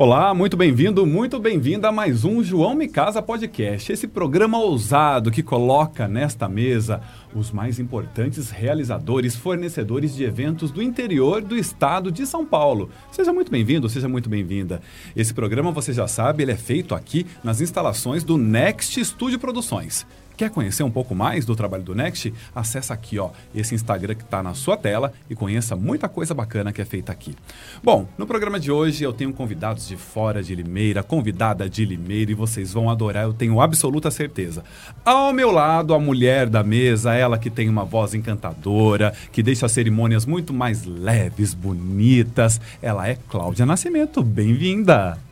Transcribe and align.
Olá, 0.00 0.32
muito 0.32 0.56
bem-vindo, 0.56 1.04
muito 1.04 1.38
bem-vinda 1.38 1.90
a 1.90 1.92
mais 1.92 2.24
um 2.24 2.42
João 2.42 2.74
Me 2.74 2.88
Casa 2.88 3.20
Podcast, 3.20 3.92
esse 3.92 4.08
programa 4.08 4.58
ousado 4.58 5.30
que 5.30 5.42
coloca 5.42 6.08
nesta 6.08 6.48
mesa 6.48 7.02
os 7.34 7.50
mais 7.50 7.78
importantes 7.78 8.48
realizadores, 8.48 9.36
fornecedores 9.36 10.16
de 10.16 10.24
eventos 10.24 10.70
do 10.70 10.82
interior 10.82 11.42
do 11.42 11.54
estado 11.54 12.10
de 12.10 12.24
São 12.24 12.46
Paulo. 12.46 12.88
Seja 13.12 13.30
muito 13.30 13.52
bem-vindo, 13.52 13.90
seja 13.90 14.08
muito 14.08 14.30
bem-vinda. 14.30 14.80
Esse 15.14 15.34
programa, 15.34 15.70
você 15.70 15.92
já 15.92 16.08
sabe, 16.08 16.44
ele 16.44 16.52
é 16.52 16.56
feito 16.56 16.94
aqui 16.94 17.26
nas 17.44 17.60
instalações 17.60 18.24
do 18.24 18.38
Next 18.38 19.04
Studio 19.04 19.38
Produções. 19.38 20.06
Quer 20.40 20.48
conhecer 20.48 20.82
um 20.82 20.90
pouco 20.90 21.14
mais 21.14 21.44
do 21.44 21.54
trabalho 21.54 21.82
do 21.82 21.94
Next? 21.94 22.32
Acesse 22.54 22.90
aqui, 22.90 23.18
ó, 23.18 23.28
esse 23.54 23.74
Instagram 23.74 24.14
que 24.14 24.22
está 24.22 24.42
na 24.42 24.54
sua 24.54 24.74
tela 24.74 25.12
e 25.28 25.34
conheça 25.34 25.76
muita 25.76 26.08
coisa 26.08 26.32
bacana 26.32 26.72
que 26.72 26.80
é 26.80 26.84
feita 26.86 27.12
aqui. 27.12 27.36
Bom, 27.84 28.08
no 28.16 28.26
programa 28.26 28.58
de 28.58 28.72
hoje 28.72 29.04
eu 29.04 29.12
tenho 29.12 29.34
convidados 29.34 29.86
de 29.86 29.98
fora 29.98 30.42
de 30.42 30.54
Limeira, 30.54 31.02
convidada 31.02 31.68
de 31.68 31.84
Limeira 31.84 32.30
e 32.30 32.34
vocês 32.34 32.72
vão 32.72 32.88
adorar, 32.88 33.24
eu 33.24 33.34
tenho 33.34 33.60
absoluta 33.60 34.10
certeza. 34.10 34.64
Ao 35.04 35.30
meu 35.30 35.50
lado, 35.50 35.92
a 35.92 35.98
mulher 35.98 36.48
da 36.48 36.64
mesa, 36.64 37.12
ela 37.12 37.36
que 37.36 37.50
tem 37.50 37.68
uma 37.68 37.84
voz 37.84 38.14
encantadora, 38.14 39.12
que 39.30 39.42
deixa 39.42 39.66
as 39.66 39.72
cerimônias 39.72 40.24
muito 40.24 40.54
mais 40.54 40.86
leves, 40.86 41.52
bonitas. 41.52 42.58
Ela 42.80 43.06
é 43.06 43.18
Cláudia 43.28 43.66
Nascimento. 43.66 44.22
Bem-vinda! 44.22 45.29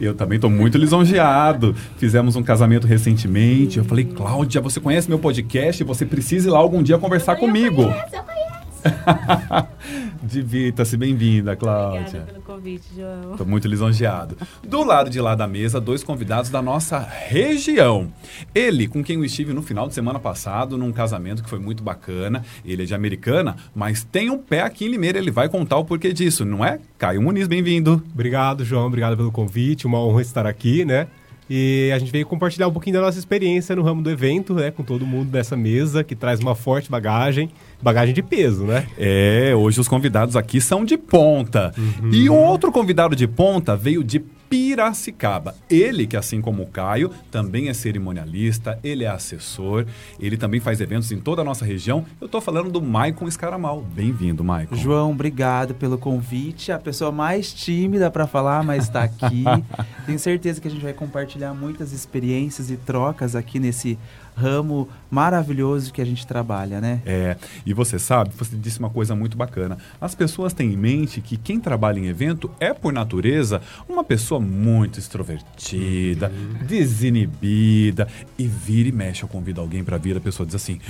Eu 0.00 0.14
também 0.14 0.36
estou 0.36 0.50
muito 0.50 0.78
lisonjeado. 0.78 1.74
Fizemos 1.96 2.36
um 2.36 2.42
casamento 2.42 2.86
recentemente. 2.86 3.78
Eu 3.78 3.84
falei, 3.84 4.04
Cláudia, 4.04 4.60
você 4.60 4.80
conhece 4.80 5.08
meu 5.08 5.18
podcast? 5.18 5.82
Você 5.84 6.04
precisa 6.06 6.48
ir 6.48 6.52
lá 6.52 6.58
algum 6.58 6.82
dia 6.82 6.98
conversar 6.98 7.34
eu 7.34 7.38
comigo. 7.38 7.82
Eu 7.82 7.88
conheço, 7.88 8.16
eu 8.16 8.22
conheço. 8.22 8.39
Divirta-se, 10.22 10.96
bem-vinda, 10.96 11.56
Cláudia. 11.56 12.00
Obrigada 12.00 12.32
pelo 12.32 12.42
convite, 12.42 12.84
João. 12.94 13.32
Estou 13.32 13.46
muito 13.46 13.68
lisonjeado. 13.68 14.36
Do 14.66 14.84
lado 14.84 15.10
de 15.10 15.20
lá 15.20 15.34
da 15.34 15.46
mesa, 15.46 15.80
dois 15.80 16.02
convidados 16.02 16.50
da 16.50 16.60
nossa 16.60 16.98
região. 16.98 18.12
Ele, 18.54 18.86
com 18.86 19.02
quem 19.02 19.16
eu 19.16 19.24
estive 19.24 19.52
no 19.52 19.62
final 19.62 19.88
de 19.88 19.94
semana 19.94 20.18
passado, 20.18 20.76
num 20.76 20.92
casamento 20.92 21.42
que 21.42 21.50
foi 21.50 21.58
muito 21.58 21.82
bacana. 21.82 22.44
Ele 22.64 22.82
é 22.82 22.86
de 22.86 22.94
Americana, 22.94 23.56
mas 23.74 24.04
tem 24.04 24.30
um 24.30 24.38
pé 24.38 24.62
aqui 24.62 24.86
em 24.86 24.88
Limeira. 24.88 25.18
Ele 25.18 25.30
vai 25.30 25.48
contar 25.48 25.76
o 25.76 25.84
porquê 25.84 26.12
disso, 26.12 26.44
não 26.44 26.64
é? 26.64 26.80
Caio 26.98 27.22
Muniz, 27.22 27.48
bem-vindo. 27.48 28.02
Obrigado, 28.12 28.64
João. 28.64 28.86
Obrigado 28.86 29.16
pelo 29.16 29.32
convite. 29.32 29.86
Uma 29.86 29.98
honra 29.98 30.22
estar 30.22 30.46
aqui, 30.46 30.84
né? 30.84 31.08
E 31.52 31.90
a 31.92 31.98
gente 31.98 32.12
veio 32.12 32.24
compartilhar 32.24 32.68
um 32.68 32.72
pouquinho 32.72 32.94
da 32.94 33.02
nossa 33.02 33.18
experiência 33.18 33.74
no 33.74 33.82
ramo 33.82 34.00
do 34.00 34.08
evento, 34.08 34.54
né? 34.54 34.70
Com 34.70 34.84
todo 34.84 35.04
mundo 35.04 35.30
dessa 35.30 35.56
mesa, 35.56 36.04
que 36.04 36.14
traz 36.14 36.38
uma 36.38 36.54
forte 36.54 36.88
bagagem, 36.88 37.50
bagagem 37.82 38.14
de 38.14 38.22
peso, 38.22 38.64
né? 38.64 38.86
É, 38.98 39.52
hoje 39.54 39.80
os 39.80 39.88
convidados 39.88 40.36
aqui 40.36 40.60
são 40.60 40.84
de 40.84 40.96
ponta. 40.96 41.72
Uhum. 41.76 42.10
E 42.12 42.30
um 42.30 42.36
outro 42.36 42.70
convidado 42.70 43.16
de 43.16 43.26
ponta 43.26 43.76
veio 43.76 44.04
de 44.04 44.20
Piracicaba. 44.50 45.54
Ele, 45.70 46.08
que 46.08 46.16
assim 46.16 46.40
como 46.40 46.64
o 46.64 46.66
Caio, 46.66 47.12
também 47.30 47.68
é 47.68 47.72
cerimonialista, 47.72 48.76
ele 48.82 49.04
é 49.04 49.08
assessor, 49.08 49.86
ele 50.18 50.36
também 50.36 50.58
faz 50.58 50.80
eventos 50.80 51.12
em 51.12 51.20
toda 51.20 51.40
a 51.40 51.44
nossa 51.44 51.64
região. 51.64 52.04
Eu 52.20 52.26
estou 52.26 52.40
falando 52.40 52.68
do 52.68 52.82
Maicon 52.82 53.28
Escaramal. 53.28 53.80
Bem-vindo, 53.80 54.42
Maicon. 54.42 54.74
João, 54.74 55.12
obrigado 55.12 55.72
pelo 55.72 55.96
convite. 55.96 56.72
A 56.72 56.80
pessoa 56.80 57.12
mais 57.12 57.54
tímida 57.54 58.10
para 58.10 58.26
falar, 58.26 58.64
mas 58.64 58.84
está 58.84 59.04
aqui. 59.04 59.44
Tenho 60.04 60.18
certeza 60.18 60.60
que 60.60 60.66
a 60.66 60.70
gente 60.70 60.82
vai 60.82 60.92
compartilhar 60.92 61.54
muitas 61.54 61.92
experiências 61.92 62.72
e 62.72 62.76
trocas 62.76 63.36
aqui 63.36 63.60
nesse 63.60 63.96
ramo 64.40 64.88
maravilhoso 65.10 65.92
que 65.92 66.00
a 66.00 66.04
gente 66.04 66.26
trabalha, 66.26 66.80
né? 66.80 67.02
É, 67.04 67.36
e 67.66 67.74
você 67.74 67.98
sabe, 67.98 68.30
você 68.36 68.56
disse 68.56 68.78
uma 68.78 68.90
coisa 68.90 69.14
muito 69.14 69.36
bacana. 69.36 69.76
As 70.00 70.14
pessoas 70.14 70.52
têm 70.52 70.72
em 70.72 70.76
mente 70.76 71.20
que 71.20 71.36
quem 71.36 71.60
trabalha 71.60 71.98
em 71.98 72.06
evento 72.06 72.50
é, 72.58 72.72
por 72.72 72.92
natureza, 72.92 73.60
uma 73.88 74.02
pessoa 74.02 74.40
muito 74.40 74.98
extrovertida, 74.98 76.32
uhum. 76.34 76.66
desinibida, 76.66 78.08
e 78.38 78.46
vira 78.46 78.88
e 78.88 78.92
mexe. 78.92 79.22
Eu 79.22 79.28
convido 79.28 79.60
alguém 79.60 79.84
para 79.84 79.98
vir, 79.98 80.16
a 80.16 80.20
pessoa 80.20 80.46
diz 80.46 80.54
assim: 80.54 80.80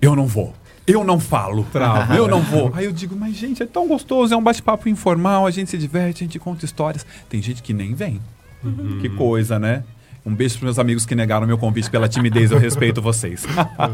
eu 0.00 0.16
não 0.16 0.26
vou. 0.26 0.54
Eu 0.86 1.02
não 1.02 1.18
falo, 1.18 1.64
Trava. 1.72 2.14
eu 2.14 2.28
não 2.28 2.42
vou. 2.42 2.70
Aí 2.76 2.84
eu 2.84 2.92
digo, 2.92 3.16
mas 3.16 3.34
gente, 3.34 3.62
é 3.62 3.66
tão 3.66 3.88
gostoso, 3.88 4.34
é 4.34 4.36
um 4.36 4.42
bate-papo 4.42 4.88
informal, 4.88 5.46
a 5.46 5.50
gente 5.50 5.70
se 5.70 5.78
diverte, 5.78 6.22
a 6.22 6.26
gente 6.26 6.38
conta 6.38 6.64
histórias. 6.64 7.06
Tem 7.28 7.40
gente 7.40 7.62
que 7.62 7.72
nem 7.72 7.94
vem. 7.94 8.20
Uhum. 8.62 8.98
Que 9.00 9.08
coisa, 9.08 9.58
né? 9.58 9.82
Um 10.24 10.34
beijo 10.34 10.58
para 10.58 10.64
meus 10.64 10.78
amigos 10.78 11.04
que 11.04 11.14
negaram 11.14 11.46
meu 11.46 11.58
convite 11.58 11.90
pela 11.90 12.08
timidez, 12.08 12.50
eu 12.50 12.58
respeito 12.58 13.02
vocês. 13.02 13.44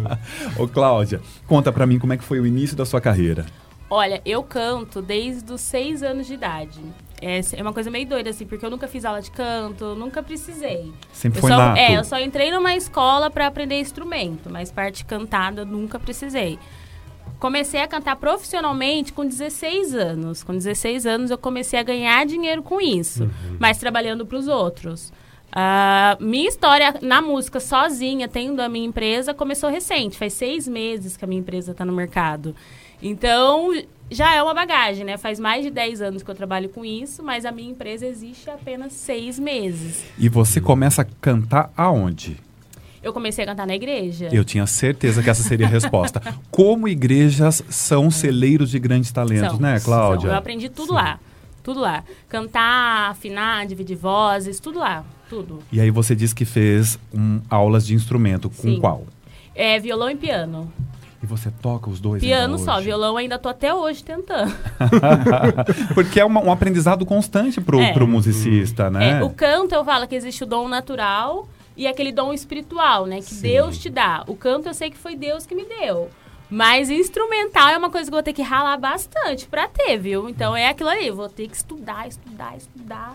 Ô 0.56 0.68
Cláudia, 0.68 1.20
conta 1.46 1.72
para 1.72 1.86
mim 1.86 1.98
como 1.98 2.12
é 2.12 2.16
que 2.16 2.22
foi 2.22 2.38
o 2.38 2.46
início 2.46 2.76
da 2.76 2.86
sua 2.86 3.00
carreira. 3.00 3.46
Olha, 3.92 4.22
eu 4.24 4.40
canto 4.44 5.02
desde 5.02 5.52
os 5.52 5.60
seis 5.60 6.00
anos 6.04 6.28
de 6.28 6.34
idade. 6.34 6.80
É, 7.20 7.40
é 7.56 7.62
uma 7.62 7.72
coisa 7.72 7.90
meio 7.90 8.06
doida, 8.06 8.30
assim, 8.30 8.46
porque 8.46 8.64
eu 8.64 8.70
nunca 8.70 8.86
fiz 8.86 9.04
aula 9.04 9.20
de 9.20 9.32
canto, 9.32 9.96
nunca 9.96 10.22
precisei. 10.22 10.92
Sempre 11.12 11.38
eu 11.38 11.40
foi 11.40 11.50
só, 11.50 11.58
nato. 11.58 11.78
É, 11.78 11.98
eu 11.98 12.04
só 12.04 12.20
entrei 12.20 12.52
numa 12.52 12.76
escola 12.76 13.28
para 13.28 13.48
aprender 13.48 13.80
instrumento, 13.80 14.48
mas 14.48 14.70
parte 14.70 15.04
cantada 15.04 15.62
eu 15.62 15.66
nunca 15.66 15.98
precisei. 15.98 16.60
Comecei 17.40 17.80
a 17.80 17.88
cantar 17.88 18.14
profissionalmente 18.16 19.12
com 19.12 19.26
16 19.26 19.94
anos. 19.94 20.44
Com 20.44 20.52
16 20.52 21.06
anos 21.06 21.30
eu 21.32 21.38
comecei 21.38 21.80
a 21.80 21.82
ganhar 21.82 22.24
dinheiro 22.24 22.62
com 22.62 22.80
isso, 22.80 23.24
uhum. 23.24 23.56
mas 23.58 23.78
trabalhando 23.78 24.24
para 24.24 24.38
os 24.38 24.46
outros. 24.46 25.12
Uh, 25.50 26.22
minha 26.22 26.48
história 26.48 26.94
na 27.02 27.20
música 27.20 27.58
sozinha, 27.58 28.28
tendo 28.28 28.60
a 28.60 28.68
minha 28.68 28.86
empresa, 28.86 29.34
começou 29.34 29.68
recente. 29.68 30.16
Faz 30.16 30.32
seis 30.34 30.68
meses 30.68 31.16
que 31.16 31.24
a 31.24 31.28
minha 31.28 31.40
empresa 31.40 31.72
está 31.72 31.84
no 31.84 31.92
mercado. 31.92 32.54
Então, 33.02 33.72
já 34.10 34.34
é 34.34 34.42
uma 34.42 34.54
bagagem, 34.54 35.04
né? 35.04 35.16
Faz 35.16 35.40
mais 35.40 35.64
de 35.64 35.70
10 35.70 36.02
anos 36.02 36.22
que 36.22 36.30
eu 36.30 36.34
trabalho 36.34 36.68
com 36.68 36.84
isso, 36.84 37.22
mas 37.22 37.44
a 37.44 37.50
minha 37.50 37.70
empresa 37.70 38.06
existe 38.06 38.48
há 38.48 38.54
apenas 38.54 38.92
seis 38.92 39.38
meses. 39.38 40.04
E 40.18 40.28
você 40.28 40.60
começa 40.60 41.02
a 41.02 41.04
cantar 41.04 41.72
aonde? 41.76 42.36
Eu 43.02 43.14
comecei 43.14 43.44
a 43.44 43.46
cantar 43.46 43.66
na 43.66 43.74
igreja. 43.74 44.28
Eu 44.30 44.44
tinha 44.44 44.66
certeza 44.66 45.22
que 45.22 45.30
essa 45.30 45.42
seria 45.42 45.66
a 45.66 45.70
resposta. 45.70 46.20
Como 46.50 46.86
igrejas 46.86 47.64
são 47.70 48.10
celeiros 48.10 48.70
de 48.70 48.78
grandes 48.78 49.10
talentos, 49.10 49.52
são, 49.52 49.58
né, 49.60 49.80
Cláudia? 49.80 50.22
São. 50.26 50.30
Eu 50.30 50.36
aprendi 50.36 50.68
tudo 50.68 50.88
Sim. 50.88 50.94
lá. 50.94 51.18
Tudo 51.62 51.80
lá. 51.80 52.04
Cantar, 52.28 53.10
afinar, 53.10 53.66
dividir 53.66 53.96
vozes, 53.96 54.60
tudo 54.60 54.78
lá 54.78 55.02
tudo. 55.30 55.60
E 55.70 55.80
aí 55.80 55.90
você 55.90 56.14
disse 56.14 56.34
que 56.34 56.44
fez 56.44 56.98
um, 57.14 57.40
aulas 57.48 57.86
de 57.86 57.94
instrumento. 57.94 58.50
Com 58.50 58.62
Sim. 58.62 58.80
qual? 58.80 59.04
É 59.54 59.78
violão 59.78 60.10
e 60.10 60.16
piano. 60.16 60.70
E 61.22 61.26
você 61.26 61.50
toca 61.50 61.88
os 61.88 62.00
dois? 62.00 62.22
Piano 62.22 62.58
só, 62.58 62.80
violão 62.80 63.16
ainda 63.16 63.38
tô 63.38 63.48
até 63.48 63.72
hoje 63.72 64.02
tentando. 64.02 64.52
Porque 65.94 66.18
é 66.18 66.24
uma, 66.24 66.42
um 66.42 66.50
aprendizado 66.50 67.06
constante 67.06 67.60
pro, 67.60 67.80
é. 67.80 67.92
pro 67.92 68.08
musicista, 68.08 68.90
né? 68.90 69.20
É, 69.20 69.22
o 69.22 69.30
canto 69.30 69.74
eu 69.74 69.84
falo 69.84 70.08
que 70.08 70.14
existe 70.14 70.42
o 70.42 70.46
dom 70.46 70.66
natural 70.66 71.46
e 71.76 71.86
aquele 71.86 72.10
dom 72.10 72.32
espiritual, 72.32 73.06
né? 73.06 73.18
Que 73.18 73.34
Sim. 73.34 73.42
Deus 73.42 73.78
te 73.78 73.90
dá. 73.90 74.24
O 74.26 74.34
canto 74.34 74.68
eu 74.68 74.74
sei 74.74 74.90
que 74.90 74.96
foi 74.96 75.14
Deus 75.14 75.46
que 75.46 75.54
me 75.54 75.64
deu. 75.64 76.10
Mas 76.50 76.90
instrumental 76.90 77.68
é 77.68 77.78
uma 77.78 77.90
coisa 77.90 78.10
que 78.10 78.14
eu 78.14 78.16
vou 78.16 78.22
ter 78.24 78.32
que 78.32 78.42
ralar 78.42 78.76
bastante 78.76 79.46
pra 79.46 79.68
ter, 79.68 79.96
viu? 79.98 80.28
Então 80.28 80.56
é 80.56 80.68
aquilo 80.68 80.88
ali, 80.88 81.08
vou 81.10 81.28
ter 81.28 81.46
que 81.46 81.56
estudar, 81.56 82.08
estudar, 82.08 82.56
estudar. 82.56 83.14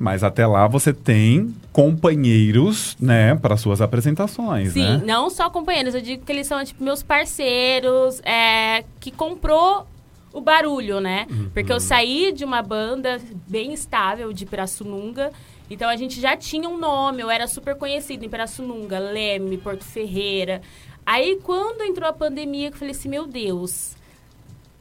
Mas 0.00 0.24
até 0.24 0.46
lá 0.46 0.66
você 0.66 0.94
tem 0.94 1.54
companheiros, 1.74 2.96
né, 2.98 3.34
para 3.34 3.54
suas 3.58 3.82
apresentações, 3.82 4.72
Sim, 4.72 4.96
né? 4.96 5.02
não 5.04 5.28
só 5.28 5.50
companheiros, 5.50 5.94
eu 5.94 6.00
digo 6.00 6.24
que 6.24 6.32
eles 6.32 6.46
são 6.46 6.64
tipo 6.64 6.82
meus 6.82 7.02
parceiros, 7.02 8.18
é, 8.24 8.82
que 8.98 9.10
comprou 9.10 9.86
o 10.32 10.40
barulho, 10.40 11.00
né? 11.00 11.26
Uhum. 11.30 11.50
Porque 11.52 11.70
eu 11.70 11.78
saí 11.78 12.32
de 12.32 12.46
uma 12.46 12.62
banda 12.62 13.20
bem 13.46 13.74
estável 13.74 14.32
de 14.32 14.46
Pirassununga, 14.46 15.32
então 15.68 15.86
a 15.86 15.96
gente 15.96 16.18
já 16.18 16.34
tinha 16.34 16.66
um 16.66 16.78
nome, 16.78 17.20
eu 17.20 17.28
era 17.28 17.46
super 17.46 17.74
conhecido 17.76 18.24
em 18.24 18.28
Pirassununga, 18.30 18.98
Leme, 18.98 19.58
Porto 19.58 19.84
Ferreira. 19.84 20.62
Aí 21.04 21.38
quando 21.42 21.82
entrou 21.82 22.08
a 22.08 22.12
pandemia, 22.14 22.68
eu 22.68 22.72
falei 22.72 22.92
assim, 22.92 23.10
meu 23.10 23.26
Deus, 23.26 23.94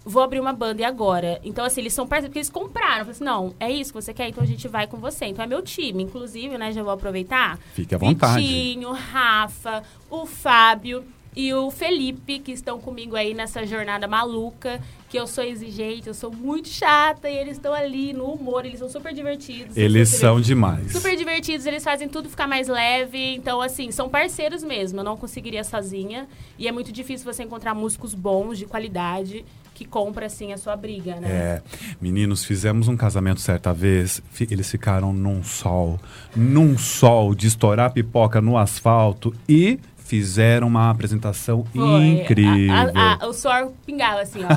vou 0.06 0.24
abrir 0.24 0.40
uma 0.40 0.54
banda 0.54 0.82
e 0.82 0.86
agora? 0.86 1.40
Então, 1.44 1.64
assim, 1.66 1.82
eles 1.82 1.94
são 1.94 2.08
parceiros, 2.08 2.30
porque 2.30 2.40
eles 2.40 2.50
compraram. 2.50 3.00
Falei 3.00 3.12
assim, 3.12 3.24
não, 3.24 3.54
é 3.60 3.72
isso 3.72 3.94
que 3.94 4.02
você 4.02 4.14
quer, 4.14 4.30
então 4.30 4.44
a 4.44 4.48
gente 4.48 4.68
vai 4.68 4.88
com 4.88 4.98
você. 4.98 5.26
Então 5.26 5.44
é 5.44 5.48
meu 5.48 5.62
time, 5.62 6.04
inclusive, 6.04 6.58
né? 6.58 6.72
Já 6.72 6.84
vou 6.84 6.94
aproveitar. 6.94 7.60
Fique 7.74 7.94
à 7.94 7.98
vontade. 7.98 8.42
Vitinho, 8.42 8.92
Rafa, 8.92 9.84
o 10.10 10.26
Fábio 10.26 11.04
e 11.36 11.54
o 11.54 11.70
Felipe, 11.70 12.40
que 12.40 12.52
estão 12.52 12.80
comigo 12.80 13.16
aí 13.16 13.34
nessa 13.34 13.66
jornada 13.66 14.08
maluca, 14.08 14.82
que 15.08 15.18
eu 15.18 15.26
sou 15.28 15.44
exigente, 15.44 16.08
eu 16.08 16.14
sou 16.14 16.32
muito 16.32 16.68
chata, 16.68 17.30
e 17.30 17.38
eles 17.38 17.54
estão 17.54 17.74
ali 17.74 18.14
no 18.14 18.26
humor, 18.26 18.66
eles 18.66 18.80
são 18.80 18.90
super 18.90 19.14
divertidos. 19.14 19.78
Eles 19.78 20.10
são 20.10 20.42
demais. 20.42 20.92
Super 20.92 21.16
divertidos, 21.16 21.66
eles 21.66 21.84
fazem 21.84 22.10
tudo 22.10 22.30
ficar 22.30 22.48
mais 22.48 22.68
leve, 22.68 23.36
então, 23.36 23.62
assim, 23.62 23.92
são 23.92 24.10
parceiros 24.10 24.64
mesmo, 24.64 25.00
eu 25.00 25.04
não 25.04 25.16
conseguiria 25.16 25.64
sozinha, 25.64 26.28
e 26.58 26.68
é 26.68 26.72
muito 26.72 26.92
difícil 26.92 27.32
você 27.32 27.44
encontrar 27.44 27.74
músicos 27.74 28.14
bons, 28.14 28.58
de 28.58 28.66
qualidade, 28.66 29.46
que 29.80 29.86
compra 29.86 30.26
assim 30.26 30.52
a 30.52 30.58
sua 30.58 30.76
briga, 30.76 31.16
né? 31.16 31.30
É. 31.32 31.62
Meninos, 32.02 32.44
fizemos 32.44 32.90
um 32.90 32.98
casamento 32.98 33.40
certa 33.40 33.74
vez, 33.74 34.22
eles 34.52 34.70
ficaram 34.70 35.14
num 35.14 35.42
sol, 35.42 35.98
num 36.36 36.78
sol 36.78 37.34
de 37.34 37.48
estourar 37.48 37.90
pipoca 37.94 38.42
no 38.42 38.58
asfalto 38.58 39.34
e 39.48 39.80
fizeram 39.98 40.68
uma 40.68 40.90
apresentação 40.90 41.64
Foi. 41.74 42.06
incrível. 42.08 42.74
A- 42.76 42.92
a- 42.94 43.24
a- 43.24 43.28
o 43.28 43.32
suor 43.32 43.72
pingava 43.86 44.20
assim, 44.22 44.40
ó. 44.44 44.50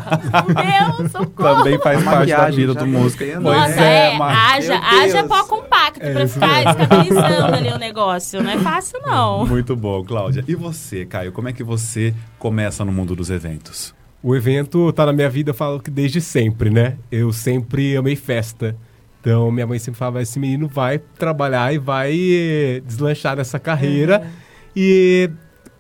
Meu 0.47 0.97
Deus, 0.97 1.13
socorro. 1.13 1.57
Também 1.59 1.79
faz 1.79 2.03
parte 2.03 2.31
da 2.33 2.51
vida 2.51 2.75
do 2.75 2.87
músico. 2.87 3.23
Nossa, 3.41 3.81
é, 3.81 4.15
é, 4.15 4.19
mas- 4.19 4.39
haja, 4.71 4.79
haja 4.81 5.23
pó 5.25 5.45
compacto 5.45 6.01
pra 6.01 6.27
ficar 6.27 6.65
estabilizando 6.65 7.55
ali 7.55 7.69
o 7.69 7.79
negócio. 7.79 8.43
Não 8.43 8.51
é 8.51 8.59
fácil, 8.59 8.99
não. 9.05 9.47
Muito 9.47 9.77
bom, 9.77 10.03
Cláudia. 10.03 10.43
E 10.49 10.55
você, 10.57 11.05
Caio, 11.07 11.31
como 11.31 11.49
é 11.49 11.53
que 11.53 11.63
você 11.63 12.13
começa 12.41 12.85
no 12.85 12.91
mundo 12.91 13.15
dos 13.15 13.31
eventos? 13.31 13.95
O 14.23 14.37
evento 14.37 14.93
tá 14.93 15.05
na 15.05 15.13
minha 15.13 15.29
vida, 15.29 15.51
eu 15.51 15.55
falo 15.55 15.81
que 15.81 15.91
desde 15.91 16.21
sempre, 16.21 16.71
né? 16.71 16.97
Eu 17.11 17.33
sempre 17.33 17.97
amei 17.97 18.15
festa. 18.15 18.77
Então, 19.21 19.51
minha 19.51 19.67
mãe 19.67 19.79
sempre 19.79 19.99
falava, 19.99 20.23
esse 20.23 20.39
menino 20.39 20.69
vai 20.69 20.99
trabalhar 20.99 21.73
e 21.73 21.79
vai 21.79 22.13
eh, 22.13 22.83
deslanchar 22.87 23.37
nessa 23.37 23.59
carreira. 23.59 24.31
E 24.75 25.29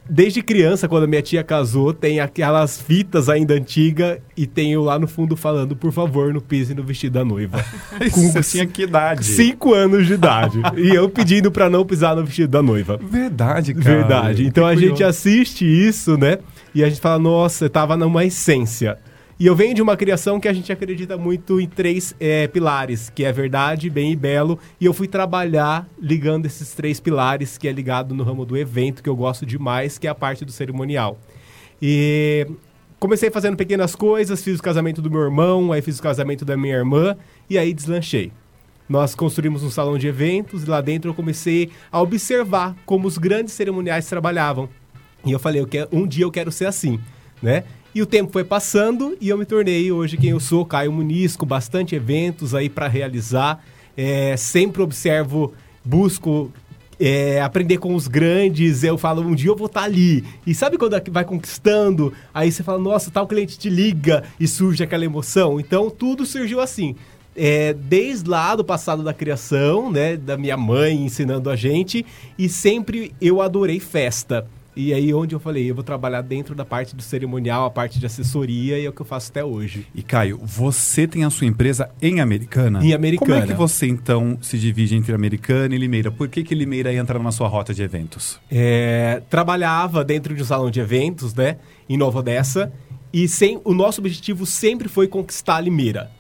desde 0.08 0.42
criança, 0.42 0.88
quando 0.88 1.04
a 1.04 1.06
minha 1.06 1.22
tia 1.22 1.42
casou, 1.42 1.92
tem 1.92 2.20
aquelas 2.20 2.80
fitas 2.80 3.28
ainda 3.28 3.54
antigas 3.54 4.18
e 4.36 4.46
tem 4.46 4.72
eu 4.72 4.82
lá 4.82 4.98
no 4.98 5.06
fundo 5.06 5.36
falando, 5.36 5.76
por 5.76 5.92
favor, 5.92 6.32
não 6.32 6.40
pise 6.40 6.74
no 6.74 6.82
vestido 6.82 7.14
da 7.14 7.24
noiva. 7.24 7.64
Você 8.10 8.42
tinha 8.42 8.66
que 8.66 8.82
idade? 8.82 9.24
Cinco 9.24 9.74
anos 9.74 10.06
de 10.06 10.14
idade. 10.14 10.60
e 10.76 10.94
eu 10.94 11.08
pedindo 11.08 11.50
pra 11.50 11.70
não 11.70 11.84
pisar 11.84 12.16
no 12.16 12.24
vestido 12.24 12.50
da 12.50 12.62
noiva. 12.62 12.98
Verdade, 13.02 13.74
cara. 13.74 13.96
Verdade. 13.96 14.46
Então 14.46 14.64
Que 14.64 14.70
a 14.70 14.76
gente 14.76 15.04
assiste 15.04 15.64
isso, 15.64 16.16
né? 16.16 16.38
E 16.74 16.82
a 16.82 16.88
gente 16.88 17.00
fala, 17.00 17.18
nossa, 17.18 17.68
tava 17.68 17.96
numa 17.96 18.24
essência. 18.24 18.98
E 19.42 19.46
eu 19.46 19.56
venho 19.56 19.74
de 19.74 19.82
uma 19.82 19.96
criação 19.96 20.38
que 20.38 20.46
a 20.46 20.52
gente 20.52 20.70
acredita 20.70 21.18
muito 21.18 21.60
em 21.60 21.66
três 21.66 22.14
eh, 22.20 22.46
pilares, 22.46 23.10
que 23.10 23.24
é 23.24 23.32
verdade, 23.32 23.90
bem 23.90 24.12
e 24.12 24.14
belo. 24.14 24.56
E 24.80 24.84
eu 24.84 24.94
fui 24.94 25.08
trabalhar 25.08 25.84
ligando 26.00 26.46
esses 26.46 26.74
três 26.74 27.00
pilares, 27.00 27.58
que 27.58 27.66
é 27.66 27.72
ligado 27.72 28.14
no 28.14 28.22
ramo 28.22 28.46
do 28.46 28.56
evento, 28.56 29.02
que 29.02 29.08
eu 29.08 29.16
gosto 29.16 29.44
demais, 29.44 29.98
que 29.98 30.06
é 30.06 30.10
a 30.10 30.14
parte 30.14 30.44
do 30.44 30.52
cerimonial. 30.52 31.18
E 31.82 32.46
comecei 33.00 33.32
fazendo 33.32 33.56
pequenas 33.56 33.96
coisas, 33.96 34.44
fiz 34.44 34.60
o 34.60 34.62
casamento 34.62 35.02
do 35.02 35.10
meu 35.10 35.22
irmão, 35.22 35.72
aí 35.72 35.82
fiz 35.82 35.98
o 35.98 36.02
casamento 36.04 36.44
da 36.44 36.56
minha 36.56 36.76
irmã, 36.76 37.16
e 37.50 37.58
aí 37.58 37.74
deslanchei. 37.74 38.30
Nós 38.88 39.12
construímos 39.12 39.64
um 39.64 39.70
salão 39.70 39.98
de 39.98 40.06
eventos 40.06 40.62
e 40.62 40.66
lá 40.70 40.80
dentro 40.80 41.10
eu 41.10 41.14
comecei 41.14 41.68
a 41.90 42.00
observar 42.00 42.76
como 42.86 43.08
os 43.08 43.18
grandes 43.18 43.54
cerimoniais 43.54 44.06
trabalhavam. 44.06 44.68
E 45.26 45.32
eu 45.32 45.40
falei, 45.40 45.60
eu 45.60 45.66
quero, 45.66 45.88
um 45.90 46.06
dia 46.06 46.24
eu 46.24 46.30
quero 46.30 46.52
ser 46.52 46.66
assim, 46.66 47.00
né? 47.42 47.64
E 47.94 48.00
o 48.00 48.06
tempo 48.06 48.32
foi 48.32 48.42
passando 48.42 49.18
e 49.20 49.28
eu 49.28 49.36
me 49.36 49.44
tornei 49.44 49.92
hoje 49.92 50.16
quem 50.16 50.30
eu 50.30 50.40
sou, 50.40 50.64
Caio 50.64 50.90
Muniz, 50.90 51.36
com 51.36 51.44
bastante 51.44 51.94
eventos 51.94 52.54
aí 52.54 52.70
para 52.70 52.88
realizar. 52.88 53.62
É, 53.94 54.34
sempre 54.38 54.80
observo, 54.80 55.52
busco 55.84 56.50
é, 56.98 57.42
aprender 57.42 57.76
com 57.76 57.94
os 57.94 58.08
grandes. 58.08 58.82
Eu 58.82 58.96
falo, 58.96 59.20
um 59.20 59.34
dia 59.34 59.50
eu 59.50 59.56
vou 59.56 59.66
estar 59.66 59.82
ali. 59.82 60.24
E 60.46 60.54
sabe 60.54 60.78
quando 60.78 60.96
vai 61.10 61.24
conquistando? 61.24 62.14
Aí 62.32 62.50
você 62.50 62.62
fala, 62.62 62.78
nossa, 62.78 63.10
tal 63.10 63.26
cliente 63.26 63.58
te 63.58 63.68
liga 63.68 64.24
e 64.40 64.48
surge 64.48 64.82
aquela 64.82 65.04
emoção. 65.04 65.60
Então 65.60 65.90
tudo 65.90 66.24
surgiu 66.24 66.60
assim. 66.60 66.96
É, 67.36 67.74
desde 67.74 68.28
lá 68.28 68.56
do 68.56 68.64
passado 68.64 69.02
da 69.02 69.12
criação, 69.12 69.92
né, 69.92 70.16
da 70.16 70.38
minha 70.38 70.56
mãe 70.56 71.04
ensinando 71.04 71.50
a 71.50 71.56
gente, 71.56 72.06
e 72.38 72.48
sempre 72.48 73.12
eu 73.20 73.42
adorei 73.42 73.80
festa. 73.80 74.46
E 74.74 74.94
aí 74.94 75.12
onde 75.12 75.34
eu 75.34 75.40
falei, 75.40 75.70
eu 75.70 75.74
vou 75.74 75.84
trabalhar 75.84 76.22
dentro 76.22 76.54
da 76.54 76.64
parte 76.64 76.96
do 76.96 77.02
cerimonial, 77.02 77.66
a 77.66 77.70
parte 77.70 77.98
de 77.98 78.06
assessoria, 78.06 78.78
e 78.78 78.86
é 78.86 78.88
o 78.88 78.92
que 78.92 79.02
eu 79.02 79.06
faço 79.06 79.30
até 79.30 79.44
hoje. 79.44 79.86
E 79.94 80.02
Caio, 80.02 80.40
você 80.42 81.06
tem 81.06 81.24
a 81.24 81.30
sua 81.30 81.46
empresa 81.46 81.90
em 82.00 82.20
Americana? 82.20 82.82
Em 82.82 82.94
Americana. 82.94 83.32
Como 83.32 83.44
é 83.44 83.46
que 83.46 83.52
você 83.52 83.86
então 83.86 84.38
se 84.40 84.58
divide 84.58 84.96
entre 84.96 85.14
Americana 85.14 85.74
e 85.74 85.78
Limeira? 85.78 86.10
Por 86.10 86.26
que, 86.28 86.42
que 86.42 86.54
Limeira 86.54 86.92
entra 86.92 87.18
na 87.18 87.30
sua 87.30 87.48
rota 87.48 87.74
de 87.74 87.82
eventos? 87.82 88.40
É, 88.50 89.22
trabalhava 89.28 90.02
dentro 90.02 90.34
de 90.34 90.42
um 90.42 90.46
salão 90.46 90.70
de 90.70 90.80
eventos, 90.80 91.34
né, 91.34 91.58
em 91.86 91.98
Nova 91.98 92.20
Odessa, 92.20 92.72
e 93.12 93.28
sem, 93.28 93.60
o 93.64 93.74
nosso 93.74 94.00
objetivo 94.00 94.46
sempre 94.46 94.88
foi 94.88 95.06
conquistar 95.06 95.56
a 95.56 95.60
Limeira. 95.60 96.10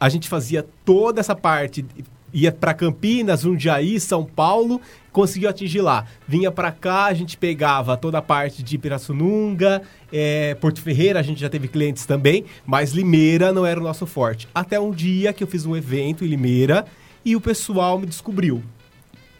A 0.00 0.08
gente 0.08 0.28
fazia 0.28 0.66
toda 0.84 1.20
essa 1.20 1.36
parte, 1.36 1.84
ia 2.32 2.50
para 2.50 2.74
Campinas, 2.74 3.42
Jundiaí, 3.42 4.00
São 4.00 4.24
Paulo, 4.24 4.80
conseguiu 5.12 5.48
atingir 5.48 5.80
lá. 5.80 6.06
Vinha 6.26 6.50
para 6.50 6.72
cá, 6.72 7.06
a 7.06 7.14
gente 7.14 7.36
pegava 7.36 7.96
toda 7.96 8.18
a 8.18 8.22
parte 8.22 8.62
de 8.62 8.78
Pirassununga, 8.78 9.82
é, 10.12 10.54
Porto 10.54 10.80
Ferreira, 10.80 11.20
a 11.20 11.22
gente 11.22 11.40
já 11.40 11.48
teve 11.48 11.68
clientes 11.68 12.06
também, 12.06 12.44
mas 12.64 12.92
Limeira 12.92 13.52
não 13.52 13.66
era 13.66 13.78
o 13.78 13.82
nosso 13.82 14.06
forte. 14.06 14.48
Até 14.54 14.80
um 14.80 14.90
dia 14.90 15.32
que 15.32 15.42
eu 15.44 15.48
fiz 15.48 15.66
um 15.66 15.76
evento 15.76 16.24
em 16.24 16.28
Limeira 16.28 16.86
e 17.24 17.36
o 17.36 17.40
pessoal 17.40 17.98
me 17.98 18.06
descobriu. 18.06 18.62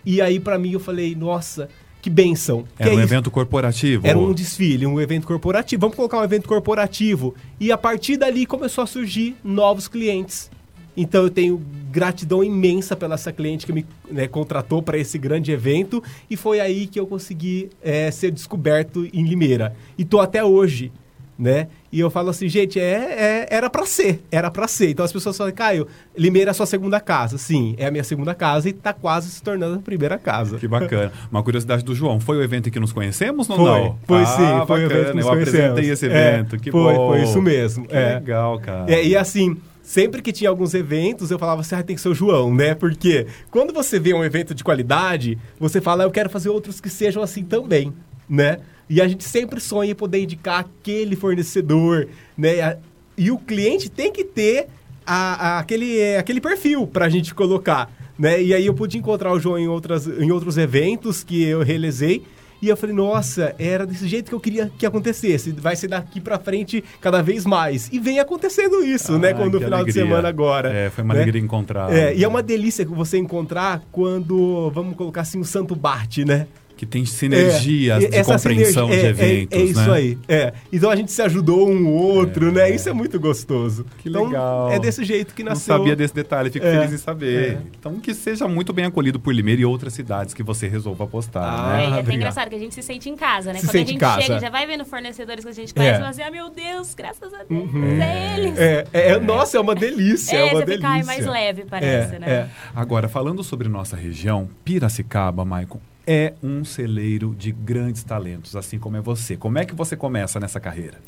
E 0.04 0.20
aí, 0.20 0.40
para 0.40 0.58
mim, 0.58 0.72
eu 0.72 0.80
falei, 0.80 1.14
nossa, 1.14 1.68
que 2.00 2.10
benção. 2.10 2.64
Que 2.76 2.82
Era 2.82 2.92
é 2.92 2.96
um 2.96 3.00
evento 3.00 3.30
corporativo? 3.30 4.04
Era 4.06 4.18
um 4.18 4.34
desfile, 4.34 4.84
um 4.84 5.00
evento 5.00 5.26
corporativo. 5.26 5.80
Vamos 5.80 5.94
colocar 5.94 6.18
um 6.18 6.24
evento 6.24 6.48
corporativo. 6.48 7.34
E 7.60 7.70
a 7.70 7.78
partir 7.78 8.16
dali 8.16 8.44
começou 8.44 8.82
a 8.82 8.86
surgir 8.86 9.36
novos 9.44 9.86
clientes. 9.86 10.50
Então 10.96 11.22
eu 11.24 11.30
tenho 11.30 11.60
gratidão 11.90 12.42
imensa 12.44 12.94
pela 12.96 13.14
essa 13.14 13.32
cliente 13.32 13.64
que 13.66 13.72
me 13.72 13.84
né, 14.10 14.26
contratou 14.28 14.82
para 14.82 14.98
esse 14.98 15.18
grande 15.18 15.50
evento 15.52 16.02
e 16.28 16.36
foi 16.36 16.60
aí 16.60 16.86
que 16.86 16.98
eu 17.00 17.06
consegui 17.06 17.70
é, 17.82 18.10
ser 18.10 18.30
descoberto 18.30 19.06
em 19.12 19.24
Limeira. 19.24 19.74
E 19.96 20.04
tô 20.04 20.20
até 20.20 20.42
hoje, 20.44 20.90
né? 21.38 21.68
E 21.90 21.98
eu 22.00 22.10
falo 22.10 22.30
assim, 22.30 22.48
gente, 22.48 22.78
é, 22.80 23.46
é- 23.50 23.54
era 23.54 23.68
para 23.68 23.84
ser, 23.84 24.22
era 24.30 24.50
para 24.50 24.68
ser. 24.68 24.90
Então 24.90 25.04
as 25.04 25.12
pessoas 25.12 25.36
falam, 25.36 25.52
Caio, 25.52 25.86
Limeira 26.16 26.50
é 26.50 26.52
a 26.52 26.54
sua 26.54 26.66
segunda 26.66 27.00
casa. 27.00 27.36
Sim, 27.36 27.74
é 27.78 27.86
a 27.86 27.90
minha 27.90 28.04
segunda 28.04 28.34
casa 28.34 28.68
e 28.68 28.72
tá 28.72 28.92
quase 28.92 29.30
se 29.30 29.42
tornando 29.42 29.74
a 29.76 29.78
primeira 29.78 30.16
casa. 30.18 30.58
Que 30.58 30.68
bacana. 30.68 31.10
Uma 31.30 31.42
curiosidade 31.42 31.82
do 31.84 31.94
João, 31.94 32.20
foi 32.20 32.36
o 32.38 32.42
evento 32.42 32.68
em 32.68 32.72
que 32.72 32.80
nos 32.80 32.92
conhecemos 32.92 33.48
ou 33.50 33.56
Foi, 33.56 33.64
não? 33.66 33.98
foi 34.06 34.22
Ah, 34.22 34.26
sim, 34.26 34.66
foi 34.66 34.80
o 34.80 34.84
evento 34.84 34.88
que 34.90 34.96
bacana, 34.98 35.14
nos 35.14 35.24
Eu 35.26 35.32
apresentei 35.32 35.60
conhecemos. 35.70 35.88
esse 35.90 36.06
É, 36.06 36.28
evento, 36.34 36.58
que 36.58 36.70
foi, 36.70 36.94
bom. 36.94 37.08
foi 37.08 37.22
isso 37.22 37.42
mesmo. 37.42 37.86
Que 37.86 37.96
é. 37.96 38.14
legal, 38.14 38.58
cara. 38.60 38.90
É, 38.92 39.04
e 39.04 39.16
assim, 39.16 39.56
sempre 39.82 40.22
que 40.22 40.32
tinha 40.32 40.48
alguns 40.48 40.74
eventos, 40.74 41.30
eu 41.30 41.38
falava 41.38 41.60
assim, 41.60 41.74
ah, 41.74 41.82
tem 41.82 41.96
que 41.96 42.02
ser 42.02 42.08
o 42.08 42.14
João, 42.14 42.54
né? 42.54 42.74
Porque 42.74 43.26
quando 43.50 43.72
você 43.72 43.98
vê 43.98 44.14
um 44.14 44.24
evento 44.24 44.54
de 44.54 44.62
qualidade, 44.62 45.36
você 45.58 45.80
fala, 45.80 46.04
eu 46.04 46.10
quero 46.10 46.30
fazer 46.30 46.48
outros 46.48 46.80
que 46.80 46.88
sejam 46.88 47.22
assim 47.22 47.44
também, 47.44 47.92
né? 48.28 48.58
E 48.88 49.00
a 49.00 49.08
gente 49.08 49.24
sempre 49.24 49.60
sonha 49.60 49.92
em 49.92 49.94
poder 49.94 50.22
indicar 50.22 50.60
aquele 50.60 51.16
fornecedor, 51.16 52.08
né? 52.36 52.78
E 53.16 53.30
o 53.30 53.38
cliente 53.38 53.90
tem 53.90 54.12
que 54.12 54.24
ter 54.24 54.66
a- 55.06 55.56
a- 55.56 55.58
aquele, 55.58 55.98
é, 55.98 56.18
aquele 56.18 56.40
perfil 56.40 56.86
para 56.86 57.06
a 57.06 57.08
gente 57.08 57.34
colocar, 57.34 57.90
né? 58.18 58.42
E 58.42 58.54
aí 58.54 58.64
eu 58.66 58.74
pude 58.74 58.96
encontrar 58.96 59.32
o 59.32 59.40
João 59.40 59.58
em, 59.58 59.66
outras, 59.68 60.06
em 60.06 60.30
outros 60.30 60.56
eventos 60.58 61.24
que 61.24 61.42
eu 61.42 61.62
realizei. 61.62 62.22
E 62.62 62.68
eu 62.68 62.76
falei, 62.76 62.94
nossa, 62.94 63.56
era 63.58 63.84
desse 63.84 64.06
jeito 64.06 64.28
que 64.28 64.34
eu 64.36 64.38
queria 64.38 64.70
que 64.78 64.86
acontecesse. 64.86 65.50
Vai 65.50 65.74
ser 65.74 65.88
daqui 65.88 66.20
pra 66.20 66.38
frente 66.38 66.82
cada 67.00 67.20
vez 67.20 67.44
mais. 67.44 67.88
E 67.90 67.98
vem 67.98 68.20
acontecendo 68.20 68.84
isso, 68.84 69.18
né? 69.18 69.28
Ai, 69.28 69.34
Quando 69.34 69.54
no 69.54 69.58
que 69.58 69.64
final 69.64 69.80
alegria. 69.80 70.00
de 70.00 70.08
semana 70.08 70.28
agora. 70.28 70.72
É, 70.72 70.88
foi 70.88 71.02
uma 71.02 71.12
né? 71.12 71.22
alegria 71.22 71.42
encontrar. 71.42 71.92
É, 71.92 72.14
e 72.14 72.22
é 72.22 72.28
uma 72.28 72.40
delícia 72.40 72.86
você 72.86 73.18
encontrar 73.18 73.82
quando, 73.90 74.70
vamos 74.70 74.96
colocar 74.96 75.22
assim, 75.22 75.40
o 75.40 75.44
santo 75.44 75.74
bate, 75.74 76.24
né? 76.24 76.46
Que 76.82 76.86
tem 76.86 77.04
sinergias 77.06 78.02
É, 78.02 78.08
de 78.08 78.24
compreensão 78.24 78.88
sinergia- 78.88 79.12
de 79.14 79.22
é- 79.22 79.24
é- 79.24 79.30
eventos, 79.36 79.56
É, 79.56 79.62
isso 79.62 79.88
né? 79.88 79.92
aí. 79.96 80.18
É. 80.26 80.52
Então 80.72 80.90
a 80.90 80.96
gente 80.96 81.12
se 81.12 81.22
ajudou 81.22 81.70
um 81.70 81.86
outro, 81.88 82.50
né? 82.50 82.74
Isso 82.74 82.88
é 82.88 82.92
muito 82.92 83.20
gostoso. 83.20 83.86
Que 83.98 84.08
então, 84.08 84.24
legal. 84.24 84.72
É 84.72 84.80
desse 84.80 85.04
jeito 85.04 85.32
que 85.32 85.44
Não 85.44 85.50
nasceu. 85.50 85.76
sabia 85.78 85.94
desse 85.94 86.12
detalhe, 86.12 86.50
fico 86.50 86.66
É, 86.66 86.72
feliz 86.80 86.92
em 86.92 86.96
saber. 86.96 87.52
é. 87.52 87.58
Então, 87.78 88.00
que 88.00 88.12
seja 88.12 88.48
muito 88.48 88.72
bem 88.72 88.84
acolhido 88.84 89.20
por 89.20 89.32
Limeira 89.32 89.62
e 89.62 89.64
outras 89.64 89.92
cidades 89.92 90.34
que 90.34 90.42
você 90.42 90.66
resolva 90.66 91.04
apostar, 91.04 91.44
Ah, 91.44 91.68
né? 91.68 91.72
É, 91.72 91.84
é 91.84 91.86
até 91.86 91.92
obrigado. 92.00 92.16
engraçado 92.16 92.48
que 92.48 92.56
a 92.56 92.58
gente 92.58 92.74
se 92.74 92.82
sente 92.82 93.08
em 93.08 93.14
casa, 93.14 93.52
né? 93.52 93.60
Se 93.60 93.66
Quando 93.66 93.70
sente 93.70 93.82
a 93.84 93.86
gente 93.86 93.94
em 93.94 93.98
casa. 94.00 94.22
chega 94.22 94.40
já 94.40 94.50
vai 94.50 94.66
vendo 94.66 94.84
fornecedores 94.84 95.44
que 95.44 95.50
a 95.52 95.54
gente 95.54 95.72
conhece, 95.72 95.92
É. 95.92 95.94
e 95.94 95.98
fala 95.98 96.10
assim, 96.10 96.22
ah, 96.22 96.30
meu 96.32 96.50
Deus, 96.50 96.94
graças 96.96 97.32
a 97.32 97.44
Deus, 97.48 97.70
é 98.00 98.38
eles. 98.40 98.58
É, 98.58 98.84
é, 98.92 99.10
é- 99.12 99.20
nossa, 99.20 99.56
é 99.56 99.60
uma 99.60 99.76
delícia. 99.76 100.36
É, 100.36 100.40
É, 100.40 100.44
uma 100.46 100.50
você 100.54 100.64
delícia. 100.64 100.74
fica 100.78 100.88
ai, 100.88 101.02
mais 101.04 101.26
leve, 101.26 101.64
parece, 101.70 102.16
É, 102.16 102.18
né? 102.18 102.26
é. 102.28 102.48
Agora, 102.74 103.08
falando 103.08 103.44
sobre 103.44 103.68
nossa 103.68 103.94
região, 103.96 104.48
Piracicaba, 104.64 105.44
Maicon, 105.44 105.78
é 106.06 106.34
um 106.42 106.64
celeiro 106.64 107.34
de 107.36 107.52
grandes 107.52 108.02
talentos, 108.02 108.56
assim 108.56 108.78
como 108.78 108.96
é 108.96 109.00
você. 109.00 109.36
Como 109.36 109.58
é 109.58 109.64
que 109.64 109.74
você 109.74 109.96
começa 109.96 110.40
nessa 110.40 110.60
carreira? 110.60 110.98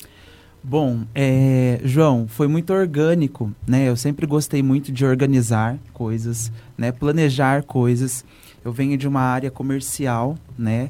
Bom, 0.63 1.03
é, 1.13 1.79
João, 1.83 2.27
foi 2.27 2.47
muito 2.47 2.73
orgânico, 2.73 3.53
né? 3.67 3.87
Eu 3.87 3.95
sempre 3.95 4.25
gostei 4.25 4.63
muito 4.63 4.91
de 4.91 5.05
organizar 5.05 5.77
coisas, 5.93 6.51
né? 6.75 6.91
Planejar 6.91 7.61
coisas. 7.63 8.25
Eu 8.63 8.73
venho 8.73 8.97
de 8.97 9.07
uma 9.07 9.21
área 9.21 9.51
comercial, 9.51 10.35
né? 10.57 10.89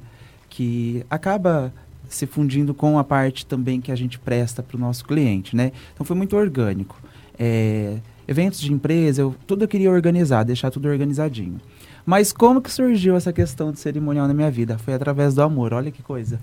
Que 0.49 1.05
acaba 1.09 1.73
se 2.07 2.25
fundindo 2.25 2.73
com 2.73 2.97
a 2.97 3.03
parte 3.03 3.45
também 3.45 3.81
que 3.81 3.91
a 3.91 3.95
gente 3.95 4.17
presta 4.17 4.63
para 4.63 4.77
o 4.77 4.79
nosso 4.79 5.03
cliente, 5.03 5.55
né? 5.55 5.73
Então 5.93 6.05
foi 6.05 6.15
muito 6.15 6.37
orgânico. 6.37 7.01
É, 7.37 7.97
eventos 8.25 8.61
de 8.61 8.71
empresa, 8.71 9.23
eu, 9.23 9.35
tudo 9.45 9.65
eu 9.65 9.67
queria 9.67 9.91
organizar, 9.91 10.43
deixar 10.43 10.71
tudo 10.71 10.87
organizadinho. 10.87 11.59
Mas 12.05 12.31
como 12.31 12.61
que 12.61 12.71
surgiu 12.71 13.15
essa 13.15 13.33
questão 13.33 13.71
de 13.71 13.79
cerimonial 13.79 14.27
na 14.27 14.33
minha 14.33 14.51
vida? 14.51 14.77
Foi 14.77 14.93
através 14.93 15.33
do 15.33 15.41
amor, 15.41 15.73
olha 15.73 15.89
que 15.91 16.03
coisa. 16.03 16.39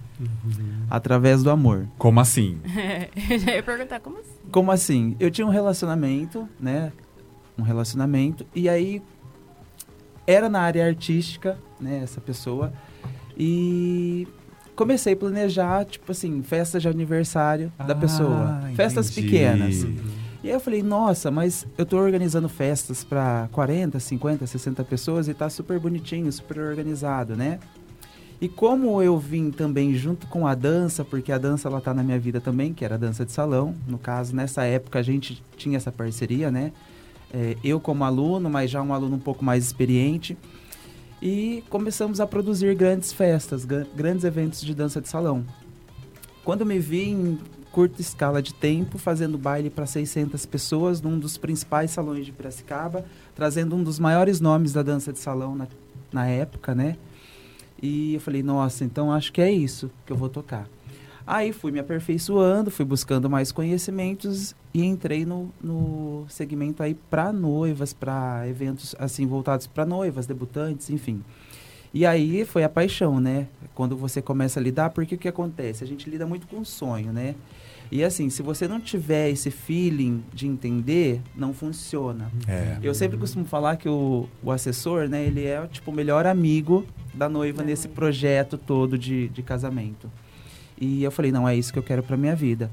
Através 0.90 1.42
do 1.42 1.50
amor. 1.50 1.87
Como 1.99 2.19
assim? 2.19 2.59
Eu 3.31 3.38
já 3.38 3.54
ia 3.54 3.62
perguntar 3.62 4.00
como 4.00 4.19
assim. 4.19 4.31
Como 4.50 4.71
assim? 4.73 5.16
Eu 5.21 5.31
tinha 5.31 5.47
um 5.47 5.50
relacionamento, 5.50 6.49
né? 6.59 6.90
Um 7.57 7.62
relacionamento. 7.62 8.45
E 8.54 8.69
aí 8.69 9.00
era 10.26 10.49
na 10.49 10.61
área 10.61 10.85
artística, 10.85 11.57
né? 11.81 12.00
Essa 12.02 12.21
pessoa. 12.21 12.73
E 13.38 14.26
comecei 14.75 15.12
a 15.12 15.16
planejar, 15.16 15.85
tipo 15.85 16.11
assim, 16.11 16.42
festa 16.42 16.81
de 16.81 16.88
aniversário 16.88 17.73
da 17.78 17.92
Ah, 17.92 17.97
pessoa. 17.97 18.61
Festas 18.75 19.11
entendi. 19.11 19.28
pequenas. 19.28 19.87
E 20.42 20.49
aí 20.49 20.54
eu 20.54 20.61
falei, 20.61 20.82
nossa, 20.82 21.30
mas 21.30 21.66
eu 21.78 21.87
tô 21.87 21.96
organizando 21.99 22.49
festas 22.49 23.04
para 23.04 23.49
40, 23.52 24.00
50, 24.00 24.46
60 24.46 24.82
pessoas 24.84 25.28
e 25.28 25.34
tá 25.34 25.49
super 25.49 25.78
bonitinho, 25.78 26.30
super 26.32 26.58
organizado, 26.58 27.37
né? 27.37 27.61
E 28.40 28.49
como 28.49 29.00
eu 29.00 29.16
vim 29.18 29.52
também 29.52 29.94
junto 29.94 30.26
com 30.26 30.44
a 30.44 30.54
dança, 30.56 31.04
porque 31.04 31.30
a 31.30 31.38
dança 31.38 31.68
ela 31.68 31.80
tá 31.80 31.94
na 31.94 32.02
minha 32.02 32.18
vida 32.18 32.40
também, 32.40 32.75
que 32.75 32.84
era 32.84 32.96
a 32.96 32.99
dança 32.99 33.25
de 33.25 33.30
salão. 33.30 33.72
No 33.87 33.99
caso, 33.99 34.34
nessa 34.34 34.64
época 34.64 34.99
a 34.99 35.02
gente 35.02 35.40
tinha 35.56 35.76
essa 35.76 35.92
parceria, 35.92 36.50
né? 36.50 36.72
É, 37.32 37.56
eu 37.62 37.78
como 37.78 38.02
aluno, 38.02 38.50
mas 38.50 38.68
já 38.68 38.82
um 38.82 38.92
aluno 38.92 39.14
um 39.14 39.20
pouco 39.20 39.44
mais 39.44 39.64
experiente. 39.64 40.37
E 41.22 41.62
começamos 41.70 42.18
a 42.18 42.26
produzir 42.26 42.75
grandes 42.75 43.12
festas, 43.12 43.64
gran- 43.64 43.87
grandes 43.94 44.25
eventos 44.25 44.61
de 44.61 44.75
dança 44.75 45.00
de 45.00 45.08
salão. 45.08 45.44
Quando 46.44 46.66
me 46.66 46.80
vi 46.80 47.11
em 47.11 47.38
curta 47.72 48.02
escala 48.02 48.42
de 48.42 48.52
tempo, 48.52 48.98
fazendo 48.98 49.38
baile 49.38 49.70
para 49.70 49.86
600 49.86 50.44
pessoas 50.44 51.00
num 51.00 51.18
dos 51.18 51.38
principais 51.38 51.90
salões 51.90 52.26
de 52.26 52.30
Piracicaba, 52.30 53.04
trazendo 53.34 53.74
um 53.74 53.82
dos 53.82 53.98
maiores 53.98 54.40
nomes 54.40 54.74
da 54.74 54.82
dança 54.82 55.12
de 55.12 55.18
salão 55.18 55.56
na, 55.56 55.66
na 56.12 56.26
época, 56.26 56.74
né? 56.74 56.96
E 57.82 58.14
eu 58.14 58.20
falei, 58.20 58.42
nossa, 58.42 58.84
então 58.84 59.10
acho 59.10 59.32
que 59.32 59.40
é 59.40 59.50
isso 59.50 59.90
que 60.06 60.12
eu 60.12 60.16
vou 60.16 60.28
tocar. 60.28 60.68
Aí 61.26 61.52
fui 61.52 61.72
me 61.72 61.78
aperfeiçoando, 61.78 62.70
fui 62.70 62.84
buscando 62.84 63.30
mais 63.30 63.50
conhecimentos 63.50 64.54
e 64.74 64.84
entrei 64.84 65.24
no, 65.24 65.50
no 65.62 66.26
segmento 66.28 66.82
aí 66.82 66.94
para 66.94 67.32
noivas, 67.32 67.92
para 67.92 68.46
eventos 68.46 68.94
assim 68.98 69.26
voltados 69.26 69.66
para 69.66 69.86
noivas, 69.86 70.26
debutantes, 70.26 70.90
enfim. 70.90 71.24
E 71.94 72.04
aí 72.04 72.44
foi 72.44 72.64
a 72.64 72.68
paixão, 72.68 73.20
né? 73.20 73.48
Quando 73.74 73.96
você 73.96 74.20
começa 74.20 74.58
a 74.58 74.62
lidar, 74.62 74.90
porque 74.90 75.14
o 75.14 75.18
que 75.18 75.28
acontece? 75.28 75.84
A 75.84 75.86
gente 75.86 76.08
lida 76.10 76.26
muito 76.26 76.46
com 76.46 76.64
sonho, 76.64 77.12
né? 77.12 77.34
E 77.92 78.02
assim, 78.02 78.30
se 78.30 78.42
você 78.42 78.66
não 78.66 78.80
tiver 78.80 79.28
esse 79.28 79.50
feeling 79.50 80.25
de 80.32 80.46
entender, 80.46 81.20
não 81.37 81.52
funciona. 81.52 82.32
É. 82.49 82.78
Eu 82.82 82.94
sempre 82.94 83.18
costumo 83.18 83.44
falar 83.44 83.76
que 83.76 83.87
o, 83.87 84.26
o 84.42 84.50
assessor, 84.50 85.11
né, 85.11 85.22
ele 85.22 85.44
é 85.44 85.66
tipo 85.66 85.90
o 85.90 85.94
melhor 85.94 86.25
amigo 86.25 86.87
da 87.12 87.28
noiva 87.28 87.58
Da 87.58 87.64
nesse 87.64 87.88
projeto 87.88 88.56
todo 88.56 88.96
de, 88.96 89.28
de 89.28 89.42
casamento. 89.42 90.11
E 90.80 91.04
eu 91.04 91.11
falei, 91.11 91.30
não, 91.30 91.46
é 91.46 91.54
isso 91.54 91.70
que 91.70 91.78
eu 91.78 91.82
quero 91.82 92.02
pra 92.02 92.16
minha 92.16 92.34
vida. 92.34 92.70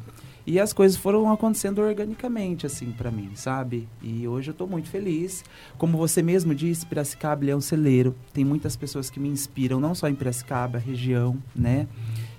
E 0.47 0.57
as 0.57 0.71
coisas 0.71 0.97
foram 0.97 1.29
acontecendo 1.29 1.79
organicamente, 1.79 2.65
assim, 2.65 2.89
pra 2.91 3.11
mim, 3.11 3.31
sabe? 3.35 3.89
E 4.01 4.25
hoje 4.25 4.51
eu 4.51 4.53
tô 4.53 4.65
muito 4.65 4.89
feliz. 4.89 5.43
Como 5.77 5.97
você 5.97 6.23
mesmo 6.23 6.55
disse, 6.55 6.85
Piracicaba 6.85 7.43
ele 7.43 7.51
é 7.51 7.55
um 7.55 7.61
celeiro. 7.61 8.15
Tem 8.33 8.45
muitas 8.45 8.77
pessoas 8.77 9.09
que 9.09 9.19
me 9.19 9.27
inspiram, 9.27 9.81
não 9.81 9.93
só 9.93 10.07
em 10.07 10.15
Piracicaba, 10.15 10.79
região, 10.79 11.37
né? 11.53 11.87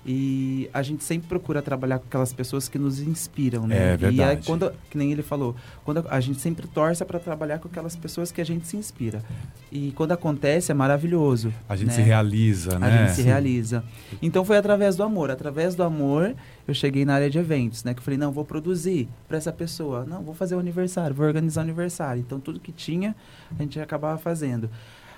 E 0.03 0.67
a 0.73 0.81
gente 0.81 1.03
sempre 1.03 1.27
procura 1.27 1.61
trabalhar 1.61 1.99
com 1.99 2.05
aquelas 2.07 2.33
pessoas 2.33 2.67
que 2.67 2.79
nos 2.79 2.99
inspiram, 2.99 3.67
né? 3.67 3.75
É 3.75 3.79
E 3.79 3.91
aí, 3.91 3.97
verdade. 3.97 4.47
quando, 4.47 4.73
que 4.89 4.97
nem 4.97 5.11
ele 5.11 5.21
falou, 5.21 5.55
quando 5.85 6.03
a 6.09 6.19
gente 6.19 6.39
sempre 6.41 6.67
torce 6.67 7.05
para 7.05 7.19
trabalhar 7.19 7.59
com 7.59 7.67
aquelas 7.67 7.95
pessoas 7.95 8.31
que 8.31 8.41
a 8.41 8.43
gente 8.43 8.65
se 8.67 8.75
inspira. 8.75 9.23
E 9.71 9.91
quando 9.91 10.11
acontece 10.11 10.71
é 10.71 10.73
maravilhoso. 10.73 11.53
A 11.69 11.75
gente 11.75 11.89
né? 11.89 11.93
se 11.93 12.01
realiza, 12.01 12.77
A 12.77 12.79
né? 12.79 13.05
gente 13.05 13.15
se 13.15 13.21
realiza. 13.21 13.83
Então 14.21 14.43
foi 14.43 14.57
através 14.57 14.95
do 14.95 15.03
amor. 15.03 15.29
Através 15.29 15.75
do 15.75 15.83
amor, 15.83 16.33
eu 16.67 16.73
cheguei 16.73 17.05
na 17.05 17.13
área 17.13 17.29
de 17.29 17.37
eventos, 17.37 17.83
né? 17.83 17.93
Que 17.93 17.99
eu 17.99 18.03
falei, 18.03 18.17
não, 18.17 18.31
vou 18.31 18.43
produzir 18.43 19.07
para 19.27 19.37
essa 19.37 19.51
pessoa. 19.51 20.03
Não, 20.05 20.23
vou 20.23 20.33
fazer 20.33 20.55
o 20.55 20.59
aniversário, 20.59 21.15
vou 21.15 21.27
organizar 21.27 21.61
o 21.61 21.63
aniversário. 21.63 22.21
Então 22.21 22.39
tudo 22.39 22.59
que 22.59 22.71
tinha, 22.71 23.15
a 23.57 23.61
gente 23.61 23.79
acabava 23.79 24.17
fazendo. 24.17 24.67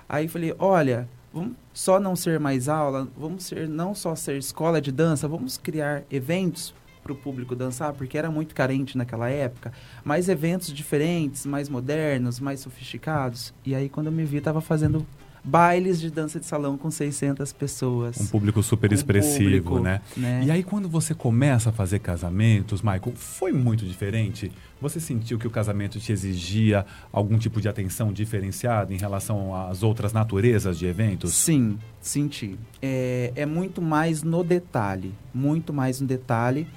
Aí 0.10 0.28
falei, 0.28 0.54
olha, 0.60 1.08
vamos 1.34 1.54
só 1.74 2.00
não 2.00 2.16
ser 2.16 2.40
mais 2.40 2.70
aula, 2.70 3.08
vamos 3.18 3.44
ser 3.46 3.68
não 3.68 3.96
só 3.96 4.16
ser 4.16 4.38
escola 4.38 4.80
de 4.80 4.92
dança, 4.92 5.28
vamos 5.28 5.58
criar 5.58 6.04
eventos 6.12 6.74
para 7.02 7.12
o 7.12 7.16
público 7.16 7.56
dançar, 7.56 7.92
porque 7.94 8.18
era 8.18 8.32
muito 8.32 8.56
carente 8.56 8.98
naquela 8.98 9.30
época, 9.30 9.74
mais 10.06 10.30
eventos 10.30 10.70
diferentes, 10.72 11.46
mais 11.46 11.68
modernos, 11.68 12.40
mais 12.40 12.62
sofisticados. 12.62 13.54
E 13.66 13.76
aí 13.76 13.90
quando 13.90 14.08
eu 14.08 14.12
me 14.14 14.24
vi, 14.24 14.38
estava 14.38 14.62
fazendo 14.62 15.06
bailes 15.44 16.00
de 16.00 16.10
dança 16.10 16.40
de 16.40 16.46
salão 16.46 16.78
com 16.78 16.90
600 16.90 17.52
pessoas. 17.52 18.20
Um 18.20 18.28
público 18.28 18.64
super 18.64 18.90
Com 18.90 18.96
expressivo, 18.96 19.64
público, 19.64 19.80
né? 19.80 20.02
né? 20.16 20.44
E 20.46 20.52
aí, 20.52 20.64
quando 20.64 20.88
você 20.88 21.14
começa 21.14 21.70
a 21.70 21.74
fazer 21.74 22.00
casamentos, 22.00 22.82
Michael, 22.82 23.14
foi 23.16 23.52
muito 23.52 23.86
diferente? 23.86 24.52
Você 24.80 25.00
sentiu 25.00 25.38
que 25.38 25.48
o 25.48 25.52
casamento 25.52 26.00
te 26.00 26.12
exigia 26.12 26.86
algum 27.12 27.38
tipo 27.38 27.60
de 27.60 27.68
atenção 27.68 28.14
diferenciada 28.14 28.94
em 28.94 28.98
relação 28.98 29.56
às 29.56 29.84
outras 29.84 30.14
naturezas 30.14 30.80
de 30.80 30.86
eventos? 30.86 31.34
Sim, 31.34 31.78
senti. 32.02 32.58
É, 32.82 33.34
é 33.36 33.46
muito 33.46 33.82
mais 33.82 34.24
no 34.24 34.44
detalhe, 34.44 35.14
muito 35.34 35.74
mais 35.74 36.00
no 36.00 36.08
detalhe 36.08 36.68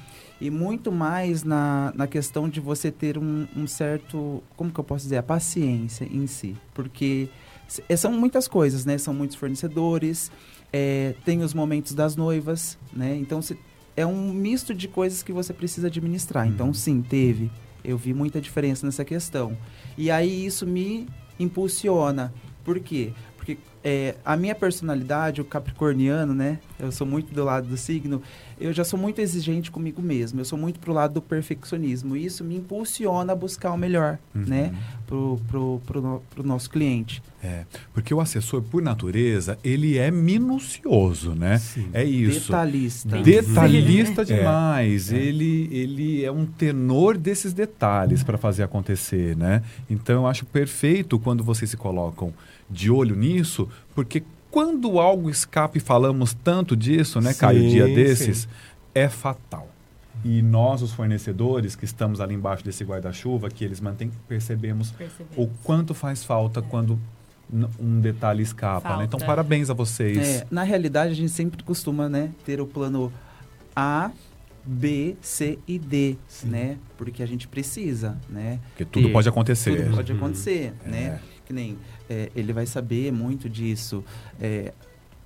e 0.40 0.50
muito 0.50 0.92
mais 0.92 1.42
na, 1.42 1.92
na 1.94 2.06
questão 2.06 2.49
de 2.49 2.61
você 2.61 2.90
ter 2.90 3.16
um, 3.16 3.46
um 3.56 3.66
certo, 3.66 4.42
como 4.56 4.70
que 4.70 4.78
eu 4.78 4.85
posso 4.85 5.04
dizer, 5.04 5.16
a 5.16 5.23
paciência 5.23 6.04
em 6.04 6.26
si, 6.26 6.54
porque 6.75 7.28
são 7.96 8.12
muitas 8.12 8.46
coisas, 8.49 8.85
né? 8.85 8.96
São 8.99 9.12
muitos 9.14 9.37
fornecedores, 9.37 10.30
é, 10.73 11.14
tem 11.25 11.42
os 11.42 11.52
momentos 11.54 11.94
das 11.94 12.16
noivas, 12.16 12.78
né? 12.92 13.16
Então 13.16 13.40
se- 13.42 13.58
é 13.96 14.04
um 14.06 14.32
misto 14.32 14.75
de 14.75 14.88
coisas 14.88 15.23
que 15.23 15.32
você 15.32 15.52
precisa 15.52 15.87
administrar. 15.88 16.46
Então 16.46 16.68
Uhum. 16.68 16.75
sim, 16.75 17.02
teve. 17.02 17.50
Eu 17.85 17.96
vi 17.96 18.12
muita 18.12 18.40
diferença 18.40 18.85
nessa 18.85 19.04
questão. 19.04 19.56
E 19.96 20.11
aí 20.11 20.44
isso 20.44 20.66
me 20.66 21.06
impulsiona. 21.38 22.32
Por 22.64 22.80
quê? 22.80 23.12
Porque 23.47 23.59
é, 23.85 24.17
a 24.25 24.37
minha 24.37 24.57
personalidade, 24.57 25.41
o 25.41 25.45
capricorniano, 25.45 26.35
né? 26.35 26.59
Eu 26.81 26.91
sou 26.91 27.07
muito 27.07 27.33
do 27.33 27.45
lado 27.45 27.69
do 27.69 27.76
signo. 27.76 28.21
Eu 28.61 28.73
já 28.73 28.83
sou 28.83 28.99
muito 28.99 29.21
exigente 29.21 29.71
comigo 29.71 30.03
mesmo. 30.03 30.41
Eu 30.41 30.45
sou 30.45 30.59
muito 30.59 30.81
pro 30.81 30.93
lado 30.93 31.15
do 31.15 31.23
perfeccionismo. 31.23 32.17
E 32.17 32.25
isso 32.25 32.43
me 32.43 32.57
impulsiona 32.57 33.33
a 33.33 33.37
buscar 33.37 33.71
o 33.71 33.76
melhor, 33.79 34.19
Uhum. 34.35 34.43
né? 34.45 34.75
Pro, 35.07 35.41
pro, 35.47 35.81
pro, 35.87 36.23
pro 36.35 36.43
nosso 36.43 36.69
cliente. 36.69 37.23
É, 37.41 37.65
porque 37.95 38.12
o 38.12 38.21
assessor, 38.21 38.61
por 38.62 38.83
natureza, 38.83 39.57
ele 39.62 39.97
é 39.97 40.11
minucioso, 40.11 41.37
né? 41.37 41.59
Sim. 41.59 41.88
É 41.93 42.03
isso. 42.03 42.47
Detalhista. 42.50 43.09
Tem 43.11 43.23
Detalhista 43.23 44.25
Sim. 44.26 44.35
demais. 44.35 45.12
Ele, 45.12 45.69
ele 45.71 46.25
é 46.25 46.33
um 46.33 46.45
tenor 46.45 47.17
desses 47.17 47.53
detalhes 47.53 48.25
para 48.25 48.37
fazer 48.37 48.65
acontecer, 48.65 49.37
né? 49.37 49.62
Então 49.88 50.17
eu 50.23 50.26
acho 50.26 50.45
perfeito 50.45 51.21
quando 51.21 51.45
vocês 51.45 51.71
se 51.71 51.76
colocam 51.76 52.35
de 52.70 52.90
olho 52.90 53.14
nisso, 53.16 53.68
porque 53.94 54.23
quando 54.50 54.99
algo 54.99 55.28
escapa 55.30 55.76
e 55.76 55.80
falamos 55.80 56.35
tanto 56.35 56.76
disso, 56.76 57.20
né, 57.20 57.35
Caio, 57.35 57.61
Sim, 57.62 57.68
dia 57.68 57.85
desses, 57.87 58.38
sim. 58.40 58.49
é 58.94 59.08
fatal. 59.08 59.70
E 60.25 60.40
nós, 60.42 60.80
os 60.82 60.92
fornecedores 60.92 61.76
que 61.76 61.85
estamos 61.85 62.20
ali 62.20 62.35
embaixo 62.35 62.64
desse 62.64 62.82
guarda-chuva, 62.82 63.49
que 63.50 63.62
eles 63.64 63.80
mantêm, 63.80 64.11
percebemos 64.26 64.90
Percebemos. 64.92 65.37
o 65.37 65.46
quanto 65.62 65.92
faz 65.94 66.25
falta 66.25 66.62
quando 66.62 66.99
n- 67.52 67.68
um 67.78 68.00
detalhe 68.00 68.42
escapa. 68.42 68.96
Né? 68.96 69.04
Então, 69.04 69.20
parabéns 69.20 69.68
a 69.70 69.75
vocês. 69.75 70.16
É, 70.18 70.46
na 70.50 70.62
realidade, 70.62 71.12
a 71.12 71.14
gente 71.14 71.30
sempre 71.30 71.62
costuma, 71.62 72.08
né, 72.08 72.30
ter 72.44 72.61
o 72.61 72.66
plano 72.66 73.12
A, 73.75 74.11
B, 74.64 75.16
C 75.20 75.58
e 75.68 75.78
D, 75.78 76.16
né? 76.42 76.76
Porque 76.96 77.23
a 77.23 77.26
gente 77.26 77.46
precisa, 77.46 78.18
né? 78.28 78.58
Porque 78.70 78.85
tudo 78.85 79.06
ter- 79.06 79.12
pode 79.12 79.28
acontecer. 79.28 79.76
Tudo 79.85 79.94
pode 79.96 80.11
Uhum. 80.12 80.18
acontecer, 80.18 80.73
né? 80.85 81.20
É. 81.23 81.37
Que 81.46 81.52
nem 81.52 81.78
é, 82.09 82.31
ele 82.35 82.53
vai 82.53 82.67
saber 82.67 83.13
muito 83.13 83.49
disso. 83.49 84.05
É, 84.41 84.73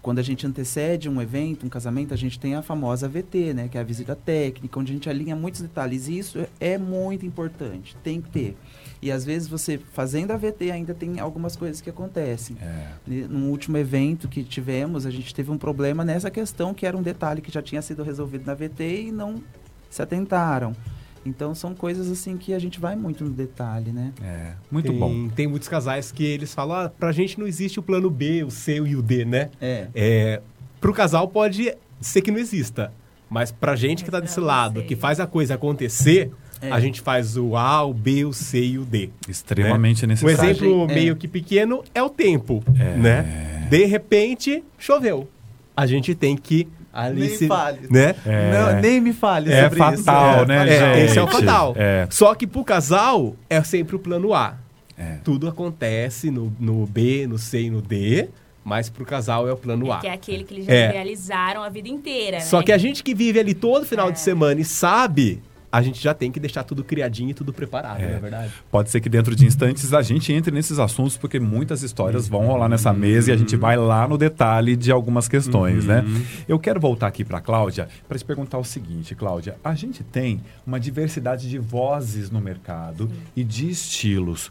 quando 0.03 0.19
a 0.19 0.23
gente 0.23 0.47
antecede 0.47 1.09
um 1.09 1.21
evento, 1.21 1.67
um 1.67 1.69
casamento, 1.69 2.15
a 2.15 2.17
gente 2.17 2.39
tem 2.39 2.55
a 2.55 2.63
famosa 2.63 3.07
VT, 3.07 3.53
né? 3.53 3.69
Que 3.69 3.77
é 3.77 3.81
a 3.81 3.85
visita 3.85 4.17
técnica, 4.17 4.81
onde 4.81 4.93
a 4.93 4.95
gente 4.95 5.11
alinha 5.11 5.37
muitos 5.37 5.61
detalhes. 5.61 6.09
E 6.09 6.19
isso 6.19 6.47
é 6.59 6.79
muito 6.79 7.27
importante, 7.27 7.95
tem 8.03 8.21
que 8.21 8.31
ter. 8.31 8.57
E 9.03 9.11
às 9.11 9.25
vezes 9.25 9.47
você 9.47 9.79
fazendo 9.93 10.31
a 10.31 10.37
VT 10.37 10.71
ainda 10.71 10.95
tem 10.95 11.21
algumas 11.21 11.55
coisas 11.55 11.81
que 11.81 11.91
acontecem. 11.91 12.57
É. 12.61 12.89
No 13.07 13.51
último 13.51 13.77
evento 13.77 14.29
que 14.29 14.43
tivemos, 14.43 15.05
a 15.05 15.11
gente 15.11 15.35
teve 15.35 15.51
um 15.51 15.59
problema 15.59 16.05
nessa 16.05 16.31
questão, 16.31 16.73
que 16.73 16.87
era 16.87 16.97
um 16.97 17.03
detalhe 17.03 17.41
que 17.43 17.53
já 17.53 17.63
tinha 17.63 17.83
sido 17.83 18.03
resolvido 18.03 18.47
na 18.47 18.55
VT 18.55 19.09
e 19.09 19.13
não 19.13 19.43
se 19.91 20.01
atentaram. 20.01 20.75
Então 21.25 21.55
são 21.55 21.75
coisas 21.75 22.11
assim 22.11 22.37
que 22.39 22.55
a 22.55 22.59
gente 22.59 22.81
vai 22.81 22.97
muito 22.97 23.25
no 23.25 23.31
detalhe, 23.31 23.93
né? 23.93 24.12
É, 24.23 24.53
muito 24.71 24.89
tem, 24.91 24.99
bom. 24.99 25.29
Tem 25.29 25.47
muitos 25.47 25.69
casais 25.69 26.11
que 26.11 26.25
eles 26.25 26.55
falam, 26.55 26.77
ah, 26.77 26.89
pra 26.89 27.12
gente 27.12 27.39
não 27.39 27.47
existe 27.47 27.79
o 27.79 27.83
plano 27.83 28.09
B, 28.09 28.43
o 28.43 28.50
C 28.50 28.77
e 28.77 28.97
o 28.97 29.03
D, 29.03 29.25
né? 29.27 29.50
É. 29.61 29.89
É, 29.95 30.41
pro 30.81 30.93
casal 30.95 31.29
pode 31.29 31.75
ser 32.00 32.23
que 32.23 32.31
não 32.31 32.39
exista. 32.39 32.93
Mas 33.29 33.53
pra 33.53 33.77
gente 33.77 34.03
que 34.03 34.11
tá 34.11 34.19
desse 34.19 34.41
lado, 34.41 34.83
que 34.83 34.97
faz 34.97 35.21
a 35.21 35.27
coisa 35.27 35.55
acontecer, 35.55 36.31
É. 36.61 36.71
a 36.73 36.81
gente 36.81 37.00
faz 37.00 37.37
o 37.37 37.55
A, 37.57 37.85
o 37.85 37.93
B, 37.95 38.25
o 38.25 38.33
C 38.33 38.61
e 38.61 38.79
o 38.79 38.85
D. 38.85 39.11
Extremamente 39.29 40.05
Um 40.05 40.09
necessário. 40.09 40.50
exemplo 40.50 40.91
É. 40.91 40.95
meio 40.95 41.15
que 41.17 41.29
pequeno 41.29 41.85
é 41.95 42.03
o 42.03 42.09
tempo, 42.09 42.65
É. 42.79 42.97
né? 42.97 43.67
De 43.71 43.85
repente, 43.85 44.65
choveu. 44.79 45.29
A 45.77 45.87
gente 45.87 46.15
tem 46.15 46.37
que 46.37 46.67
ali 46.92 47.28
Nem 47.28 47.49
fale. 47.49 47.78
né? 47.90 48.14
É. 48.26 48.50
Não, 48.52 48.80
nem 48.80 49.00
me 49.00 49.12
fale 49.12 49.52
É 49.52 49.62
sobre 49.64 49.78
fatal, 49.78 50.37
isso. 50.38 50.47
né, 50.47 50.68
É, 50.68 50.78
gente? 50.94 51.04
esse 51.11 51.18
é 51.18 51.23
o 51.23 51.26
fatal. 51.28 51.75
É. 51.76 52.06
Só 52.11 52.35
que 52.35 52.47
pro 52.47 52.64
casal 52.64 53.37
é 53.49 53.62
sempre 53.62 53.97
o 53.97 53.99
plano 53.99 54.35
A. 54.35 54.54
É. 54.99 55.16
Tudo 55.25 55.49
acontece 55.49 56.30
no, 56.30 56.52
no 56.61 56.87
B, 56.87 57.26
no 57.26 57.38
C 57.38 57.62
e 57.62 57.70
no 57.70 57.80
D, 57.80 58.28
Mas 58.62 58.90
pro 58.90 59.06
casal 59.06 59.49
é 59.49 59.52
o 59.52 59.56
plano 59.56 59.90
A. 59.90 60.00
Que 60.00 60.06
é 60.06 60.12
aquele 60.12 60.44
que 60.44 60.52
eles 60.52 60.66
já 60.66 60.73
É. 60.75 60.90
realizaram 60.90 61.62
a 61.62 61.70
vida 61.70 61.88
inteira, 61.88 62.40
Só 62.40 62.59
né? 62.59 62.64
que 62.64 62.73
a 62.73 62.76
gente 62.78 63.02
que 63.02 63.14
vive 63.14 63.40
ali 63.40 63.54
todo 63.54 63.87
final 63.87 64.09
É. 64.11 64.12
de 64.12 64.20
semana 64.20 64.61
e 64.61 64.64
sabe, 64.64 65.40
a 65.73 65.81
gente 65.83 66.03
já 66.03 66.12
tem 66.12 66.33
que 66.33 66.41
deixar 66.41 66.65
tudo 66.65 66.83
criadinho 66.83 67.31
e 67.31 67.35
tudo 67.35 67.53
preparado, 67.53 68.00
não 68.00 68.09
é 68.09 68.19
verdade? 68.19 68.53
Pode 68.71 68.91
ser 68.91 69.00
que 69.00 69.09
dentro 69.09 69.37
de 69.37 69.47
instantes 69.47 69.93
a 69.93 70.03
gente 70.03 70.33
entre 70.33 70.53
nesses 70.53 70.79
assuntos, 70.79 71.17
porque 71.17 71.39
muitas 71.39 71.83
histórias 71.83 72.27
vão 72.27 72.47
rolar 72.47 72.69
nessa 72.69 72.93
mesa 72.93 73.31
e 73.31 73.33
a 73.33 73.37
gente 73.37 73.57
vai 73.57 73.77
lá 73.77 74.09
no 74.09 74.19
detalhe 74.19 74.75
de 74.75 74.91
algumas 74.91 75.29
questões, 75.29 75.85
né? 75.85 76.05
Eu 76.49 76.59
quero 76.59 76.81
voltar 76.81 77.07
aqui 77.07 77.25
para 77.25 77.41
Cláudia 77.41 77.89
para 78.09 78.19
te 78.19 78.25
perguntar 78.25 78.59
o 78.59 78.65
seguinte, 78.65 79.15
Cláudia. 79.15 79.57
A 79.62 79.75
gente 79.75 80.03
tem 80.03 80.41
uma 80.67 80.81
diversidade 80.81 81.49
de 81.49 81.59
vozes 81.59 82.31
no 82.31 82.41
mercado 82.41 83.11
e 83.37 83.45
de 83.45 83.71
estilos. 83.71 84.50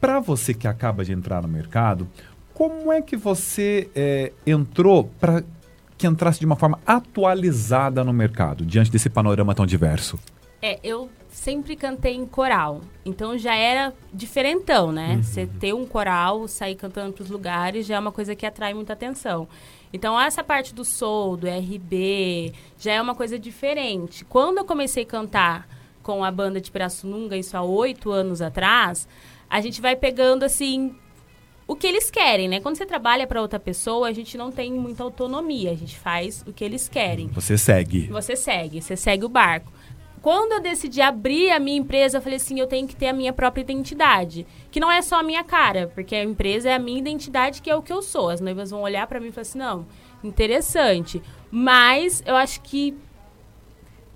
Para 0.00 0.20
você 0.20 0.54
que 0.54 0.66
acaba 0.66 1.04
de 1.04 1.12
entrar 1.12 1.42
no 1.42 1.48
mercado, 1.48 2.08
como 2.54 2.90
é 2.90 3.02
que 3.02 3.16
você 3.16 3.90
eh, 3.94 4.32
entrou 4.46 5.10
para 5.20 5.44
que 5.98 6.06
entrasse 6.06 6.38
de 6.38 6.46
uma 6.46 6.56
forma 6.56 6.78
atualizada 6.86 8.04
no 8.04 8.12
mercado, 8.12 8.64
diante 8.64 8.90
desse 8.90 9.08
panorama 9.08 9.54
tão 9.54 9.66
diverso? 9.66 10.18
É, 10.66 10.80
eu 10.82 11.08
sempre 11.28 11.76
cantei 11.76 12.16
em 12.16 12.26
coral. 12.26 12.80
Então 13.04 13.38
já 13.38 13.54
era 13.54 13.94
diferentão, 14.12 14.90
né? 14.90 15.20
Você 15.22 15.46
ter 15.46 15.72
um 15.72 15.86
coral, 15.86 16.48
sair 16.48 16.74
cantando 16.74 17.12
pros 17.12 17.30
lugares, 17.30 17.86
já 17.86 17.94
é 17.94 17.98
uma 18.00 18.10
coisa 18.10 18.34
que 18.34 18.44
atrai 18.44 18.74
muita 18.74 18.94
atenção. 18.94 19.46
Então 19.92 20.20
essa 20.20 20.42
parte 20.42 20.74
do 20.74 20.84
soul, 20.84 21.36
do 21.36 21.46
RB, 21.46 22.52
já 22.80 22.94
é 22.94 23.00
uma 23.00 23.14
coisa 23.14 23.38
diferente. 23.38 24.24
Quando 24.24 24.58
eu 24.58 24.64
comecei 24.64 25.04
a 25.04 25.06
cantar 25.06 25.68
com 26.02 26.24
a 26.24 26.32
banda 26.32 26.60
de 26.60 26.68
Pirassununga, 26.68 27.36
isso 27.36 27.56
há 27.56 27.62
oito 27.62 28.10
anos 28.10 28.42
atrás, 28.42 29.06
a 29.48 29.60
gente 29.60 29.80
vai 29.80 29.94
pegando 29.94 30.42
assim 30.42 30.96
o 31.64 31.76
que 31.76 31.86
eles 31.86 32.10
querem, 32.10 32.48
né? 32.48 32.60
Quando 32.60 32.76
você 32.76 32.86
trabalha 32.86 33.24
para 33.24 33.40
outra 33.40 33.60
pessoa, 33.60 34.08
a 34.08 34.12
gente 34.12 34.36
não 34.36 34.50
tem 34.50 34.72
muita 34.72 35.04
autonomia, 35.04 35.70
a 35.70 35.74
gente 35.76 35.96
faz 35.96 36.44
o 36.46 36.52
que 36.52 36.64
eles 36.64 36.88
querem. 36.88 37.28
Você 37.28 37.56
segue. 37.56 38.06
Você 38.08 38.34
segue, 38.34 38.82
você 38.82 38.96
segue 38.96 39.24
o 39.24 39.28
barco. 39.28 39.72
Quando 40.26 40.54
eu 40.54 40.60
decidi 40.60 41.00
abrir 41.00 41.52
a 41.52 41.60
minha 41.60 41.78
empresa, 41.78 42.18
eu 42.18 42.20
falei 42.20 42.34
assim, 42.34 42.58
eu 42.58 42.66
tenho 42.66 42.88
que 42.88 42.96
ter 42.96 43.06
a 43.06 43.12
minha 43.12 43.32
própria 43.32 43.62
identidade, 43.62 44.44
que 44.72 44.80
não 44.80 44.90
é 44.90 45.00
só 45.00 45.20
a 45.20 45.22
minha 45.22 45.44
cara, 45.44 45.88
porque 45.94 46.16
a 46.16 46.24
empresa 46.24 46.68
é 46.68 46.74
a 46.74 46.80
minha 46.80 46.98
identidade, 46.98 47.62
que 47.62 47.70
é 47.70 47.76
o 47.76 47.80
que 47.80 47.92
eu 47.92 48.02
sou. 48.02 48.28
As 48.28 48.40
noivas 48.40 48.72
vão 48.72 48.82
olhar 48.82 49.06
pra 49.06 49.20
mim 49.20 49.28
e 49.28 49.30
falar 49.30 49.42
assim, 49.42 49.58
não, 49.58 49.86
interessante, 50.24 51.22
mas 51.48 52.24
eu 52.26 52.34
acho 52.34 52.60
que 52.62 52.92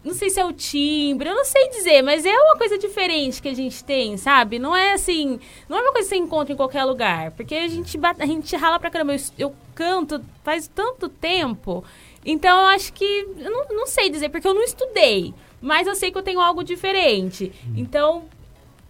não 0.02 0.12
sei 0.12 0.30
se 0.30 0.40
é 0.40 0.44
o 0.44 0.52
timbre, 0.52 1.28
eu 1.28 1.34
não 1.36 1.44
sei 1.44 1.68
dizer, 1.68 2.02
mas 2.02 2.26
é 2.26 2.36
uma 2.36 2.56
coisa 2.56 2.76
diferente 2.76 3.40
que 3.40 3.48
a 3.48 3.54
gente 3.54 3.84
tem, 3.84 4.16
sabe? 4.16 4.58
Não 4.58 4.74
é 4.74 4.94
assim, 4.94 5.38
não 5.68 5.78
é 5.78 5.80
uma 5.80 5.92
coisa 5.92 6.08
que 6.08 6.16
você 6.16 6.20
encontra 6.20 6.52
em 6.52 6.56
qualquer 6.56 6.82
lugar, 6.82 7.30
porque 7.30 7.54
a 7.54 7.68
gente 7.68 7.96
a 8.18 8.26
gente 8.26 8.56
rala 8.56 8.80
pra 8.80 8.90
caramba. 8.90 9.14
Eu, 9.14 9.20
eu 9.38 9.54
canto 9.76 10.20
faz 10.42 10.66
tanto 10.66 11.08
tempo, 11.08 11.84
então 12.26 12.62
eu 12.62 12.66
acho 12.66 12.92
que 12.92 13.04
eu 13.38 13.50
não, 13.50 13.76
não 13.76 13.86
sei 13.86 14.10
dizer 14.10 14.28
porque 14.30 14.48
eu 14.48 14.54
não 14.54 14.64
estudei, 14.64 15.32
mas 15.60 15.86
eu 15.86 15.94
sei 15.94 16.10
que 16.10 16.18
eu 16.18 16.22
tenho 16.22 16.40
algo 16.40 16.62
diferente. 16.62 17.52
Então 17.76 18.24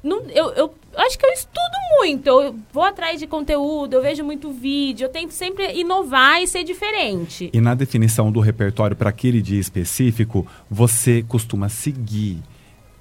não, 0.02 0.22
eu, 0.30 0.50
eu 0.52 0.74
acho 0.96 1.18
que 1.18 1.26
eu 1.26 1.30
estudo 1.30 1.76
muito, 1.98 2.26
eu 2.26 2.58
vou 2.72 2.84
atrás 2.84 3.20
de 3.20 3.26
conteúdo, 3.26 3.94
eu 3.94 4.02
vejo 4.02 4.24
muito 4.24 4.50
vídeo, 4.50 5.04
eu 5.04 5.08
tento 5.10 5.32
sempre 5.32 5.78
inovar 5.78 6.42
e 6.42 6.46
ser 6.46 6.64
diferente. 6.64 7.50
E 7.52 7.60
na 7.60 7.74
definição 7.74 8.32
do 8.32 8.40
repertório 8.40 8.96
para 8.96 9.10
aquele 9.10 9.42
dia 9.42 9.60
específico, 9.60 10.46
você 10.70 11.22
costuma 11.22 11.68
seguir 11.68 12.38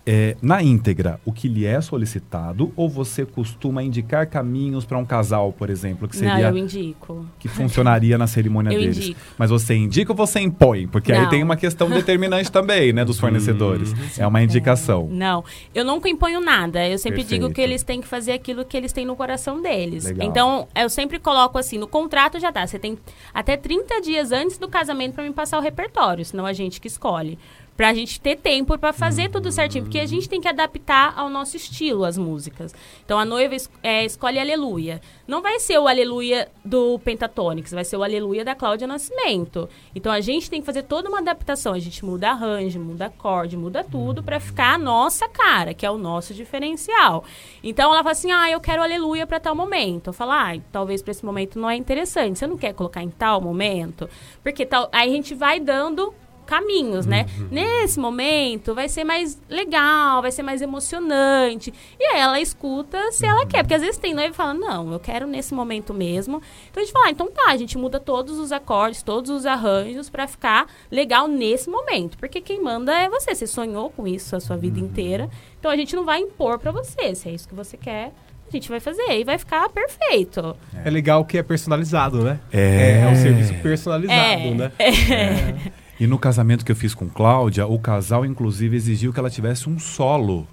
é, 0.05 0.35
na 0.41 0.61
íntegra 0.63 1.19
o 1.25 1.31
que 1.31 1.47
lhe 1.47 1.65
é 1.65 1.79
solicitado 1.81 2.71
ou 2.75 2.89
você 2.89 3.25
costuma 3.25 3.83
indicar 3.83 4.27
caminhos 4.27 4.85
para 4.85 4.97
um 4.97 5.05
casal, 5.05 5.51
por 5.53 5.69
exemplo, 5.69 6.07
que 6.07 6.15
Não, 6.21 6.29
seria 6.31 6.49
eu 6.49 6.57
indico. 6.57 7.25
que 7.37 7.47
funcionaria 7.47 8.17
na 8.17 8.25
cerimônia 8.27 8.71
Eu 8.73 8.79
deles? 8.79 8.97
indico. 8.97 9.19
Mas 9.37 9.49
você 9.49 9.75
indica 9.75 10.11
ou 10.11 10.15
você 10.15 10.39
impõe? 10.39 10.87
Porque 10.87 11.11
aí 11.11 11.21
Não. 11.21 11.29
tem 11.29 11.43
uma 11.43 11.55
questão 11.55 11.89
determinante 11.89 12.51
também, 12.51 12.91
né, 12.93 13.05
dos 13.05 13.19
fornecedores. 13.19 13.93
É 14.17 14.25
uma 14.25 14.41
indicação. 14.41 15.07
Não, 15.11 15.43
eu 15.75 15.85
nunca 15.85 16.09
imponho 16.09 16.39
nada. 16.41 16.87
Eu 16.87 16.97
sempre 16.97 17.23
digo 17.23 17.47
Perfeito. 17.47 17.55
que 17.55 17.61
eles 17.61 17.83
têm 17.83 18.01
que 18.01 18.07
fazer 18.07 18.31
aquilo 18.31 18.65
que 18.65 18.75
eles 18.75 18.91
têm 18.91 19.05
no 19.05 19.15
coração 19.15 19.61
deles. 19.61 20.05
Legal. 20.05 20.27
Então, 20.27 20.67
eu 20.75 20.89
sempre 20.89 21.19
coloco 21.19 21.57
assim, 21.57 21.77
no 21.77 21.87
contrato 21.87 22.39
já 22.39 22.51
tá. 22.51 22.65
Você 22.65 22.79
tem 22.79 22.97
até 23.33 23.55
30 23.57 24.01
dias 24.01 24.31
antes 24.31 24.57
do 24.57 24.67
casamento 24.67 25.13
para 25.13 25.23
me 25.23 25.31
passar 25.33 25.57
o 25.59 25.61
repertório, 25.61 26.23
senão 26.25 26.45
a 26.45 26.53
gente 26.53 26.79
que 26.81 26.87
escolhe. 26.87 27.37
Pra 27.79 27.93
gente 27.93 28.19
ter 28.19 28.35
tempo 28.35 28.77
pra 28.77 28.91
fazer 28.91 29.29
tudo 29.31 29.49
certinho, 29.53 29.85
porque 29.85 29.99
a 29.99 30.05
gente 30.05 30.27
tem 30.27 30.41
que 30.41 30.49
adaptar 30.49 31.13
ao 31.17 31.29
nosso 31.29 31.55
estilo 31.55 32.03
as 32.03 32.17
músicas. 32.17 32.75
Então 33.05 33.17
a 33.17 33.23
noiva 33.23 33.55
es- 33.55 33.71
é, 33.81 34.03
escolhe 34.03 34.37
Aleluia. 34.37 34.99
Não 35.25 35.41
vai 35.41 35.61
ser 35.61 35.79
o 35.79 35.87
Aleluia 35.87 36.49
do 36.65 36.99
Pentatonix, 36.99 37.71
vai 37.71 37.85
ser 37.85 37.95
o 37.95 38.03
Aleluia 38.03 38.43
da 38.43 38.53
Cláudia 38.53 38.85
Nascimento. 38.85 39.69
Então 39.95 40.11
a 40.11 40.19
gente 40.19 40.49
tem 40.49 40.59
que 40.59 40.65
fazer 40.65 40.83
toda 40.83 41.07
uma 41.07 41.19
adaptação. 41.19 41.71
A 41.73 41.79
gente 41.79 42.03
muda 42.03 42.31
arranjo, 42.31 42.81
muda 42.81 43.05
acorde, 43.05 43.55
muda 43.55 43.81
tudo 43.81 44.21
pra 44.21 44.41
ficar 44.41 44.73
a 44.73 44.77
nossa 44.77 45.29
cara, 45.29 45.73
que 45.73 45.85
é 45.85 45.89
o 45.89 45.97
nosso 45.97 46.33
diferencial. 46.33 47.23
Então 47.63 47.93
ela 47.93 48.03
fala 48.03 48.11
assim: 48.11 48.29
ah, 48.29 48.51
eu 48.51 48.59
quero 48.59 48.83
Aleluia 48.83 49.25
pra 49.25 49.39
tal 49.39 49.55
momento. 49.55 50.07
Eu 50.07 50.13
falo, 50.13 50.31
ah, 50.33 50.51
talvez 50.69 51.01
pra 51.01 51.11
esse 51.11 51.23
momento 51.25 51.57
não 51.57 51.69
é 51.69 51.77
interessante. 51.77 52.39
Você 52.39 52.45
não 52.45 52.57
quer 52.57 52.73
colocar 52.73 53.01
em 53.01 53.09
tal 53.09 53.39
momento? 53.39 54.09
Porque 54.43 54.65
tal... 54.65 54.89
aí 54.91 55.09
a 55.09 55.13
gente 55.13 55.33
vai 55.33 55.61
dando 55.61 56.13
caminhos, 56.49 57.05
né? 57.05 57.27
Nesse 57.51 57.99
momento 57.99 58.73
vai 58.73 58.89
ser 58.89 59.03
mais 59.03 59.39
legal, 59.47 60.19
vai 60.23 60.31
ser 60.31 60.41
mais 60.41 60.63
emocionante. 60.63 61.71
E 61.99 62.03
aí 62.03 62.19
ela 62.19 62.41
escuta 62.41 63.11
se 63.11 63.23
ela 63.23 63.45
quer, 63.45 63.61
porque 63.61 63.75
às 63.75 63.81
vezes 63.81 63.97
tem 63.97 64.15
noiva 64.15 64.31
e 64.33 64.35
fala: 64.35 64.55
"Não, 64.55 64.91
eu 64.91 64.99
quero 64.99 65.27
nesse 65.27 65.53
momento 65.53 65.93
mesmo". 65.93 66.41
Então 66.71 66.81
a 66.81 66.85
gente 66.85 66.91
fala: 66.93 67.05
ah, 67.05 67.11
"Então 67.11 67.29
tá, 67.31 67.51
a 67.51 67.57
gente 67.57 67.77
muda 67.77 67.99
todos 67.99 68.39
os 68.39 68.51
acordes, 68.51 69.03
todos 69.03 69.29
os 69.29 69.45
arranjos 69.45 70.09
pra 70.09 70.27
ficar 70.27 70.65
legal 70.91 71.27
nesse 71.27 71.69
momento". 71.69 72.17
Porque 72.17 72.41
quem 72.41 72.61
manda 72.63 72.91
é 72.97 73.07
você, 73.07 73.35
você 73.35 73.45
sonhou 73.45 73.91
com 73.91 74.07
isso 74.07 74.35
a 74.35 74.39
sua 74.39 74.57
vida 74.57 74.79
inteira. 74.79 75.29
Então 75.59 75.69
a 75.69 75.75
gente 75.75 75.95
não 75.95 76.03
vai 76.03 76.19
impor 76.19 76.57
pra 76.57 76.71
você, 76.71 77.13
se 77.13 77.29
é 77.29 77.31
isso 77.31 77.47
que 77.47 77.53
você 77.53 77.77
quer, 77.77 78.11
a 78.47 78.51
gente 78.51 78.67
vai 78.69 78.79
fazer 78.79 79.19
e 79.19 79.23
vai 79.23 79.37
ficar 79.37 79.69
perfeito. 79.69 80.55
É 80.83 80.89
legal 80.89 81.23
que 81.23 81.37
é 81.37 81.43
personalizado, 81.43 82.23
né? 82.23 82.39
É. 82.51 83.01
É, 83.03 83.07
um 83.07 83.15
serviço 83.15 83.53
personalizado, 83.61 84.41
É. 84.41 84.53
né? 84.55 84.71
E 85.99 86.07
no 86.07 86.17
casamento 86.17 86.63
que 86.63 86.71
eu 86.71 86.75
fiz 86.75 86.95
com 86.95 87.09
Cláudia, 87.09 87.67
o 87.67 87.77
casal 87.77 88.25
inclusive 88.25 88.77
exigiu 88.77 89.11
que 89.11 89.19
ela 89.19 89.29
tivesse 89.29 89.69
um 89.69 89.77
solo. 89.77 90.47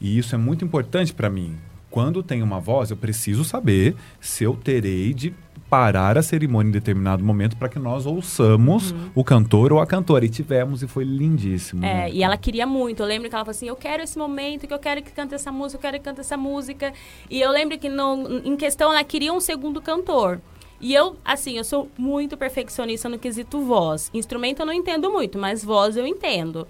E 0.00 0.18
isso 0.18 0.34
é 0.34 0.38
muito 0.38 0.64
importante 0.64 1.14
para 1.14 1.30
mim. 1.30 1.56
Quando 1.88 2.22
tem 2.22 2.42
uma 2.42 2.60
voz, 2.60 2.90
eu 2.90 2.96
preciso 2.96 3.44
saber 3.44 3.94
se 4.20 4.44
eu 4.44 4.54
terei 4.54 5.14
de 5.14 5.32
parar 5.70 6.16
a 6.18 6.22
cerimônia 6.22 6.68
em 6.68 6.72
determinado 6.72 7.24
momento 7.24 7.56
para 7.56 7.68
que 7.68 7.78
nós 7.78 8.06
ouçamos 8.06 8.94
o 9.14 9.22
cantor 9.22 9.72
ou 9.72 9.80
a 9.80 9.86
cantora. 9.86 10.24
E 10.24 10.28
tivemos 10.28 10.82
e 10.82 10.88
foi 10.88 11.04
lindíssimo. 11.04 11.84
É, 11.84 12.10
e 12.10 12.22
ela 12.22 12.36
queria 12.36 12.66
muito. 12.66 13.02
Eu 13.02 13.06
lembro 13.06 13.28
que 13.28 13.34
ela 13.34 13.44
falou 13.44 13.56
assim: 13.56 13.68
eu 13.68 13.76
quero 13.76 14.02
esse 14.02 14.18
momento, 14.18 14.66
que 14.66 14.74
eu 14.74 14.78
quero 14.78 15.02
que 15.02 15.12
cante 15.12 15.34
essa 15.34 15.52
música, 15.52 15.78
eu 15.78 15.80
quero 15.80 15.98
que 15.98 16.04
cante 16.04 16.20
essa 16.20 16.36
música. 16.36 16.92
E 17.30 17.40
eu 17.40 17.50
lembro 17.50 17.78
que 17.78 17.88
no, 17.88 18.40
em 18.44 18.56
questão 18.56 18.90
ela 18.90 19.04
queria 19.04 19.32
um 19.32 19.40
segundo 19.40 19.80
cantor. 19.80 20.40
E 20.80 20.94
eu, 20.94 21.16
assim, 21.24 21.58
eu 21.58 21.64
sou 21.64 21.90
muito 21.98 22.36
perfeccionista 22.36 23.08
no 23.08 23.18
quesito 23.18 23.60
voz. 23.60 24.10
Instrumento 24.14 24.60
eu 24.60 24.66
não 24.66 24.72
entendo 24.72 25.10
muito, 25.10 25.38
mas 25.38 25.64
voz 25.64 25.96
eu 25.96 26.06
entendo. 26.06 26.66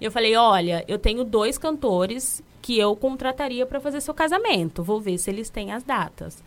Eu 0.00 0.10
falei: 0.10 0.34
olha, 0.34 0.84
eu 0.88 0.98
tenho 0.98 1.24
dois 1.24 1.58
cantores 1.58 2.42
que 2.62 2.78
eu 2.78 2.94
contrataria 2.96 3.66
para 3.66 3.80
fazer 3.80 4.00
seu 4.00 4.14
casamento. 4.14 4.82
Vou 4.82 5.00
ver 5.00 5.18
se 5.18 5.30
eles 5.30 5.50
têm 5.50 5.72
as 5.72 5.82
datas. 5.82 6.42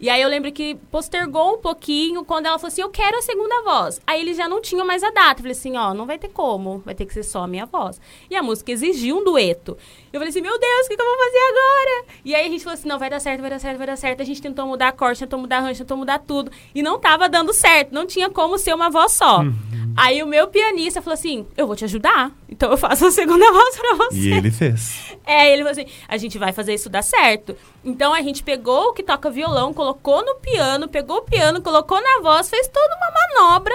E 0.00 0.08
aí 0.08 0.22
eu 0.22 0.30
lembro 0.30 0.50
que 0.50 0.76
postergou 0.90 1.56
um 1.56 1.58
pouquinho 1.58 2.24
quando 2.24 2.46
ela 2.46 2.58
falou 2.58 2.68
assim, 2.68 2.80
eu 2.80 2.88
quero 2.88 3.18
a 3.18 3.22
segunda 3.22 3.62
voz. 3.62 4.00
Aí 4.06 4.18
eles 4.22 4.34
já 4.34 4.48
não 4.48 4.60
tinham 4.62 4.86
mais 4.86 5.02
a 5.02 5.10
data. 5.10 5.32
Eu 5.40 5.42
falei 5.42 5.52
assim, 5.52 5.76
ó, 5.76 5.92
não 5.92 6.06
vai 6.06 6.18
ter 6.18 6.28
como, 6.28 6.78
vai 6.78 6.94
ter 6.94 7.04
que 7.04 7.12
ser 7.12 7.22
só 7.22 7.42
a 7.42 7.46
minha 7.46 7.66
voz. 7.66 8.00
E 8.30 8.34
a 8.34 8.42
música 8.42 8.72
exigiu 8.72 9.18
um 9.18 9.24
dueto. 9.24 9.76
Eu 10.10 10.18
falei 10.18 10.30
assim, 10.30 10.40
meu 10.40 10.58
Deus, 10.58 10.86
o 10.86 10.88
que, 10.88 10.96
que 10.96 11.02
eu 11.02 11.06
vou 11.06 11.18
fazer 11.18 11.38
agora? 11.38 12.04
E 12.24 12.34
aí 12.34 12.46
a 12.46 12.48
gente 12.48 12.64
falou 12.64 12.74
assim, 12.74 12.88
não, 12.88 12.98
vai 12.98 13.10
dar 13.10 13.20
certo, 13.20 13.42
vai 13.42 13.50
dar 13.50 13.58
certo, 13.58 13.76
vai 13.76 13.86
dar 13.86 13.96
certo. 13.96 14.22
A 14.22 14.24
gente 14.24 14.40
tentou 14.40 14.66
mudar 14.66 14.88
a 14.88 14.92
corte, 14.92 15.20
tentou 15.20 15.38
mudar 15.38 15.58
arranjo, 15.58 15.80
tentou 15.80 15.98
mudar 15.98 16.18
tudo. 16.18 16.50
E 16.74 16.82
não 16.82 16.98
tava 16.98 17.28
dando 17.28 17.52
certo, 17.52 17.92
não 17.92 18.06
tinha 18.06 18.30
como 18.30 18.56
ser 18.56 18.74
uma 18.74 18.88
voz 18.88 19.12
só. 19.12 19.42
Aí 19.96 20.22
o 20.22 20.26
meu 20.26 20.48
pianista 20.48 21.02
falou 21.02 21.14
assim, 21.14 21.46
eu 21.56 21.66
vou 21.66 21.76
te 21.76 21.84
ajudar. 21.84 22.32
Então 22.48 22.70
eu 22.70 22.76
faço 22.76 23.06
a 23.06 23.10
segunda 23.10 23.44
voz 23.52 23.76
pra 23.76 23.94
você. 23.94 24.18
E 24.18 24.32
ele 24.32 24.50
fez. 24.50 25.16
É, 25.26 25.52
ele 25.52 25.62
falou 25.62 25.72
assim: 25.72 25.86
a 26.08 26.16
gente 26.16 26.36
vai 26.36 26.52
fazer 26.52 26.74
isso 26.74 26.90
dar 26.90 27.02
certo. 27.02 27.56
Então 27.84 28.12
a 28.12 28.20
gente 28.20 28.42
pegou 28.42 28.88
o 28.88 28.92
que 28.92 29.02
toca 29.02 29.30
violão, 29.30 29.72
colocou 29.72 29.89
no 29.94 30.34
piano, 30.36 30.88
pegou 30.88 31.18
o 31.18 31.22
piano, 31.22 31.60
colocou 31.62 32.00
na 32.00 32.22
voz, 32.22 32.48
fez 32.48 32.68
toda 32.68 32.96
uma 32.96 33.10
manobra 33.44 33.74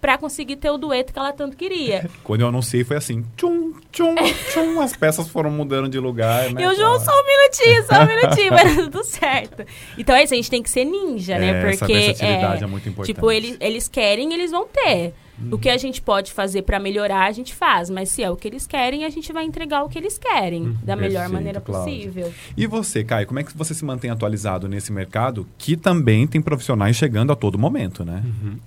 pra 0.00 0.18
conseguir 0.18 0.56
ter 0.56 0.70
o 0.70 0.78
dueto 0.78 1.12
que 1.12 1.18
ela 1.18 1.32
tanto 1.32 1.56
queria. 1.56 2.08
Quando 2.22 2.42
eu 2.42 2.48
anunciei 2.48 2.84
foi 2.84 2.96
assim, 2.96 3.24
tchum, 3.36 3.72
tchum, 3.90 4.14
tchum, 4.52 4.80
as 4.80 4.94
peças 4.94 5.28
foram 5.28 5.50
mudando 5.50 5.88
de 5.88 5.98
lugar, 5.98 6.52
né? 6.52 6.62
E 6.62 6.66
o 6.66 6.74
João, 6.76 7.00
só 7.00 7.10
um 7.10 7.26
minutinho, 7.26 7.86
só 7.86 8.02
um 8.02 8.06
minutinho, 8.06 8.52
mas 8.52 8.74
tudo 8.76 9.02
certo. 9.04 9.64
Então 9.98 10.14
é 10.14 10.22
isso, 10.22 10.32
a 10.34 10.36
gente 10.36 10.50
tem 10.50 10.62
que 10.62 10.70
ser 10.70 10.84
ninja, 10.84 11.34
É, 11.34 11.38
né? 11.38 11.70
essa 11.70 11.78
Porque 11.78 11.92
versatilidade 11.92 12.62
é 12.62 12.66
muito 12.66 12.88
importante. 12.88 13.14
Tipo, 13.14 13.32
eles, 13.32 13.56
eles 13.60 13.88
querem, 13.88 14.32
eles 14.32 14.50
vão 14.50 14.66
ter. 14.66 15.12
O 15.50 15.58
que 15.58 15.68
a 15.68 15.76
gente 15.76 16.00
pode 16.00 16.32
fazer 16.32 16.62
para 16.62 16.78
melhorar, 16.78 17.26
a 17.26 17.32
gente 17.32 17.54
faz. 17.54 17.90
Mas 17.90 18.08
se 18.08 18.22
é 18.22 18.30
o 18.30 18.36
que 18.36 18.48
eles 18.48 18.66
querem, 18.66 19.04
a 19.04 19.10
gente 19.10 19.32
vai 19.32 19.44
entregar 19.44 19.84
o 19.84 19.88
que 19.88 19.98
eles 19.98 20.18
querem, 20.18 20.76
da 20.82 20.96
melhor 20.96 21.20
Perfeito, 21.20 21.32
maneira 21.32 21.60
Cláudia. 21.60 21.94
possível. 21.94 22.32
E 22.56 22.66
você, 22.66 23.04
Caio, 23.04 23.26
como 23.26 23.38
é 23.38 23.42
que 23.44 23.56
você 23.56 23.74
se 23.74 23.84
mantém 23.84 24.10
atualizado 24.10 24.68
nesse 24.68 24.92
mercado 24.92 25.46
que 25.58 25.76
também 25.76 26.26
tem 26.26 26.40
profissionais 26.40 26.96
chegando 26.96 27.32
a 27.32 27.36
todo 27.36 27.58
momento, 27.58 28.04
né? 28.04 28.22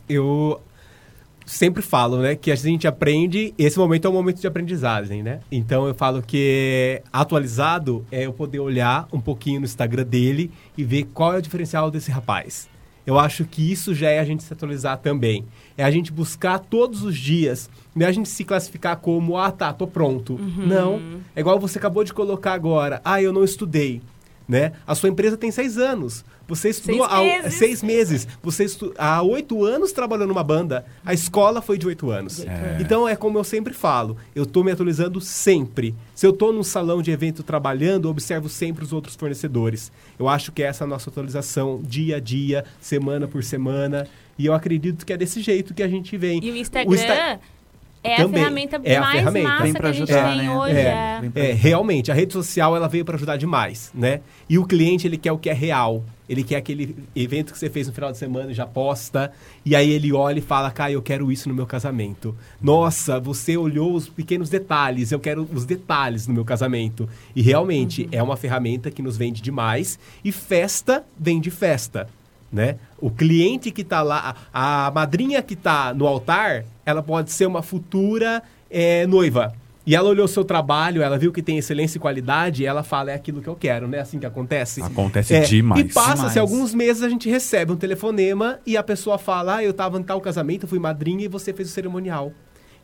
Eu 0.07 0.61
sempre 1.45 1.81
falo, 1.81 2.19
né, 2.19 2.35
que 2.35 2.51
a 2.51 2.55
gente 2.55 2.87
aprende, 2.87 3.53
esse 3.57 3.77
momento 3.79 4.05
é 4.05 4.09
um 4.09 4.13
momento 4.13 4.39
de 4.39 4.45
aprendizagem, 4.45 5.23
né? 5.23 5.39
Então 5.51 5.87
eu 5.87 5.95
falo 5.95 6.21
que 6.21 7.01
atualizado 7.11 8.05
é 8.11 8.27
eu 8.27 8.33
poder 8.33 8.59
olhar 8.59 9.07
um 9.11 9.19
pouquinho 9.19 9.59
no 9.59 9.65
Instagram 9.65 10.05
dele 10.05 10.51
e 10.77 10.83
ver 10.83 11.05
qual 11.05 11.33
é 11.33 11.37
o 11.37 11.41
diferencial 11.41 11.89
desse 11.89 12.11
rapaz. 12.11 12.69
Eu 13.09 13.17
acho 13.17 13.43
que 13.43 13.71
isso 13.71 13.95
já 13.95 14.07
é 14.11 14.19
a 14.19 14.23
gente 14.23 14.43
se 14.43 14.53
atualizar 14.53 14.95
também. 14.99 15.43
É 15.75 15.83
a 15.83 15.89
gente 15.89 16.11
buscar 16.11 16.59
todos 16.59 17.01
os 17.01 17.17
dias, 17.17 17.67
não 17.95 18.05
é 18.05 18.09
a 18.09 18.11
gente 18.11 18.29
se 18.29 18.43
classificar 18.43 18.97
como, 18.97 19.35
ah, 19.35 19.49
tá, 19.49 19.73
tô 19.73 19.87
pronto. 19.87 20.39
Não. 20.39 21.01
É 21.35 21.39
igual 21.39 21.59
você 21.59 21.79
acabou 21.79 22.03
de 22.03 22.13
colocar 22.13 22.53
agora, 22.53 23.01
ah, 23.03 23.19
eu 23.19 23.33
não 23.33 23.43
estudei. 23.43 23.99
Né? 24.49 24.71
A 24.87 24.95
sua 24.95 25.09
empresa 25.09 25.37
tem 25.37 25.51
seis 25.51 25.77
anos. 25.77 26.25
Você 26.47 26.69
estudou 26.69 27.07
Seis 27.07 27.11
há 27.11 27.19
meses. 27.21 27.53
seis 27.53 27.83
meses. 27.83 28.27
Você 28.41 28.63
estu... 28.63 28.91
há 28.97 29.21
oito 29.21 29.63
anos 29.63 29.91
trabalhando 29.91 30.29
numa 30.29 30.43
banda. 30.43 30.83
A 31.05 31.13
escola 31.13 31.61
foi 31.61 31.77
de 31.77 31.85
oito 31.85 32.09
anos. 32.09 32.43
É. 32.43 32.77
Então 32.81 33.07
é 33.07 33.15
como 33.15 33.37
eu 33.37 33.43
sempre 33.43 33.75
falo. 33.75 34.17
Eu 34.33 34.45
estou 34.45 34.63
me 34.63 34.71
atualizando 34.71 35.21
sempre. 35.21 35.93
Se 36.15 36.25
eu 36.25 36.31
estou 36.31 36.51
num 36.51 36.63
salão 36.63 36.99
de 37.03 37.11
evento 37.11 37.43
trabalhando, 37.43 38.05
eu 38.07 38.09
observo 38.11 38.49
sempre 38.49 38.83
os 38.83 38.91
outros 38.91 39.15
fornecedores. 39.15 39.91
Eu 40.17 40.27
acho 40.27 40.51
que 40.51 40.63
essa 40.63 40.83
é 40.83 40.85
a 40.85 40.87
nossa 40.87 41.11
atualização 41.11 41.79
dia 41.83 42.15
a 42.15 42.19
dia, 42.19 42.65
semana 42.81 43.27
por 43.27 43.43
semana. 43.43 44.07
E 44.35 44.47
eu 44.47 44.53
acredito 44.55 45.05
que 45.05 45.13
é 45.13 45.17
desse 45.17 45.41
jeito 45.41 45.75
que 45.75 45.83
a 45.83 45.87
gente 45.87 46.17
vem. 46.17 46.43
E 46.43 46.49
o 46.49 46.55
Instagram 46.57 46.95
Insta- 46.95 47.39
é 48.03 48.17
Também. 48.17 48.41
a 48.41 48.43
ferramenta 48.43 48.81
É 48.83 48.95
a 48.95 49.01
mais 49.01 49.15
ferramenta. 49.15 49.47
massa 49.49 49.63
Vem 49.63 49.73
que 49.73 49.79
pra 49.79 49.89
a 49.89 49.91
gente 49.91 50.11
ajudar, 50.13 50.29
tem 50.37 50.47
né? 50.47 50.55
hoje. 50.55 50.75
É. 50.77 51.21
É. 51.35 51.49
É, 51.49 51.53
realmente, 51.53 52.11
a 52.11 52.13
rede 52.13 52.33
social 52.33 52.75
ela 52.75 52.87
veio 52.87 53.03
para 53.03 53.15
ajudar 53.15 53.37
demais, 53.37 53.91
né? 53.93 54.21
E 54.49 54.57
o 54.57 54.65
cliente 54.65 55.05
ele 55.07 55.17
quer 55.17 55.31
o 55.31 55.37
que 55.37 55.49
é 55.49 55.53
real. 55.53 56.03
Ele 56.29 56.43
quer 56.43 56.57
aquele 56.57 56.95
evento 57.15 57.51
que 57.51 57.57
você 57.57 57.69
fez 57.71 57.87
no 57.87 57.93
final 57.93 58.11
de 58.11 58.17
semana 58.19 58.51
e 58.51 58.53
já 58.53 58.65
posta. 58.65 59.31
E 59.65 59.75
aí 59.75 59.89
ele 59.89 60.13
olha 60.13 60.37
e 60.37 60.41
fala, 60.41 60.69
cara, 60.69 60.91
eu 60.91 61.01
quero 61.01 61.31
isso 61.31 61.49
no 61.49 61.55
meu 61.55 61.65
casamento. 61.65 62.35
Nossa, 62.61 63.19
você 63.19 63.57
olhou 63.57 63.93
os 63.95 64.07
pequenos 64.07 64.47
detalhes, 64.47 65.11
eu 65.11 65.19
quero 65.19 65.47
os 65.51 65.65
detalhes 65.65 66.27
no 66.27 66.33
meu 66.35 66.45
casamento. 66.45 67.09
E 67.35 67.41
realmente 67.41 68.07
é 68.11 68.21
uma 68.21 68.37
ferramenta 68.37 68.91
que 68.91 69.01
nos 69.01 69.17
vende 69.17 69.41
demais. 69.41 69.97
E 70.23 70.31
festa 70.31 71.03
vende 71.19 71.49
festa. 71.49 72.07
Né? 72.51 72.77
O 72.99 73.09
cliente 73.11 73.69
que 73.71 73.81
está 73.81 74.01
lá, 74.01 74.35
a, 74.53 74.87
a 74.87 74.91
madrinha 74.91 75.41
que 75.41 75.53
está 75.55 75.93
no 75.93 76.07
altar, 76.07 76.63
ela 76.89 77.03
pode 77.03 77.31
ser 77.31 77.45
uma 77.45 77.61
futura 77.61 78.41
eh, 78.69 79.05
noiva. 79.07 79.53
E 79.85 79.95
ela 79.95 80.09
olhou 80.09 80.25
o 80.25 80.27
seu 80.27 80.43
trabalho, 80.43 81.01
ela 81.01 81.17
viu 81.17 81.31
que 81.31 81.41
tem 81.41 81.57
excelência 81.57 81.97
e 81.97 81.99
qualidade, 81.99 82.61
e 82.61 82.65
ela 82.65 82.83
fala, 82.83 83.09
é 83.11 83.15
aquilo 83.15 83.41
que 83.41 83.47
eu 83.47 83.55
quero, 83.55 83.87
né? 83.87 83.99
Assim 83.99 84.19
que 84.19 84.25
acontece. 84.25 84.81
Acontece 84.83 85.33
É, 85.33 85.39
demais. 85.41 85.81
E 85.81 85.91
passa-se 85.91 86.37
alguns 86.37 86.75
meses, 86.75 87.01
a 87.01 87.09
gente 87.09 87.27
recebe 87.27 87.71
um 87.71 87.75
telefonema 87.75 88.59
e 88.67 88.77
a 88.77 88.83
pessoa 88.83 89.17
fala, 89.17 89.55
ah, 89.55 89.63
eu 89.63 89.71
estava 89.71 89.97
em 89.97 90.03
tal 90.03 90.21
casamento, 90.21 90.67
fui 90.67 90.77
madrinha 90.77 91.25
e 91.25 91.27
você 91.27 91.53
fez 91.53 91.69
o 91.69 91.71
cerimonial. 91.71 92.31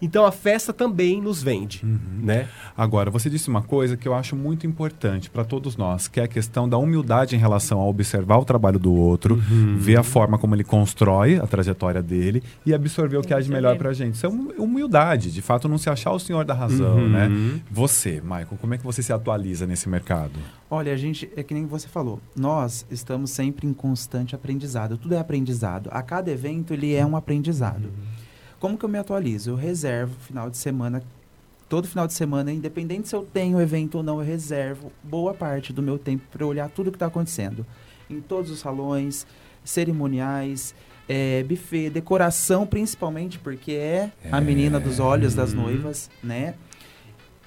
Então 0.01 0.25
a 0.25 0.31
festa 0.31 0.73
também 0.73 1.21
nos 1.21 1.41
vende, 1.41 1.81
né? 2.21 2.47
Agora, 2.77 3.10
você 3.10 3.29
disse 3.29 3.47
uma 3.49 3.62
coisa 3.62 3.95
que 3.95 4.08
eu 4.08 4.13
acho 4.13 4.36
muito 4.36 4.67
importante 4.67 5.29
para 5.29 5.43
todos 5.45 5.77
nós, 5.77 6.08
que 6.08 6.19
é 6.19 6.23
a 6.23 6.27
questão 6.27 6.67
da 6.67 6.77
humildade 6.77 7.36
em 7.36 7.39
relação 7.39 7.79
a 7.79 7.86
observar 7.88 8.38
o 8.38 8.45
trabalho 8.45 8.77
do 8.77 8.93
outro, 8.93 9.36
ver 9.77 9.97
a 9.97 10.03
forma 10.03 10.38
como 10.38 10.53
ele 10.53 10.63
constrói 10.63 11.38
a 11.38 11.47
trajetória 11.47 12.03
dele 12.03 12.43
e 12.65 12.73
absorver 12.73 13.17
o 13.17 13.21
que 13.21 13.34
há 13.34 13.39
de 13.39 13.49
melhor 13.49 13.77
para 13.77 13.89
a 13.89 13.93
gente. 13.93 14.15
Isso 14.15 14.25
é 14.25 14.29
hum- 14.29 14.51
humildade, 14.58 15.31
de 15.31 15.41
fato, 15.41 15.67
não 15.69 15.77
se 15.77 15.89
achar 15.89 16.12
o 16.12 16.19
senhor 16.19 16.43
da 16.45 16.53
razão, 16.53 17.08
né? 17.08 17.29
Você, 17.71 18.21
Michael, 18.21 18.58
como 18.60 18.73
é 18.73 18.77
que 18.77 18.84
você 18.84 19.01
se 19.01 19.13
atualiza 19.13 19.65
nesse 19.65 19.88
mercado? 19.88 20.34
Olha, 20.69 20.91
a 20.91 20.97
gente, 20.97 21.29
é 21.36 21.41
que 21.43 21.53
nem 21.53 21.65
você 21.65 21.88
falou, 21.88 22.19
nós 22.36 22.86
estamos 22.91 23.29
sempre 23.31 23.65
em 23.65 23.73
constante 23.73 24.36
aprendizado. 24.36 24.97
Tudo 24.97 25.15
é 25.15 25.19
aprendizado. 25.19 25.89
A 25.91 26.01
cada 26.01 26.29
evento, 26.31 26.73
ele 26.73 26.93
é 26.93 27.05
um 27.05 27.15
aprendizado. 27.15 27.89
Como 28.60 28.78
que 28.78 28.86
eu 28.86 28.89
me 28.89 28.98
atualizo? 28.98 29.52
Eu 29.52 29.56
reservo 29.56 30.15
final 30.20 30.50
de 30.50 30.58
semana, 30.58 31.04
todo 31.68 31.88
final 31.88 32.08
de 32.08 32.13
semana, 32.13 32.52
independente 32.52 33.08
se 33.08 33.15
eu 33.15 33.24
tenho 33.24 33.60
evento 33.60 33.96
ou 33.96 34.04
não, 34.04 34.20
eu 34.20 34.26
reservo 34.26 34.91
boa 35.04 35.34
parte 35.34 35.74
do 35.74 35.82
meu 35.82 35.98
tempo 35.98 36.24
para 36.32 36.46
olhar 36.46 36.70
tudo 36.70 36.91
que 36.91 36.96
está 36.96 37.08
acontecendo. 37.08 37.65
Em 38.10 38.22
todos 38.22 38.52
os 38.52 38.60
salões, 38.60 39.26
cerimoniais, 39.63 40.76
é, 41.08 41.44
buffet, 41.44 41.89
decoração 41.89 42.65
principalmente, 42.65 43.39
porque 43.39 43.74
é 43.74 44.12
a 44.32 44.39
menina 44.39 44.80
dos 44.80 45.00
olhos 45.00 45.34
das 45.34 45.54
noivas, 45.54 46.10
né? 46.24 46.56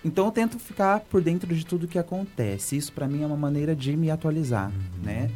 Então 0.05 0.27
eu 0.27 0.33
tento 0.33 0.59
ficar 0.59 1.01
por 1.01 1.21
dentro 1.21 1.53
de 1.55 1.67
tudo 1.67 1.89
que 1.89 1.99
acontece. 1.99 2.77
Isso 2.77 2.93
para 2.93 3.09
mim 3.09 3.23
é 3.23 3.27
uma 3.27 3.37
maneira 3.37 3.75
de 3.75 3.97
me 3.97 4.11
atualizar, 4.11 4.71
né? 5.03 5.31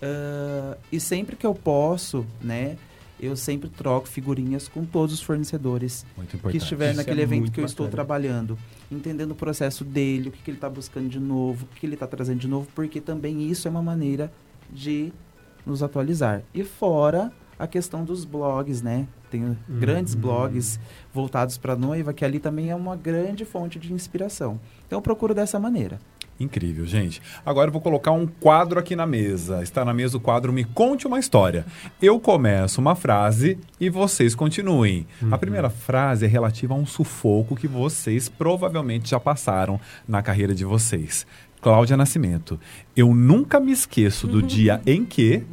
Ah, 0.00 0.76
e 0.90 1.00
sempre 1.00 1.36
que 1.36 1.46
eu 1.46 1.54
posso, 1.54 2.24
né? 2.40 2.76
Eu 3.20 3.34
sempre 3.36 3.68
troco 3.68 4.06
figurinhas 4.06 4.68
com 4.68 4.84
todos 4.84 5.14
os 5.14 5.20
fornecedores 5.20 6.06
que 6.14 6.36
importante. 6.36 6.56
estiver 6.58 6.88
Isso 6.90 6.96
naquele 6.98 7.20
é 7.20 7.24
evento 7.24 7.50
que 7.50 7.60
eu 7.60 7.64
estou 7.64 7.86
bacana. 7.86 8.04
trabalhando, 8.04 8.58
entendendo 8.90 9.32
o 9.32 9.34
processo 9.34 9.84
dele, 9.84 10.28
o 10.28 10.32
que, 10.32 10.42
que 10.42 10.50
ele 10.50 10.56
está 10.56 10.70
buscando 10.70 11.08
de 11.08 11.18
novo, 11.18 11.64
o 11.64 11.74
que 11.74 11.84
ele 11.84 11.94
está 11.94 12.06
trazendo 12.06 12.38
de 12.38 12.48
novo, 12.48 12.68
porque 12.74 13.00
também 13.00 13.42
isso 13.50 13.66
é 13.66 13.70
uma 13.70 13.82
maneira 13.82 14.32
de 14.70 15.12
nos 15.66 15.82
atualizar. 15.82 16.42
E 16.54 16.62
fora 16.64 17.32
a 17.58 17.66
questão 17.66 18.04
dos 18.04 18.24
blogs, 18.24 18.82
né? 18.82 19.08
Tem 19.30 19.56
grandes 19.68 20.14
blogs 20.14 20.78
voltados 21.12 21.58
para 21.58 21.76
noiva, 21.76 22.12
que 22.14 22.24
ali 22.24 22.38
também 22.38 22.70
é 22.70 22.74
uma 22.74 22.96
grande 22.96 23.44
fonte 23.44 23.78
de 23.78 23.92
inspiração. 23.92 24.60
Então 24.86 24.98
eu 24.98 25.02
procuro 25.02 25.34
dessa 25.34 25.58
maneira. 25.58 25.98
Incrível, 26.40 26.86
gente. 26.86 27.20
Agora 27.44 27.68
eu 27.68 27.72
vou 27.72 27.82
colocar 27.82 28.12
um 28.12 28.26
quadro 28.26 28.78
aqui 28.78 28.94
na 28.94 29.06
mesa. 29.06 29.60
Está 29.62 29.84
na 29.84 29.92
mesa 29.92 30.16
o 30.16 30.20
quadro 30.20 30.52
Me 30.52 30.64
Conte 30.64 31.06
uma 31.06 31.18
História. 31.18 31.66
Eu 32.00 32.20
começo 32.20 32.80
uma 32.80 32.94
frase 32.94 33.58
e 33.80 33.90
vocês 33.90 34.36
continuem. 34.36 35.06
A 35.32 35.36
primeira 35.36 35.68
frase 35.68 36.24
é 36.24 36.28
relativa 36.28 36.74
a 36.74 36.76
um 36.76 36.86
sufoco 36.86 37.56
que 37.56 37.66
vocês 37.66 38.28
provavelmente 38.28 39.10
já 39.10 39.18
passaram 39.18 39.80
na 40.06 40.22
carreira 40.22 40.54
de 40.54 40.64
vocês. 40.64 41.26
Cláudia 41.60 41.96
Nascimento. 41.96 42.58
Eu 42.96 43.12
nunca 43.14 43.58
me 43.58 43.72
esqueço 43.72 44.28
do 44.28 44.40
dia 44.40 44.80
em 44.86 45.04
que. 45.04 45.44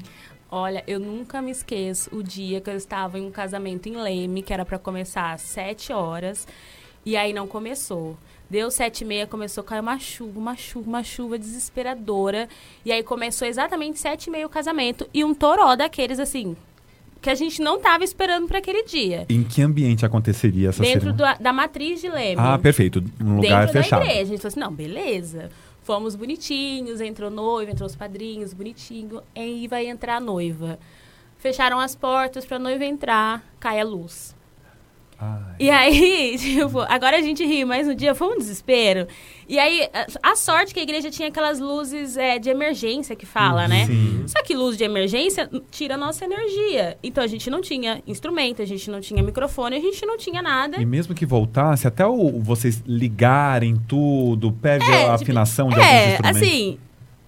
Olha, 0.52 0.84
eu 0.86 1.00
nunca 1.00 1.42
me 1.42 1.50
esqueço 1.50 2.16
o 2.16 2.22
dia 2.22 2.62
que 2.62 2.70
eu 2.70 2.78
estava 2.78 3.18
em 3.18 3.26
um 3.26 3.32
casamento 3.32 3.90
em 3.90 3.98
Leme, 3.98 4.44
que 4.44 4.54
era 4.54 4.64
para 4.64 4.78
começar 4.78 5.34
às 5.34 5.42
sete 5.42 5.92
horas, 5.92 6.48
e 7.04 7.18
aí 7.18 7.34
não 7.34 7.48
começou. 7.48 8.16
Deu 8.50 8.70
sete 8.70 9.02
e 9.02 9.06
meia, 9.06 9.26
começou 9.26 9.62
a 9.64 9.66
cair 9.66 9.80
uma 9.80 9.98
chuva, 10.00 10.40
uma 10.40 10.56
chuva, 10.56 10.88
uma 10.88 11.04
chuva 11.04 11.38
desesperadora. 11.40 12.48
E 12.86 12.92
aí 12.92 13.02
começou 13.04 13.48
exatamente 13.48 14.00
sete 14.00 14.28
e 14.28 14.32
meia 14.32 14.46
o 14.46 14.50
casamento 14.50 15.08
e 15.14 15.24
um 15.24 15.34
toró 15.34 15.76
daqueles, 15.76 16.20
assim, 16.20 16.56
que 17.22 17.30
a 17.30 17.36
gente 17.36 17.60
não 17.62 17.80
tava 17.80 18.04
esperando 18.04 18.48
para 18.48 18.60
aquele 18.60 18.84
dia. 18.84 19.26
Em 19.30 19.44
que 19.44 19.62
ambiente 19.64 20.06
aconteceria 20.06 20.70
essa 20.70 20.84
Dentro 20.84 21.12
do- 21.12 21.24
da 21.40 21.52
matriz 21.52 22.00
de 22.02 22.08
Leme. 22.10 22.36
Ah, 22.38 22.58
perfeito. 22.60 23.04
Um 23.20 23.38
lugar 23.38 23.66
dentro 23.66 23.82
fechado. 23.82 24.00
da 24.02 24.06
igreja. 24.06 24.22
A 24.22 24.26
gente 24.26 24.42
falou 24.42 24.48
assim, 24.52 24.60
não, 24.60 24.72
beleza. 24.74 25.50
Fomos 25.82 26.16
bonitinhos, 26.16 27.02
entrou 27.02 27.30
noiva, 27.32 27.72
entrou 27.72 27.88
os 27.88 27.96
padrinhos, 27.96 28.54
bonitinho. 28.54 29.22
Aí 29.36 29.68
vai 29.68 29.88
entrar 29.88 30.18
a 30.18 30.20
noiva. 30.20 30.78
Fecharam 31.40 31.80
as 31.80 31.96
portas 31.96 32.46
pra 32.46 32.58
noiva 32.60 32.86
entrar, 32.86 33.44
cai 33.60 33.80
a 33.80 33.84
luz. 33.84 34.36
Ai. 35.26 35.56
E 35.60 35.70
aí, 35.70 36.36
tipo, 36.40 36.80
agora 36.82 37.18
a 37.18 37.22
gente 37.22 37.46
ri, 37.46 37.64
mas 37.66 37.88
no 37.88 37.96
dia 37.96 38.14
foi 38.14 38.28
um 38.28 38.38
desespero. 38.38 39.08
E 39.48 39.58
aí, 39.60 39.88
a, 40.22 40.32
a 40.32 40.36
sorte 40.36 40.74
que 40.74 40.80
a 40.80 40.84
igreja 40.84 41.10
tinha 41.12 41.28
aquelas 41.30 41.60
luzes 41.60 42.18
é, 42.18 42.40
de 42.40 42.50
emergência 42.50 43.16
que 43.16 43.26
fala, 43.26 43.68
né? 43.68 43.86
Sim. 43.86 44.24
Só 44.28 44.42
que 44.44 44.56
luz 44.56 44.76
de 44.76 44.84
emergência 44.84 45.50
tira 45.70 45.94
a 45.96 45.98
nossa 45.98 46.26
energia. 46.26 46.98
Então 47.04 47.24
a 47.24 47.28
gente 47.28 47.50
não 47.50 47.62
tinha 47.62 48.02
instrumento, 48.08 48.62
a 48.62 48.66
gente 48.66 48.90
não 48.90 49.00
tinha 49.00 49.22
microfone, 49.22 49.76
a 49.78 49.80
gente 49.80 50.06
não 50.06 50.18
tinha 50.18 50.42
nada. 50.42 50.82
E 50.82 50.86
mesmo 50.86 51.14
que 51.14 51.26
voltasse, 51.26 51.88
até 51.88 52.06
o, 52.06 52.42
vocês 52.42 52.82
ligarem 52.88 53.76
tudo, 53.88 54.52
pede 54.52 54.84
É, 54.86 54.96
a 54.96 55.00
tipo, 55.02 55.12
afinação 55.24 55.70
de 55.70 55.76
alguns 55.76 55.90
É, 55.90 56.10
instrumentos. 56.14 56.42
assim, 56.42 56.78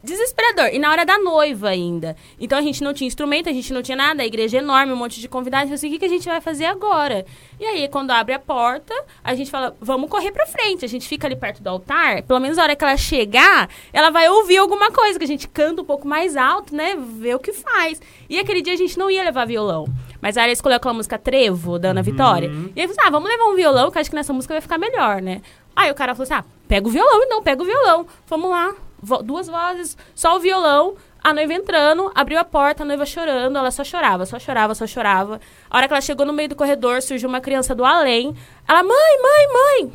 desesperador. 0.08 0.70
E 0.74 0.80
na 0.80 0.90
hora 0.90 1.06
da 1.06 1.20
noiva 1.20 1.70
ainda. 1.70 2.16
Então 2.40 2.58
a 2.58 2.62
gente 2.62 2.84
não 2.84 2.94
tinha 2.94 3.08
instrumento, 3.08 3.50
a 3.50 3.54
gente 3.54 3.72
não 3.72 3.84
tinha 3.84 3.96
nada, 3.96 4.24
a 4.24 4.26
igreja 4.26 4.58
é 4.58 4.62
enorme, 4.62 4.94
um 4.94 4.96
monte 4.96 5.20
de 5.20 5.28
convidados. 5.28 5.70
Eu 5.70 5.76
assim, 5.76 5.88
o 5.88 5.92
que, 5.92 6.00
que 6.00 6.06
a 6.06 6.10
gente 6.10 6.28
vai 6.28 6.42
fazer 6.42 6.66
agora? 6.66 7.26
E 7.60 7.66
aí, 7.66 7.88
quando 7.88 8.12
abre 8.12 8.34
a 8.34 8.40
porta, 8.40 8.94
a 9.24 9.36
gente 9.36 9.52
fala, 9.52 9.76
vamos 9.80 10.10
correr 10.10 10.32
pra 10.32 10.46
frente. 10.48 10.86
A 10.86 10.88
gente 10.88 11.08
fica 11.08 11.28
ali 11.28 11.36
perto 11.36 11.62
do 11.62 11.70
altar, 11.70 12.24
pelo 12.24 12.40
menos 12.40 12.58
na 12.58 12.64
hora 12.64 12.76
que 12.76 12.84
ela 12.84 12.98
chegar, 12.98 13.70
ela 13.92 14.10
vai 14.10 14.30
ouvir 14.30 14.58
alguma 14.58 14.92
coisa, 14.92 15.20
que 15.20 15.26
a 15.26 15.28
gente 15.28 15.48
canta 15.48 15.82
um 15.82 15.86
pouco 15.86 16.08
mais 16.08 16.38
alto, 16.38 16.76
né? 16.76 16.96
Ver 16.96 17.36
o 17.36 17.40
que 17.40 17.54
faz. 17.54 18.02
E 18.30 18.40
aquele 18.40 18.62
dia 18.62 18.74
a 18.74 18.78
gente 18.78 18.98
não 18.98 19.12
ia 19.12 19.24
levar 19.24 19.46
violão. 19.46 19.86
Mas 20.22 20.38
aí 20.38 20.46
ela 20.46 20.54
escolheu 20.54 20.78
aquela 20.78 20.94
música 20.94 21.18
Trevo, 21.18 21.78
da 21.78 21.90
Ana 21.90 22.02
Vitória. 22.02 22.48
E 22.76 22.82
aí 22.82 22.88
falou 22.88 23.00
assim, 23.00 23.08
ah, 23.08 23.12
vamos 23.12 23.30
levar 23.30 23.46
um 23.46 23.56
violão, 23.56 23.92
que 23.92 23.98
eu 23.98 24.02
acho 24.02 24.10
que 24.10 24.16
nessa 24.16 24.34
música 24.34 24.54
vai 24.54 24.62
ficar 24.62 24.78
melhor, 24.78 25.22
né? 25.22 25.42
Aí 25.76 25.92
o 25.92 25.96
cara 25.96 26.16
falou 26.16 26.24
assim, 26.24 26.34
ah, 26.34 26.46
pega 26.68 26.88
o 26.88 26.92
violão, 26.92 27.24
então, 27.24 27.44
pega 27.44 27.62
o 27.62 27.66
violão. 27.66 28.08
Vamos 28.28 28.50
lá, 28.50 28.74
vo- 29.02 29.22
duas 29.24 29.48
vozes, 29.48 29.98
só 30.16 30.36
o 30.36 30.40
violão. 30.40 30.96
A 31.24 31.34
noiva 31.34 31.54
entrando, 31.54 32.10
abriu 32.16 32.40
a 32.40 32.44
porta, 32.46 32.84
a 32.84 32.86
noiva 32.86 33.06
chorando, 33.06 33.58
ela 33.58 33.72
só 33.72 33.84
chorava, 33.84 34.26
só 34.26 34.40
chorava, 34.40 34.74
só 34.76 34.88
chorava. 34.88 35.42
A 35.70 35.78
hora 35.78 35.88
que 35.88 35.94
ela 35.94 36.00
chegou 36.02 36.26
no 36.26 36.32
meio 36.32 36.48
do 36.48 36.56
corredor, 36.56 37.02
surgiu 37.02 37.28
uma 37.28 37.42
criança 37.42 37.76
do 37.76 37.84
além. 37.84 38.34
Ela, 38.68 38.82
mãe, 38.84 39.22
mãe, 39.22 39.54
mãe! 39.88 39.94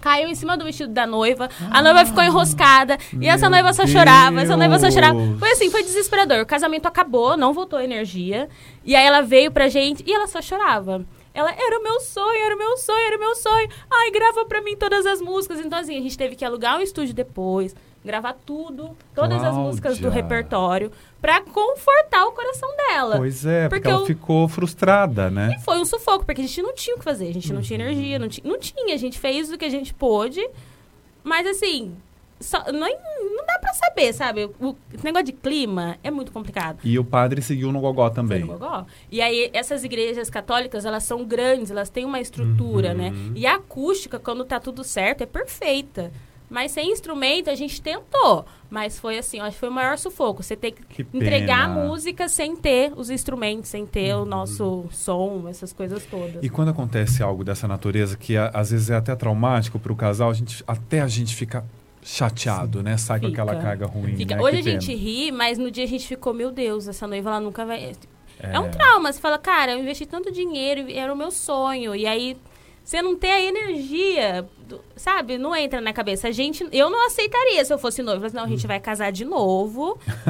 Caiu 0.00 0.28
em 0.28 0.34
cima 0.34 0.56
do 0.56 0.64
vestido 0.64 0.92
da 0.92 1.06
noiva, 1.06 1.48
a 1.70 1.80
noiva 1.80 2.04
ficou 2.04 2.24
enroscada, 2.24 2.98
e 3.20 3.28
essa 3.28 3.48
noiva 3.48 3.72
só 3.72 3.86
chorava, 3.86 4.40
essa 4.42 4.56
noiva 4.56 4.76
só 4.80 4.90
chorava. 4.90 5.14
Deus. 5.14 5.38
Foi 5.38 5.50
assim, 5.52 5.70
foi 5.70 5.84
desesperador. 5.84 6.40
O 6.40 6.46
casamento 6.46 6.86
acabou, 6.86 7.36
não 7.36 7.52
voltou 7.52 7.78
a 7.78 7.84
energia. 7.84 8.48
E 8.84 8.96
aí 8.96 9.06
ela 9.06 9.22
veio 9.22 9.52
pra 9.52 9.68
gente 9.68 10.02
e 10.04 10.12
ela 10.12 10.26
só 10.26 10.42
chorava. 10.42 11.06
Ela, 11.32 11.52
era 11.52 11.78
o 11.78 11.82
meu 11.84 12.00
sonho, 12.00 12.44
era 12.44 12.54
o 12.54 12.58
meu 12.58 12.76
sonho, 12.76 13.06
era 13.06 13.16
o 13.16 13.20
meu 13.20 13.34
sonho. 13.36 13.68
Ai, 13.90 14.10
grava 14.10 14.44
pra 14.44 14.60
mim 14.60 14.76
todas 14.76 15.06
as 15.06 15.20
músicas. 15.22 15.60
Então, 15.60 15.78
assim, 15.78 15.96
a 15.96 16.00
gente 16.02 16.18
teve 16.18 16.34
que 16.34 16.44
alugar 16.44 16.76
um 16.76 16.80
estúdio 16.82 17.14
depois, 17.14 17.74
gravar 18.04 18.34
tudo, 18.44 18.96
todas 19.14 19.42
as 19.42 19.54
músicas 19.54 19.96
do 19.98 20.02
Cláudia. 20.10 20.22
repertório, 20.22 20.92
pra 21.20 21.40
confortar 21.40 22.26
o 22.26 22.32
coração 22.32 22.68
dela. 22.76 23.16
Pois 23.16 23.46
é, 23.46 23.68
porque, 23.68 23.76
Porque 23.80 23.88
ela 23.88 24.00
eu- 24.00 24.06
ficou 24.06 24.48
frustrada, 24.48 25.30
né? 25.30 25.54
E 25.56 25.62
foi 25.62 25.78
um 25.78 25.84
sufoco, 25.84 26.24
porque 26.26 26.40
a 26.40 26.44
gente 26.44 26.60
não 26.62 26.74
tinha 26.74 26.96
o 26.96 26.98
que 26.98 27.04
fazer, 27.04 27.28
a 27.28 27.32
gente 27.32 27.52
não 27.52 27.62
tinha 27.62 27.78
energia, 27.78 28.18
não, 28.18 28.28
ti- 28.28 28.42
não 28.44 28.58
tinha. 28.58 28.94
A 28.94 28.98
gente 28.98 29.18
fez 29.18 29.52
o 29.52 29.56
que 29.58 29.64
a 29.64 29.70
gente 29.70 29.94
pôde, 29.94 30.40
mas 31.22 31.46
assim, 31.46 31.94
só, 32.40 32.58
não, 32.72 32.80
não 32.88 33.46
dá 33.46 33.56
pra 33.60 33.72
saber, 33.72 34.12
sabe? 34.12 34.50
O, 34.60 34.74
esse 34.92 35.04
negócio 35.04 35.26
de 35.26 35.32
clima 35.32 35.96
é 36.02 36.10
muito 36.10 36.32
complicado. 36.32 36.80
E 36.82 36.98
o 36.98 37.04
padre 37.04 37.40
seguiu 37.40 37.70
no 37.70 37.78
gogó 37.80 38.10
também. 38.10 38.40
No 38.40 38.48
Gogó. 38.58 38.84
E 39.12 39.20
aí, 39.22 39.48
essas 39.52 39.84
igrejas 39.84 40.28
católicas, 40.28 40.84
elas 40.84 41.04
são 41.04 41.24
grandes, 41.24 41.70
elas 41.70 41.88
têm 41.88 42.04
uma 42.04 42.18
estrutura, 42.20 42.92
né? 42.94 43.10
Uhum. 43.10 43.32
E 43.36 43.46
a 43.46 43.54
acústica, 43.54 44.18
quando 44.18 44.44
tá 44.44 44.58
tudo 44.58 44.82
certo, 44.82 45.22
é 45.22 45.26
perfeita. 45.26 46.10
Mas 46.52 46.70
sem 46.72 46.92
instrumento, 46.92 47.48
a 47.50 47.54
gente 47.54 47.80
tentou. 47.80 48.44
Mas 48.70 48.98
foi 48.98 49.18
assim, 49.18 49.40
acho 49.40 49.52
que 49.54 49.60
foi 49.60 49.68
o 49.68 49.72
maior 49.72 49.96
sufoco. 49.98 50.42
Você 50.42 50.54
ter 50.54 50.72
que, 50.72 50.82
Que 51.04 51.16
entregar 51.16 51.68
a. 51.68 51.68
Uhum. 51.74 51.88
música 51.88 52.28
sem 52.28 52.54
ter 52.54 52.92
os 52.96 53.10
instrumentos, 53.10 53.70
sem 53.70 53.84
ter 53.86 54.14
o 54.14 54.24
nosso 54.24 54.84
som, 54.90 55.46
essas 55.48 55.72
coisas 55.72 56.04
todas. 56.04 56.42
E 56.42 56.48
quando 56.48 56.68
acontece 56.70 57.22
algo 57.22 57.42
dessa 57.42 57.66
natureza, 57.66 58.16
que 58.16 58.36
às 58.36 58.70
vezes 58.70 58.90
é 58.90 58.96
até 58.96 59.14
traumático 59.16 59.78
para 59.78 59.92
o 59.92 59.96
casal, 59.96 60.30
a 60.30 60.34
gente, 60.34 60.62
até 60.66 61.00
a 61.00 61.08
gente 61.08 61.34
fica 61.34 61.64
chateado, 62.02 62.82
né? 62.82 62.96
Sai 62.96 63.20
com 63.20 63.26
Fica. 63.28 63.42
aquela 63.42 63.60
carga 63.62 63.86
ruim. 63.86 64.12
Né? 64.24 64.40
Hoje 64.40 64.62
Que 64.62 64.68
a 64.68 64.72
gente 64.72 64.86
pena. 64.88 64.98
ri, 64.98 65.32
mas 65.32 65.56
no 65.58 65.70
dia 65.70 65.84
a 65.84 65.88
gente 65.88 66.06
ficou, 66.06 66.34
meu 66.34 66.50
Deus, 66.50 66.88
essa 66.88 67.06
noiva 67.06 67.30
ela 67.30 67.40
nunca 67.40 67.64
vai. 67.64 67.92
É, 68.40 68.54
É. 68.54 68.58
um 68.60 68.68
trauma. 68.70 69.12
Você 69.12 69.20
fala, 69.20 69.38
cara, 69.38 69.72
eu 69.72 69.78
investi 69.78 70.04
tanto 70.04 70.32
dinheiro, 70.32 70.84
era 70.90 71.12
o 71.12 71.16
meu 71.16 71.30
sonho. 71.30 71.94
E 71.94 72.06
aí 72.06 72.36
você 72.84 73.00
não 73.00 73.16
tem 73.16 73.30
a 73.32 73.40
energia, 73.40 74.44
sabe? 74.96 75.38
Não 75.38 75.54
entra 75.56 75.80
na 75.80 75.92
cabeça. 75.92 76.28
A 76.28 76.30
gente, 76.32 76.66
eu 76.72 76.90
não 76.90 77.06
aceitaria 77.06 77.64
se 77.64 77.72
eu 77.72 77.78
fosse 77.78 78.02
noiva. 78.02 78.20
Mas, 78.22 78.32
não, 78.32 78.44
a 78.44 78.48
gente 78.48 78.66
vai 78.66 78.80
casar 78.80 79.10
de 79.12 79.24
novo. 79.24 79.98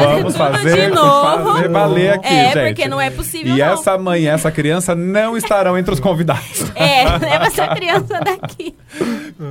Vamos 0.00 0.34
tudo 0.34 0.38
fazer, 0.38 0.88
de 0.88 0.94
novo. 0.94 1.52
fazer 1.54 1.68
valer 1.68 2.10
aqui, 2.14 2.28
é, 2.28 2.52
gente. 2.52 2.66
porque 2.68 2.88
não 2.88 3.00
é 3.00 3.10
possível. 3.10 3.54
E 3.54 3.58
não. 3.58 3.66
essa 3.66 3.98
mãe 3.98 4.22
e 4.22 4.26
essa 4.26 4.50
criança 4.50 4.94
não 4.94 5.36
estarão 5.36 5.76
entre 5.76 5.92
os 5.92 6.00
convidados. 6.00 6.64
É, 6.74 7.04
leva 7.18 7.46
essa 7.46 7.68
criança 7.74 8.20
daqui. 8.20 8.74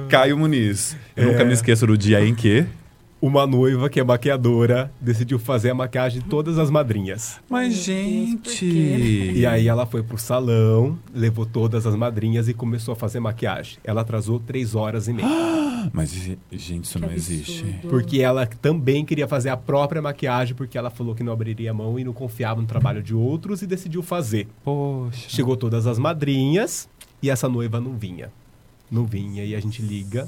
Caio 0.09 0.37
Muniz. 0.37 0.95
Eu 1.15 1.29
É. 1.29 1.31
nunca 1.31 1.43
me 1.43 1.53
esqueço 1.53 1.85
do 1.87 1.97
dia 1.97 2.23
em 2.25 2.33
que. 2.35 2.65
Uma 3.25 3.47
noiva 3.47 3.89
que 3.89 3.99
é 3.99 4.03
maquiadora 4.03 4.91
decidiu 5.01 5.39
fazer 5.39 5.71
a 5.71 5.73
maquiagem 5.73 6.21
de 6.21 6.27
todas 6.27 6.59
as 6.59 6.69
madrinhas. 6.69 7.39
Mas, 7.49 7.73
gente. 7.73 8.63
E 8.63 9.43
aí 9.47 9.67
ela 9.67 9.87
foi 9.87 10.03
pro 10.03 10.15
salão, 10.15 10.95
levou 11.11 11.43
todas 11.43 11.87
as 11.87 11.95
madrinhas 11.95 12.47
e 12.47 12.53
começou 12.53 12.91
a 12.91 12.95
fazer 12.95 13.19
maquiagem. 13.19 13.79
Ela 13.83 14.01
atrasou 14.01 14.39
três 14.39 14.75
horas 14.75 15.07
e 15.07 15.13
meia. 15.13 15.27
Mas, 15.91 16.11
gente, 16.11 16.83
isso 16.83 16.99
não 16.99 17.09
Que 17.09 17.15
existe. 17.15 17.63
absurdo. 17.63 17.87
Porque 17.89 18.21
ela 18.21 18.45
também 18.45 19.03
queria 19.03 19.27
fazer 19.27 19.49
a 19.49 19.57
própria 19.57 20.03
maquiagem, 20.03 20.53
porque 20.55 20.77
ela 20.77 20.91
falou 20.91 21.15
que 21.15 21.23
não 21.23 21.33
abriria 21.33 21.73
mão 21.73 21.97
e 21.97 22.03
não 22.03 22.13
confiava 22.13 22.61
no 22.61 22.67
trabalho 22.67 23.01
de 23.01 23.15
outros 23.15 23.63
e 23.63 23.65
decidiu 23.65 24.03
fazer. 24.03 24.47
Poxa. 24.63 25.29
Chegou 25.29 25.57
todas 25.57 25.87
as 25.87 25.97
madrinhas 25.97 26.87
e 27.23 27.31
essa 27.31 27.49
noiva 27.49 27.81
não 27.81 27.97
vinha. 27.97 28.31
Não 28.91 29.03
vinha. 29.03 29.43
E 29.43 29.55
a 29.55 29.59
gente 29.59 29.81
liga. 29.81 30.27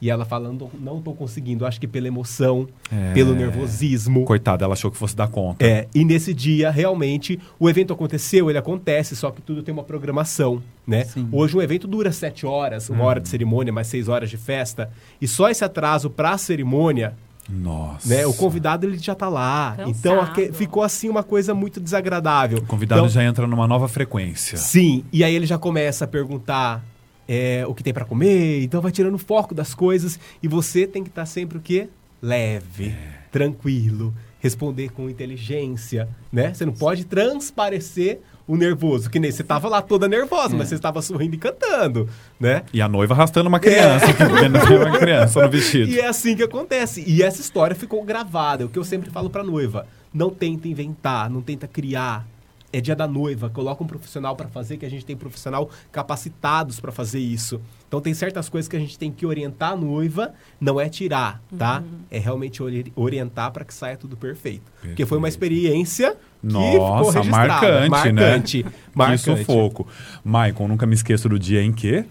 E 0.00 0.10
ela 0.10 0.26
falando, 0.26 0.68
não 0.78 1.00
tô 1.00 1.14
conseguindo, 1.14 1.64
acho 1.64 1.80
que 1.80 1.86
pela 1.88 2.06
emoção, 2.06 2.68
É. 2.92 3.14
pelo 3.14 3.34
nervosismo. 3.34 4.24
Coitada, 4.26 4.62
ela 4.64 4.74
achou 4.74 4.90
que 4.90 4.96
fosse 4.98 5.16
dar 5.16 5.28
conta. 5.28 5.64
É, 5.64 5.88
e 5.94 6.04
nesse 6.04 6.34
dia, 6.34 6.70
realmente, 6.70 7.40
o 7.58 7.68
evento 7.68 7.94
aconteceu, 7.94 8.50
ele 8.50 8.58
acontece, 8.58 9.16
só 9.16 9.30
que 9.30 9.40
tudo 9.40 9.62
tem 9.62 9.72
uma 9.72 9.82
programação, 9.82 10.62
né? 10.86 11.04
Sim. 11.04 11.26
Hoje 11.32 11.56
um 11.56 11.62
evento 11.62 11.88
dura 11.88 12.12
sete 12.12 12.44
horas, 12.44 12.90
uma 12.90 13.04
hora 13.04 13.20
de 13.20 13.28
cerimônia, 13.28 13.72
mais 13.72 13.86
seis 13.86 14.06
horas 14.06 14.28
de 14.28 14.36
festa, 14.36 14.90
e 15.18 15.26
só 15.26 15.48
esse 15.48 15.64
atraso 15.64 16.10
para 16.10 16.32
a 16.32 16.38
cerimônia, 16.38 17.14
Nossa. 17.48 18.06
né? 18.06 18.26
O 18.26 18.34
convidado 18.34 18.86
ele 18.86 18.98
já 18.98 19.14
tá 19.14 19.30
lá. 19.30 19.76
Cansado. 19.78 19.90
Então 19.90 20.20
aque- 20.20 20.52
ficou 20.52 20.82
assim 20.82 21.08
uma 21.08 21.22
coisa 21.22 21.54
muito 21.54 21.80
desagradável. 21.80 22.58
O 22.58 22.66
convidado 22.66 23.00
Então, 23.00 23.08
já 23.08 23.24
entra 23.24 23.46
numa 23.46 23.66
nova 23.66 23.88
frequência. 23.88 24.58
Sim, 24.58 25.04
e 25.10 25.24
aí 25.24 25.34
ele 25.34 25.46
já 25.46 25.56
começa 25.56 26.04
a 26.04 26.08
perguntar 26.08 26.84
é, 27.28 27.64
o 27.66 27.74
que 27.74 27.82
tem 27.82 27.92
para 27.92 28.04
comer, 28.04 28.62
então 28.62 28.80
vai 28.80 28.92
tirando 28.92 29.14
o 29.14 29.18
foco 29.18 29.54
das 29.54 29.74
coisas 29.74 30.18
e 30.42 30.48
você 30.48 30.86
tem 30.86 31.02
que 31.02 31.08
estar 31.08 31.26
sempre 31.26 31.58
o 31.58 31.60
quê? 31.60 31.88
Leve, 32.22 32.94
tranquilo, 33.30 34.14
responder 34.38 34.90
com 34.90 35.10
inteligência, 35.10 36.08
né? 36.32 36.54
Você 36.54 36.64
não 36.64 36.72
pode 36.72 37.04
transparecer 37.04 38.20
o 38.46 38.56
nervoso, 38.56 39.10
que 39.10 39.18
nem 39.18 39.30
você 39.30 39.42
tava 39.42 39.68
lá 39.68 39.82
toda 39.82 40.06
nervosa, 40.06 40.56
mas 40.56 40.68
você 40.68 40.76
estava 40.76 41.02
sorrindo 41.02 41.34
e 41.34 41.38
cantando, 41.38 42.08
né? 42.38 42.62
E 42.72 42.80
a 42.80 42.88
noiva 42.88 43.12
arrastando 43.12 43.48
uma 43.48 43.58
criança, 43.58 44.06
é 44.06 44.46
uma 44.88 44.98
criança 44.98 45.42
no 45.42 45.50
vestido. 45.50 45.90
E 45.90 45.98
é 45.98 46.06
assim 46.06 46.36
que 46.36 46.44
acontece. 46.44 47.02
E 47.06 47.22
essa 47.22 47.40
história 47.40 47.74
ficou 47.74 48.04
gravada. 48.04 48.62
É 48.62 48.66
o 48.66 48.68
que 48.68 48.78
eu 48.78 48.84
sempre 48.84 49.10
falo 49.10 49.28
pra 49.28 49.42
noiva. 49.42 49.86
Não 50.14 50.30
tenta 50.30 50.68
inventar, 50.68 51.28
não 51.28 51.42
tenta 51.42 51.66
criar. 51.66 52.26
É 52.72 52.80
dia 52.80 52.96
da 52.96 53.06
noiva, 53.06 53.48
coloca 53.48 53.82
um 53.82 53.86
profissional 53.86 54.34
pra 54.36 54.48
fazer, 54.48 54.76
que 54.76 54.84
a 54.84 54.90
gente 54.90 55.04
tem 55.06 55.16
profissional 55.16 55.70
capacitados 55.92 56.78
pra 56.80 56.90
fazer 56.92 57.18
isso. 57.20 57.60
Então 57.88 58.00
tem 58.00 58.12
certas 58.12 58.48
coisas 58.48 58.68
que 58.68 58.76
a 58.76 58.78
gente 58.78 58.98
tem 58.98 59.10
que 59.10 59.24
orientar 59.24 59.72
a 59.72 59.76
noiva, 59.76 60.34
não 60.60 60.80
é 60.80 60.88
tirar, 60.88 61.40
tá? 61.56 61.82
É 62.10 62.18
realmente 62.18 62.62
ori- 62.62 62.92
orientar 62.96 63.50
pra 63.52 63.64
que 63.64 63.72
saia 63.72 63.96
tudo 63.96 64.16
perfeito. 64.16 64.70
Porque 64.82 65.06
foi 65.06 65.16
uma 65.18 65.28
experiência 65.28 66.16
que 66.42 66.48
ficou 66.48 66.78
Nossa, 66.88 67.18
registrada. 67.20 67.88
marcante, 67.88 67.88
marcante, 67.90 68.62
né? 68.64 68.72
marcante. 68.94 69.22
Que 69.36 69.36
sufoco. 69.38 69.86
Maicon, 70.24 70.68
nunca 70.68 70.86
me 70.86 70.94
esqueço 70.94 71.28
do 71.28 71.38
dia 71.38 71.62
em 71.62 71.72
que. 71.72 72.04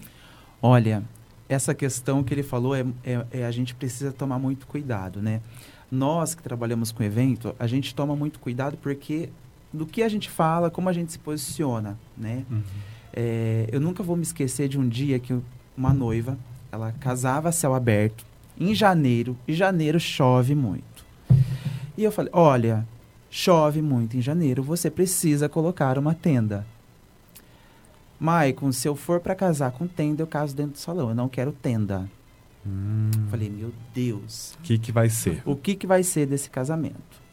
Olha, 0.60 1.02
essa 1.48 1.74
questão 1.74 2.24
que 2.24 2.32
ele 2.34 2.42
falou 2.42 2.74
é, 2.74 2.84
é- 3.04 3.26
é 3.30 3.44
a 3.44 3.50
gente 3.50 3.74
precisa 3.74 4.10
tomar 4.12 4.38
muito 4.38 4.66
cuidado, 4.66 5.20
né? 5.22 5.40
Nós 5.90 6.34
que 6.34 6.42
trabalhamos 6.42 6.90
com 6.90 7.02
evento, 7.02 7.54
a 7.58 7.66
gente 7.66 7.94
toma 7.94 8.16
muito 8.16 8.40
cuidado 8.40 8.76
porque 8.82 9.28
do 9.76 9.86
que 9.86 10.02
a 10.02 10.08
gente 10.08 10.28
fala, 10.30 10.70
como 10.70 10.88
a 10.88 10.92
gente 10.92 11.12
se 11.12 11.18
posiciona, 11.18 11.98
né? 12.16 12.44
É, 13.12 13.68
eu 13.70 13.80
nunca 13.80 14.02
vou 14.02 14.16
me 14.16 14.22
esquecer 14.22 14.68
de 14.68 14.78
um 14.78 14.88
dia 14.88 15.18
que 15.18 15.38
uma 15.76 15.92
noiva, 15.92 16.38
ela 16.72 16.92
casava 16.92 17.48
a 17.48 17.52
céu 17.52 17.74
aberto 17.74 18.24
em 18.58 18.74
janeiro, 18.74 19.36
e 19.46 19.52
janeiro 19.52 20.00
chove 20.00 20.54
muito. 20.54 21.04
E 21.96 22.02
eu 22.04 22.10
falei, 22.10 22.30
olha, 22.34 22.86
chove 23.30 23.80
muito 23.82 24.16
em 24.16 24.22
janeiro, 24.22 24.62
você 24.62 24.90
precisa 24.90 25.48
colocar 25.48 25.98
uma 25.98 26.14
tenda. 26.14 26.66
Maicon, 28.18 28.72
se 28.72 28.88
eu 28.88 28.96
for 28.96 29.20
para 29.20 29.34
casar 29.34 29.72
com 29.72 29.86
tenda, 29.86 30.22
eu 30.22 30.26
caso 30.26 30.56
dentro 30.56 30.72
do 30.72 30.78
salão. 30.78 31.10
Eu 31.10 31.14
não 31.14 31.28
quero 31.28 31.52
tenda. 31.52 32.08
Falei, 33.30 33.48
meu 33.48 33.72
Deus, 33.94 34.54
O 34.58 34.62
que, 34.62 34.78
que 34.78 34.90
vai 34.90 35.08
ser? 35.08 35.40
o 35.44 35.54
que, 35.54 35.74
que 35.76 35.86
vai 35.86 36.02
ser 36.02 36.26
desse 36.26 36.50
casamento? 36.50 37.25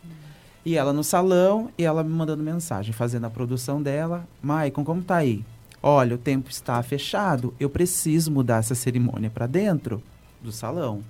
E 0.66 0.78
ela 0.78 0.94
no 0.94 1.04
salão, 1.04 1.70
e 1.78 1.84
ela 1.84 2.04
me 2.04 2.10
mandando 2.10 2.42
mensagem, 2.42 2.94
fazendo 2.94 3.26
a 3.26 3.30
produção 3.30 3.82
dela. 3.82 4.26
Maicon, 4.42 4.84
como 4.84 5.02
tá 5.02 5.18
aí? 5.18 5.44
Olha, 5.82 6.16
o 6.16 6.18
tempo 6.18 6.50
está 6.50 6.82
fechado, 6.82 7.54
eu 7.60 7.70
preciso 7.70 8.32
mudar 8.32 8.60
essa 8.60 8.74
cerimônia 8.74 9.30
para 9.30 9.46
dentro 9.46 10.02
do 10.42 10.52
salão. 10.52 11.02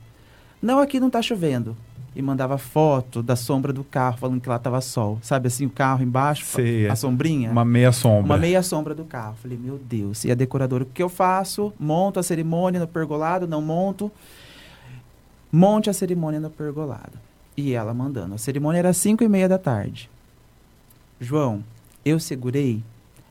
Não, 0.59 0.79
aqui 0.79 0.99
não 0.99 1.09
tá 1.09 1.21
chovendo. 1.21 1.77
E 2.15 2.21
mandava 2.21 2.57
foto 2.57 3.21
da 3.21 3.35
sombra 3.35 3.73
do 3.73 3.83
carro, 3.83 4.17
falando 4.17 4.39
que 4.39 4.47
lá 4.47 4.57
tava 4.57 4.79
sol. 4.81 5.19
Sabe 5.21 5.47
assim, 5.47 5.65
o 5.65 5.69
carro 5.69 6.03
embaixo, 6.03 6.45
Sei, 6.45 6.85
é. 6.85 6.89
a 6.89 6.95
sombrinha? 6.95 7.51
Uma 7.51 7.65
meia 7.65 7.91
sombra. 7.91 8.23
Uma 8.23 8.37
meia 8.37 8.61
sombra 8.61 8.95
do 8.95 9.03
carro. 9.03 9.35
Falei, 9.41 9.57
meu 9.57 9.77
Deus. 9.77 10.23
E 10.23 10.31
a 10.31 10.35
decoradora, 10.35 10.83
o 10.83 10.87
que 10.87 11.01
eu 11.01 11.09
faço? 11.09 11.73
Monto 11.79 12.19
a 12.19 12.23
cerimônia 12.23 12.79
no 12.79 12.87
pergolado? 12.87 13.47
Não 13.47 13.61
monto. 13.61 14.11
Monte 15.51 15.89
a 15.89 15.93
cerimônia 15.93 16.39
no 16.39 16.51
pergolado. 16.51 17.19
E 17.55 17.73
ela 17.73 17.93
mandando. 17.93 18.35
A 18.35 18.37
cerimônia 18.37 18.79
era 18.79 18.89
às 18.89 18.97
5 18.97 19.23
e 19.23 19.29
meia 19.29 19.47
da 19.47 19.57
tarde. 19.57 20.09
João, 21.19 21.63
eu 22.03 22.19
segurei 22.19 22.83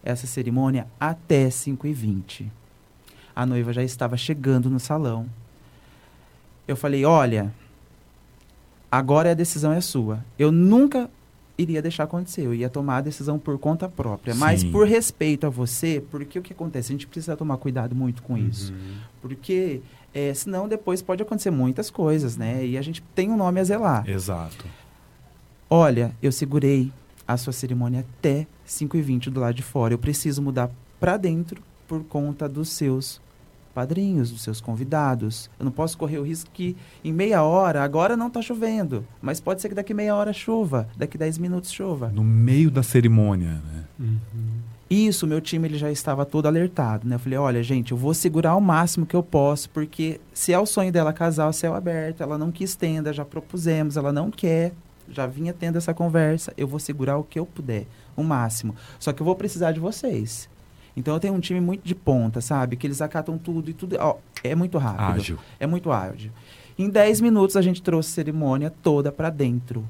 essa 0.02 0.26
cerimônia 0.26 0.86
até 0.98 1.50
5 1.50 1.86
e 1.86 1.92
20. 1.92 2.52
A 3.34 3.46
noiva 3.46 3.72
já 3.72 3.82
estava 3.82 4.16
chegando 4.16 4.68
no 4.68 4.80
salão. 4.80 5.26
Eu 6.66 6.76
falei, 6.76 7.04
olha, 7.04 7.52
agora 8.90 9.30
a 9.30 9.34
decisão 9.34 9.72
é 9.72 9.80
sua. 9.80 10.24
Eu 10.38 10.52
nunca 10.52 11.10
iria 11.56 11.82
deixar 11.82 12.04
acontecer, 12.04 12.42
eu 12.42 12.54
ia 12.54 12.68
tomar 12.68 12.98
a 12.98 13.00
decisão 13.00 13.38
por 13.38 13.58
conta 13.58 13.88
própria. 13.88 14.34
Mas 14.34 14.60
Sim. 14.60 14.72
por 14.72 14.86
respeito 14.86 15.46
a 15.46 15.50
você, 15.50 16.02
porque 16.10 16.38
o 16.38 16.42
que 16.42 16.52
acontece? 16.52 16.92
A 16.92 16.94
gente 16.94 17.06
precisa 17.06 17.36
tomar 17.36 17.56
cuidado 17.58 17.94
muito 17.94 18.22
com 18.22 18.36
isso. 18.36 18.72
Porque 19.20 19.80
é, 20.14 20.32
senão 20.34 20.68
depois 20.68 21.00
pode 21.02 21.22
acontecer 21.22 21.50
muitas 21.50 21.90
coisas, 21.90 22.36
né? 22.36 22.64
E 22.64 22.76
a 22.76 22.82
gente 22.82 23.02
tem 23.14 23.30
um 23.30 23.36
nome 23.36 23.60
a 23.60 23.64
zelar. 23.64 24.08
Exato. 24.08 24.66
Olha, 25.68 26.14
eu 26.22 26.30
segurei 26.30 26.92
a 27.26 27.36
sua 27.36 27.52
cerimônia 27.52 28.00
até 28.00 28.46
5h20 28.66 29.30
do 29.30 29.40
lado 29.40 29.54
de 29.54 29.62
fora. 29.62 29.94
Eu 29.94 29.98
preciso 29.98 30.42
mudar 30.42 30.70
pra 31.00 31.16
dentro 31.16 31.62
por 31.88 32.04
conta 32.04 32.48
dos 32.48 32.68
seus 32.68 33.20
padrinhos, 33.74 34.30
dos 34.30 34.42
seus 34.42 34.60
convidados. 34.60 35.50
Eu 35.58 35.64
não 35.64 35.72
posso 35.72 35.96
correr 35.96 36.18
o 36.18 36.22
risco 36.22 36.50
que 36.52 36.76
em 37.02 37.12
meia 37.12 37.42
hora, 37.42 37.82
agora 37.82 38.16
não 38.16 38.30
tá 38.30 38.42
chovendo, 38.42 39.04
mas 39.20 39.40
pode 39.40 39.62
ser 39.62 39.70
que 39.70 39.74
daqui 39.74 39.94
meia 39.94 40.14
hora 40.14 40.32
chova, 40.32 40.88
daqui 40.96 41.16
10 41.16 41.38
minutos 41.38 41.72
chova. 41.72 42.08
No 42.08 42.22
meio 42.22 42.70
da 42.70 42.82
cerimônia, 42.82 43.62
né? 43.66 43.84
Isso, 44.92 45.26
meu 45.26 45.40
time 45.40 45.66
ele 45.66 45.78
já 45.78 45.90
estava 45.90 46.26
todo 46.26 46.44
alertado, 46.44 47.08
né? 47.08 47.14
Eu 47.14 47.18
falei, 47.18 47.38
olha, 47.38 47.62
gente, 47.62 47.92
eu 47.92 47.96
vou 47.96 48.12
segurar 48.12 48.54
o 48.56 48.60
máximo 48.60 49.06
que 49.06 49.16
eu 49.16 49.22
posso, 49.22 49.70
porque 49.70 50.20
se 50.34 50.52
é 50.52 50.58
o 50.58 50.66
sonho 50.66 50.92
dela 50.92 51.14
casar 51.14 51.44
ao 51.44 51.52
céu 51.52 51.74
aberto, 51.74 52.22
ela 52.22 52.36
não 52.36 52.52
quis 52.52 52.76
tenda, 52.76 53.10
já 53.10 53.24
propusemos, 53.24 53.96
ela 53.96 54.12
não 54.12 54.30
quer, 54.30 54.74
já 55.08 55.26
vinha 55.26 55.54
tendo 55.54 55.78
essa 55.78 55.94
conversa, 55.94 56.52
eu 56.58 56.68
vou 56.68 56.78
segurar 56.78 57.16
o 57.16 57.24
que 57.24 57.38
eu 57.38 57.46
puder, 57.46 57.86
o 58.14 58.22
máximo. 58.22 58.74
Só 58.98 59.14
que 59.14 59.22
eu 59.22 59.24
vou 59.24 59.34
precisar 59.34 59.72
de 59.72 59.80
vocês. 59.80 60.46
Então 60.94 61.14
eu 61.14 61.20
tenho 61.20 61.32
um 61.32 61.40
time 61.40 61.58
muito 61.58 61.82
de 61.82 61.94
ponta, 61.94 62.42
sabe? 62.42 62.76
Que 62.76 62.86
eles 62.86 63.00
acatam 63.00 63.38
tudo 63.38 63.70
e 63.70 63.72
tudo. 63.72 63.96
ó, 63.98 64.16
é 64.44 64.54
muito 64.54 64.76
rápido. 64.76 65.20
Ágil. 65.20 65.38
É 65.58 65.66
muito 65.66 65.90
ágil. 65.90 66.30
Em 66.78 66.90
10 66.90 67.22
minutos 67.22 67.56
a 67.56 67.62
gente 67.62 67.82
trouxe 67.82 68.10
a 68.10 68.14
cerimônia 68.14 68.70
toda 68.82 69.10
pra 69.10 69.30
dentro. 69.30 69.88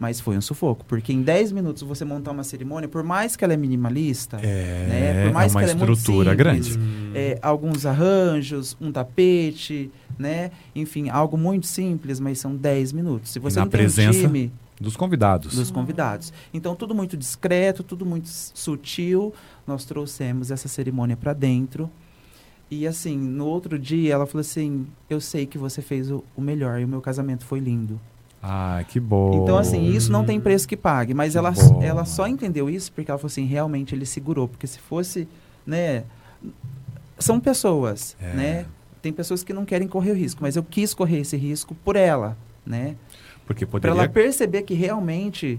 Mas 0.00 0.18
foi 0.18 0.34
um 0.34 0.40
sufoco, 0.40 0.82
porque 0.86 1.12
em 1.12 1.20
10 1.20 1.52
minutos 1.52 1.82
você 1.82 2.06
montar 2.06 2.30
uma 2.30 2.42
cerimônia, 2.42 2.88
por 2.88 3.02
mais 3.04 3.36
que 3.36 3.44
ela 3.44 3.52
é 3.52 3.56
minimalista, 3.58 4.38
É, 4.42 4.86
né? 4.88 5.24
Por 5.26 5.34
mais 5.34 5.52
é 5.52 5.54
uma 5.54 5.60
que 5.60 5.64
ela 5.64 5.72
é 5.72 5.74
muito 5.76 5.92
estrutura 5.92 6.30
simples, 6.30 6.76
grande. 6.76 6.78
é, 7.14 7.38
alguns 7.42 7.84
arranjos, 7.84 8.74
um 8.80 8.90
tapete, 8.90 9.90
né? 10.18 10.52
Enfim, 10.74 11.10
algo 11.10 11.36
muito 11.36 11.66
simples, 11.66 12.18
mas 12.18 12.38
são 12.38 12.56
10 12.56 12.92
minutos. 12.94 13.30
Se 13.30 13.38
você 13.38 13.58
na 13.58 13.66
não 13.66 13.70
tem 13.70 13.78
presença 13.78 14.18
um 14.18 14.22
time 14.22 14.50
Dos 14.80 14.96
convidados. 14.96 15.54
dos 15.54 15.70
convidados. 15.70 16.32
Então, 16.54 16.74
tudo 16.74 16.94
muito 16.94 17.14
discreto, 17.14 17.82
tudo 17.82 18.06
muito 18.06 18.30
sutil. 18.30 19.34
Nós 19.66 19.84
trouxemos 19.84 20.50
essa 20.50 20.66
cerimônia 20.68 21.14
para 21.14 21.34
dentro. 21.34 21.90
E 22.70 22.86
assim, 22.86 23.18
no 23.18 23.44
outro 23.44 23.78
dia, 23.78 24.14
ela 24.14 24.24
falou 24.26 24.40
assim: 24.40 24.86
Eu 25.10 25.20
sei 25.20 25.44
que 25.44 25.58
você 25.58 25.82
fez 25.82 26.10
o, 26.10 26.24
o 26.34 26.40
melhor 26.40 26.80
e 26.80 26.86
o 26.86 26.88
meu 26.88 27.02
casamento 27.02 27.44
foi 27.44 27.58
lindo. 27.60 28.00
Ah, 28.42 28.82
que 28.88 28.98
bom. 28.98 29.42
Então, 29.42 29.58
assim, 29.58 29.84
isso 29.90 30.10
não 30.10 30.24
tem 30.24 30.40
preço 30.40 30.66
que 30.66 30.76
pague. 30.76 31.12
Mas 31.12 31.32
Que 31.32 31.38
ela, 31.38 31.50
bom. 31.50 31.82
ela 31.82 32.04
só 32.04 32.26
entendeu 32.26 32.70
isso 32.70 32.90
porque 32.92 33.10
ela 33.10 33.18
falou 33.18 33.26
assim: 33.30 33.44
realmente 33.44 33.94
ele 33.94 34.06
segurou. 34.06 34.48
Porque 34.48 34.66
se 34.66 34.78
fosse, 34.78 35.28
né. 35.66 36.04
São 37.18 37.38
pessoas, 37.38 38.16
É. 38.20 38.32
né? 38.34 38.66
Tem 39.02 39.12
pessoas 39.12 39.42
que 39.44 39.52
não 39.52 39.64
querem 39.64 39.86
correr 39.88 40.10
o 40.12 40.14
risco, 40.14 40.40
mas 40.42 40.56
eu 40.56 40.62
quis 40.62 40.94
correr 40.94 41.20
esse 41.20 41.36
risco 41.36 41.74
por 41.74 41.96
ela, 41.96 42.36
né? 42.64 42.96
Porque 43.46 43.64
Pra 43.66 43.72
poderia... 43.72 43.94
ela 44.04 44.08
perceber 44.08 44.62
que 44.62 44.72
realmente 44.74 45.58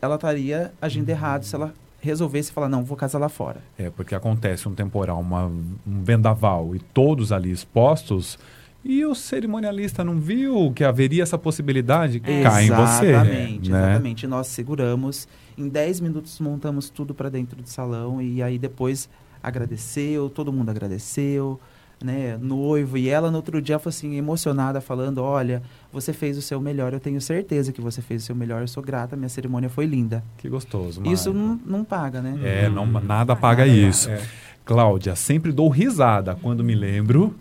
ela 0.00 0.16
estaria 0.16 0.72
agindo 0.80 1.08
errado 1.08 1.44
se 1.44 1.54
ela 1.54 1.72
resolvesse 2.00 2.50
falar, 2.50 2.68
não, 2.68 2.82
vou 2.82 2.96
casar 2.96 3.18
lá 3.18 3.28
fora. 3.28 3.60
É, 3.78 3.88
porque 3.88 4.14
acontece 4.14 4.68
um 4.68 4.74
temporal, 4.74 5.20
uma, 5.20 5.46
um 5.46 6.02
vendaval 6.02 6.74
e 6.74 6.78
todos 6.80 7.30
ali 7.30 7.50
expostos 7.52 8.38
e 8.84 9.04
o 9.04 9.14
cerimonialista 9.14 10.02
não 10.02 10.18
viu 10.18 10.72
que 10.72 10.82
haveria 10.82 11.22
essa 11.22 11.38
possibilidade, 11.38 12.18
cai 12.20 12.66
em 12.66 12.70
você. 12.70 13.06
Exatamente, 13.06 13.70
né? 13.70 13.78
exatamente. 13.90 14.26
Nós 14.26 14.46
seguramos, 14.48 15.28
em 15.56 15.68
10 15.68 16.00
minutos 16.00 16.40
montamos 16.40 16.90
tudo 16.90 17.14
para 17.14 17.28
dentro 17.28 17.62
do 17.62 17.68
salão 17.68 18.20
e 18.20 18.42
aí 18.42 18.58
depois 18.58 19.08
agradeceu, 19.42 20.28
todo 20.28 20.52
mundo 20.52 20.70
agradeceu, 20.70 21.60
né, 22.02 22.36
noivo 22.40 22.98
e 22.98 23.08
ela 23.08 23.30
no 23.30 23.36
outro 23.36 23.62
dia 23.62 23.78
falou 23.78 23.90
assim, 23.90 24.16
emocionada, 24.16 24.80
falando, 24.80 25.22
olha, 25.22 25.62
você 25.92 26.12
fez 26.12 26.36
o 26.36 26.42
seu 26.42 26.60
melhor, 26.60 26.92
eu 26.92 27.00
tenho 27.00 27.20
certeza 27.20 27.72
que 27.72 27.80
você 27.80 28.02
fez 28.02 28.22
o 28.22 28.26
seu 28.26 28.34
melhor, 28.34 28.60
eu 28.60 28.68
sou 28.68 28.82
grata, 28.82 29.16
minha 29.16 29.28
cerimônia 29.28 29.68
foi 29.68 29.86
linda. 29.86 30.24
Que 30.38 30.48
gostoso, 30.48 31.02
Isso 31.04 31.32
Mari. 31.32 31.46
não, 31.46 31.78
não 31.78 31.84
paga, 31.84 32.20
né? 32.20 32.38
É, 32.42 32.68
não, 32.68 32.86
nada 32.86 33.36
paga 33.36 33.66
isso. 33.66 34.10
É. 34.10 34.20
Cláudia, 34.64 35.16
sempre 35.16 35.50
dou 35.50 35.68
risada 35.68 36.36
quando 36.40 36.62
me 36.62 36.74
lembro. 36.74 37.34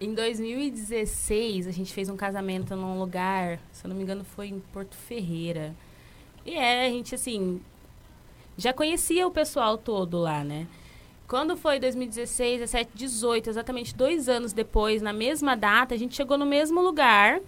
Em 0.00 0.14
2016, 0.14 1.66
a 1.66 1.70
gente 1.70 1.92
fez 1.92 2.08
um 2.08 2.16
casamento 2.16 2.74
num 2.74 2.98
lugar, 2.98 3.60
se 3.70 3.84
eu 3.84 3.90
não 3.90 3.94
me 3.94 4.02
engano, 4.02 4.24
foi 4.24 4.46
em 4.46 4.58
Porto 4.72 4.96
Ferreira. 4.96 5.74
E 6.46 6.54
é, 6.54 6.86
a 6.86 6.88
gente, 6.88 7.14
assim, 7.14 7.60
já 8.56 8.72
conhecia 8.72 9.26
o 9.26 9.30
pessoal 9.30 9.76
todo 9.76 10.18
lá, 10.18 10.42
né? 10.42 10.66
Quando 11.28 11.54
foi 11.54 11.78
2016, 11.78 12.60
17, 12.60 12.90
18, 12.94 13.50
exatamente 13.50 13.94
dois 13.94 14.26
anos 14.26 14.54
depois, 14.54 15.02
na 15.02 15.12
mesma 15.12 15.54
data, 15.54 15.94
a 15.94 15.98
gente 15.98 16.16
chegou 16.16 16.38
no 16.38 16.46
mesmo 16.46 16.80
lugar. 16.80 17.38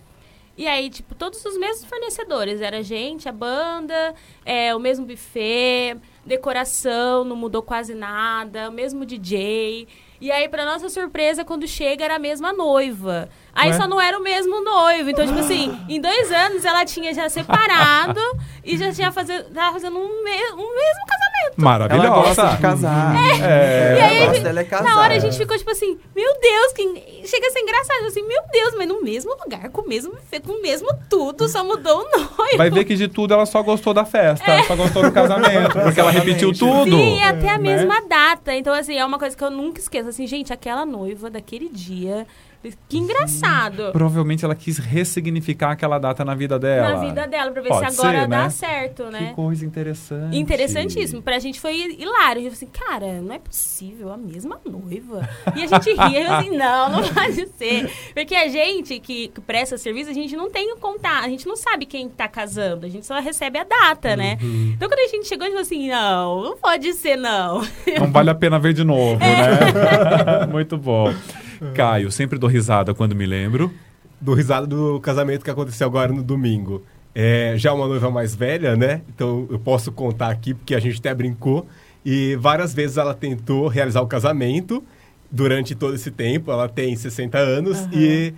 E 0.54 0.66
aí, 0.66 0.90
tipo, 0.90 1.14
todos 1.14 1.42
os 1.46 1.56
mesmos 1.56 1.86
fornecedores. 1.86 2.60
Era 2.60 2.80
a 2.80 2.82
gente, 2.82 3.30
a 3.30 3.32
banda, 3.32 4.14
é, 4.44 4.74
o 4.74 4.78
mesmo 4.78 5.06
buffet, 5.06 5.96
decoração, 6.26 7.24
não 7.24 7.34
mudou 7.34 7.62
quase 7.62 7.94
nada, 7.94 8.68
o 8.68 8.72
mesmo 8.72 9.06
DJ. 9.06 9.88
E 10.22 10.30
aí, 10.30 10.48
pra 10.48 10.64
nossa 10.64 10.88
surpresa, 10.88 11.44
quando 11.44 11.66
chega, 11.66 12.04
era 12.04 12.14
a 12.14 12.18
mesma 12.20 12.52
noiva. 12.52 13.28
Aí 13.54 13.70
Ué? 13.70 13.76
só 13.76 13.86
não 13.86 14.00
era 14.00 14.18
o 14.18 14.22
mesmo 14.22 14.62
noivo. 14.64 15.10
Então, 15.10 15.26
tipo 15.26 15.38
assim, 15.38 15.76
em 15.88 16.00
dois 16.00 16.32
anos 16.32 16.64
ela 16.64 16.84
tinha 16.84 17.12
já 17.12 17.28
separado 17.28 18.20
e 18.64 18.76
já 18.78 18.90
tinha 18.92 19.12
fazer, 19.12 19.44
tava 19.50 19.72
fazendo 19.74 19.98
um, 19.98 20.24
me- 20.24 20.52
um 20.52 20.74
mesmo 20.74 21.02
casamento. 21.06 21.32
Ela 21.92 22.08
gosta 22.08 22.42
Maravilhosa. 22.42 22.46
de 22.56 22.62
casar. 22.62 23.14
É. 23.42 23.96
E 23.96 24.00
aí, 24.00 24.34
gente- 24.34 24.58
é 24.58 24.64
casar. 24.64 24.84
Na 24.84 25.00
hora 25.00 25.14
a 25.14 25.18
gente 25.18 25.36
ficou 25.36 25.56
tipo 25.58 25.70
assim, 25.70 25.98
meu 26.16 26.40
Deus, 26.40 26.72
que... 26.72 27.26
chega 27.26 27.46
a 27.46 27.50
ser 27.50 27.60
engraçado. 27.60 28.06
Assim, 28.06 28.22
meu 28.26 28.40
Deus, 28.52 28.74
mas 28.76 28.88
no 28.88 29.02
mesmo 29.02 29.34
lugar, 29.42 29.68
com 29.70 29.82
o 29.82 29.88
mesmo 29.88 30.12
com 30.46 30.52
o 30.52 30.62
mesmo 30.62 30.88
tudo, 31.10 31.46
só 31.48 31.62
mudou 31.62 32.00
o 32.00 32.10
noivo. 32.16 32.56
Vai 32.56 32.70
ver 32.70 32.84
que 32.84 32.94
de 32.96 33.06
tudo 33.08 33.34
ela 33.34 33.44
só 33.44 33.62
gostou 33.62 33.92
da 33.92 34.04
festa, 34.04 34.62
só 34.64 34.74
gostou 34.74 35.02
do 35.02 35.12
casamento, 35.12 35.78
porque 35.78 36.00
ela 36.00 36.10
repetiu 36.10 36.52
tudo. 36.52 36.96
Sim, 36.96 37.20
é 37.20 37.28
até 37.28 37.48
a 37.50 37.58
né? 37.58 37.76
mesma 37.76 38.00
data. 38.08 38.54
Então, 38.54 38.72
assim, 38.72 38.96
é 38.96 39.04
uma 39.04 39.18
coisa 39.18 39.36
que 39.36 39.44
eu 39.44 39.50
nunca 39.50 39.78
esqueço. 39.80 40.08
Assim, 40.08 40.26
gente, 40.26 40.52
aquela 40.52 40.86
noiva 40.86 41.28
daquele 41.28 41.68
dia, 41.68 42.26
que 42.88 42.98
engraçado. 42.98 43.90
Provavelmente 43.92 44.44
ela 44.44 44.54
quis 44.54 44.78
ressignificar 44.78 45.72
aquela 45.72 45.98
data 45.98 46.24
na 46.24 46.34
vida 46.34 46.58
dela. 46.58 46.94
Na 46.94 47.00
vida 47.00 47.26
dela, 47.26 47.50
pra 47.50 47.62
ver 47.62 47.68
Pode 47.68 47.92
se 47.92 48.00
agora 48.00 48.20
ser, 48.22 48.28
dá 48.28 48.42
né? 48.44 48.50
certo, 48.50 49.04
né? 49.10 49.28
Que 49.28 49.34
coisa 49.34 49.64
interessante. 49.66 50.36
Interessantíssimo. 50.36 51.22
Pra 51.22 51.38
gente 51.38 51.60
foi 51.60 51.74
hilário. 51.98 52.40
A 52.40 52.44
gente 52.44 52.54
falou 52.54 52.54
assim, 52.54 52.66
cara, 52.66 53.20
não 53.20 53.34
é 53.34 53.38
possível, 53.38 54.12
a 54.12 54.16
mesma 54.16 54.60
noiva. 54.64 55.28
E 55.56 55.62
a 55.64 55.66
gente 55.66 55.92
ria, 55.92 56.22
eu 56.22 56.32
assim, 56.32 56.50
não, 56.56 56.90
não 56.90 57.08
pode 57.08 57.46
ser. 57.56 57.90
Porque 58.14 58.34
a 58.34 58.48
gente 58.48 59.00
que, 59.00 59.28
que 59.28 59.40
presta 59.40 59.76
serviço, 59.76 60.10
a 60.10 60.14
gente 60.14 60.36
não 60.36 60.50
tem 60.50 60.72
o 60.72 60.76
contato, 60.76 61.24
a 61.24 61.28
gente 61.28 61.46
não 61.46 61.56
sabe 61.56 61.86
quem 61.86 62.08
tá 62.08 62.28
casando, 62.28 62.86
a 62.86 62.88
gente 62.88 63.06
só 63.06 63.18
recebe 63.20 63.58
a 63.58 63.64
data, 63.64 64.16
né? 64.16 64.38
Então 64.40 64.88
quando 64.88 65.00
a 65.00 65.08
gente 65.08 65.26
chegou, 65.26 65.44
a 65.46 65.50
gente 65.50 65.54
falou 65.54 65.62
assim, 65.66 65.88
não, 65.88 66.42
não 66.42 66.56
pode 66.56 66.92
ser, 66.94 67.16
não. 67.16 67.62
Não 67.98 68.10
vale 68.12 68.30
a 68.30 68.34
pena 68.34 68.58
ver 68.58 68.72
de 68.72 68.84
novo, 68.84 69.22
É. 69.22 70.42
né? 70.42 70.46
Muito 70.50 70.76
bom. 70.76 71.12
Caio, 71.74 72.10
sempre 72.10 72.38
dou 72.38 72.48
risada 72.48 72.94
quando 72.94 73.14
me 73.14 73.26
lembro. 73.26 73.72
do 74.20 74.34
risado 74.34 74.66
do 74.66 75.00
casamento 75.00 75.44
que 75.44 75.50
aconteceu 75.50 75.86
agora 75.86 76.12
no 76.12 76.22
domingo. 76.22 76.82
É, 77.14 77.54
já 77.56 77.72
uma 77.72 77.86
noiva 77.86 78.10
mais 78.10 78.34
velha, 78.34 78.76
né? 78.76 79.02
Então 79.14 79.46
eu 79.50 79.58
posso 79.58 79.90
contar 79.92 80.28
aqui, 80.28 80.54
porque 80.54 80.74
a 80.74 80.80
gente 80.80 80.98
até 80.98 81.14
brincou. 81.14 81.66
E 82.04 82.36
várias 82.36 82.72
vezes 82.72 82.96
ela 82.96 83.14
tentou 83.14 83.68
realizar 83.68 84.00
o 84.00 84.06
casamento 84.06 84.82
durante 85.30 85.74
todo 85.74 85.94
esse 85.94 86.10
tempo. 86.10 86.50
Ela 86.50 86.68
tem 86.68 86.94
60 86.96 87.38
anos 87.38 87.88
e 87.92 88.32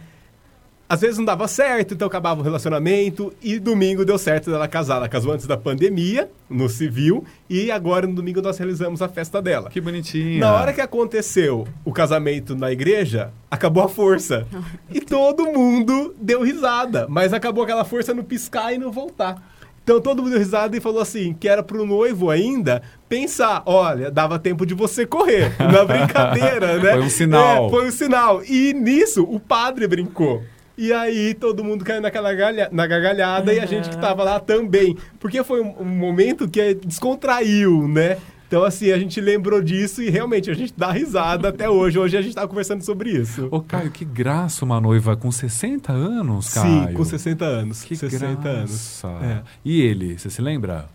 às 0.88 1.00
vezes 1.00 1.18
não 1.18 1.24
dava 1.24 1.48
certo, 1.48 1.94
então 1.94 2.06
acabava 2.06 2.40
o 2.40 2.44
relacionamento. 2.44 3.32
E 3.42 3.58
domingo 3.58 4.04
deu 4.04 4.18
certo 4.18 4.50
dela 4.50 4.68
casar. 4.68 4.96
Ela 4.96 5.08
casou 5.08 5.32
antes 5.32 5.46
da 5.46 5.56
pandemia, 5.56 6.30
no 6.48 6.68
civil, 6.68 7.24
e 7.48 7.70
agora 7.70 8.06
no 8.06 8.14
domingo 8.14 8.42
nós 8.42 8.58
realizamos 8.58 9.00
a 9.00 9.08
festa 9.08 9.40
dela. 9.40 9.70
Que 9.70 9.80
bonitinha. 9.80 10.40
Na 10.40 10.52
hora 10.54 10.72
que 10.72 10.80
aconteceu 10.80 11.66
o 11.84 11.92
casamento 11.92 12.54
na 12.54 12.70
igreja, 12.70 13.32
acabou 13.50 13.82
a 13.82 13.88
força. 13.88 14.46
E 14.90 15.00
todo 15.00 15.46
mundo 15.46 16.14
deu 16.20 16.42
risada. 16.42 17.06
Mas 17.08 17.32
acabou 17.32 17.64
aquela 17.64 17.84
força 17.84 18.12
no 18.12 18.22
piscar 18.22 18.72
e 18.72 18.78
no 18.78 18.92
voltar. 18.92 19.42
Então 19.82 20.00
todo 20.00 20.22
mundo 20.22 20.30
deu 20.30 20.38
risada 20.38 20.76
e 20.76 20.80
falou 20.80 21.00
assim: 21.00 21.34
que 21.34 21.46
era 21.46 21.62
pro 21.62 21.84
noivo 21.84 22.30
ainda 22.30 22.82
pensar: 23.08 23.62
olha, 23.66 24.10
dava 24.10 24.38
tempo 24.38 24.64
de 24.64 24.74
você 24.74 25.04
correr. 25.06 25.54
Na 25.60 25.84
brincadeira, 25.84 26.78
né? 26.78 26.92
Foi 26.92 27.02
um 27.02 27.10
sinal. 27.10 27.66
É, 27.66 27.70
foi 27.70 27.88
um 27.88 27.90
sinal. 27.90 28.44
E 28.44 28.72
nisso, 28.72 29.22
o 29.22 29.38
padre 29.38 29.86
brincou. 29.86 30.42
E 30.76 30.92
aí 30.92 31.34
todo 31.34 31.62
mundo 31.62 31.84
caiu 31.84 32.00
naquela 32.00 32.34
galha, 32.34 32.68
na 32.72 32.87
gargalhada 32.87 33.52
e 33.52 33.60
a 33.60 33.66
gente 33.66 33.88
que 33.88 33.96
tava 33.96 34.24
lá 34.24 34.40
também. 34.40 34.96
Porque 35.20 35.42
foi 35.44 35.60
um, 35.60 35.74
um 35.80 35.84
momento 35.84 36.48
que 36.48 36.74
descontraiu, 36.74 37.87
né? 37.87 38.18
Então 38.46 38.62
assim, 38.62 38.92
a 38.92 38.98
gente 38.98 39.20
lembrou 39.20 39.62
disso 39.62 40.02
e 40.02 40.10
realmente 40.10 40.50
a 40.50 40.54
gente 40.54 40.75
dá 40.77 40.90
risada 40.90 41.48
até 41.48 41.68
hoje. 41.68 41.98
Hoje 41.98 42.16
a 42.16 42.22
gente 42.22 42.35
tá 42.35 42.46
conversando 42.46 42.83
sobre 42.83 43.10
isso. 43.10 43.48
Ô, 43.50 43.60
Caio, 43.60 43.90
que 43.90 44.04
graça 44.04 44.64
uma 44.64 44.81
noiva 44.81 45.16
com 45.16 45.31
60 45.31 45.92
anos, 45.92 46.52
Caio. 46.52 46.88
Sim, 46.88 46.94
com 46.94 47.04
60 47.04 47.44
anos. 47.44 47.83
Que 47.83 47.96
60 47.96 48.37
graça. 48.37 49.08
anos. 49.08 49.22
É. 49.22 49.42
E 49.64 49.81
ele, 49.81 50.18
você 50.18 50.29
se 50.29 50.42
lembra? 50.42 50.88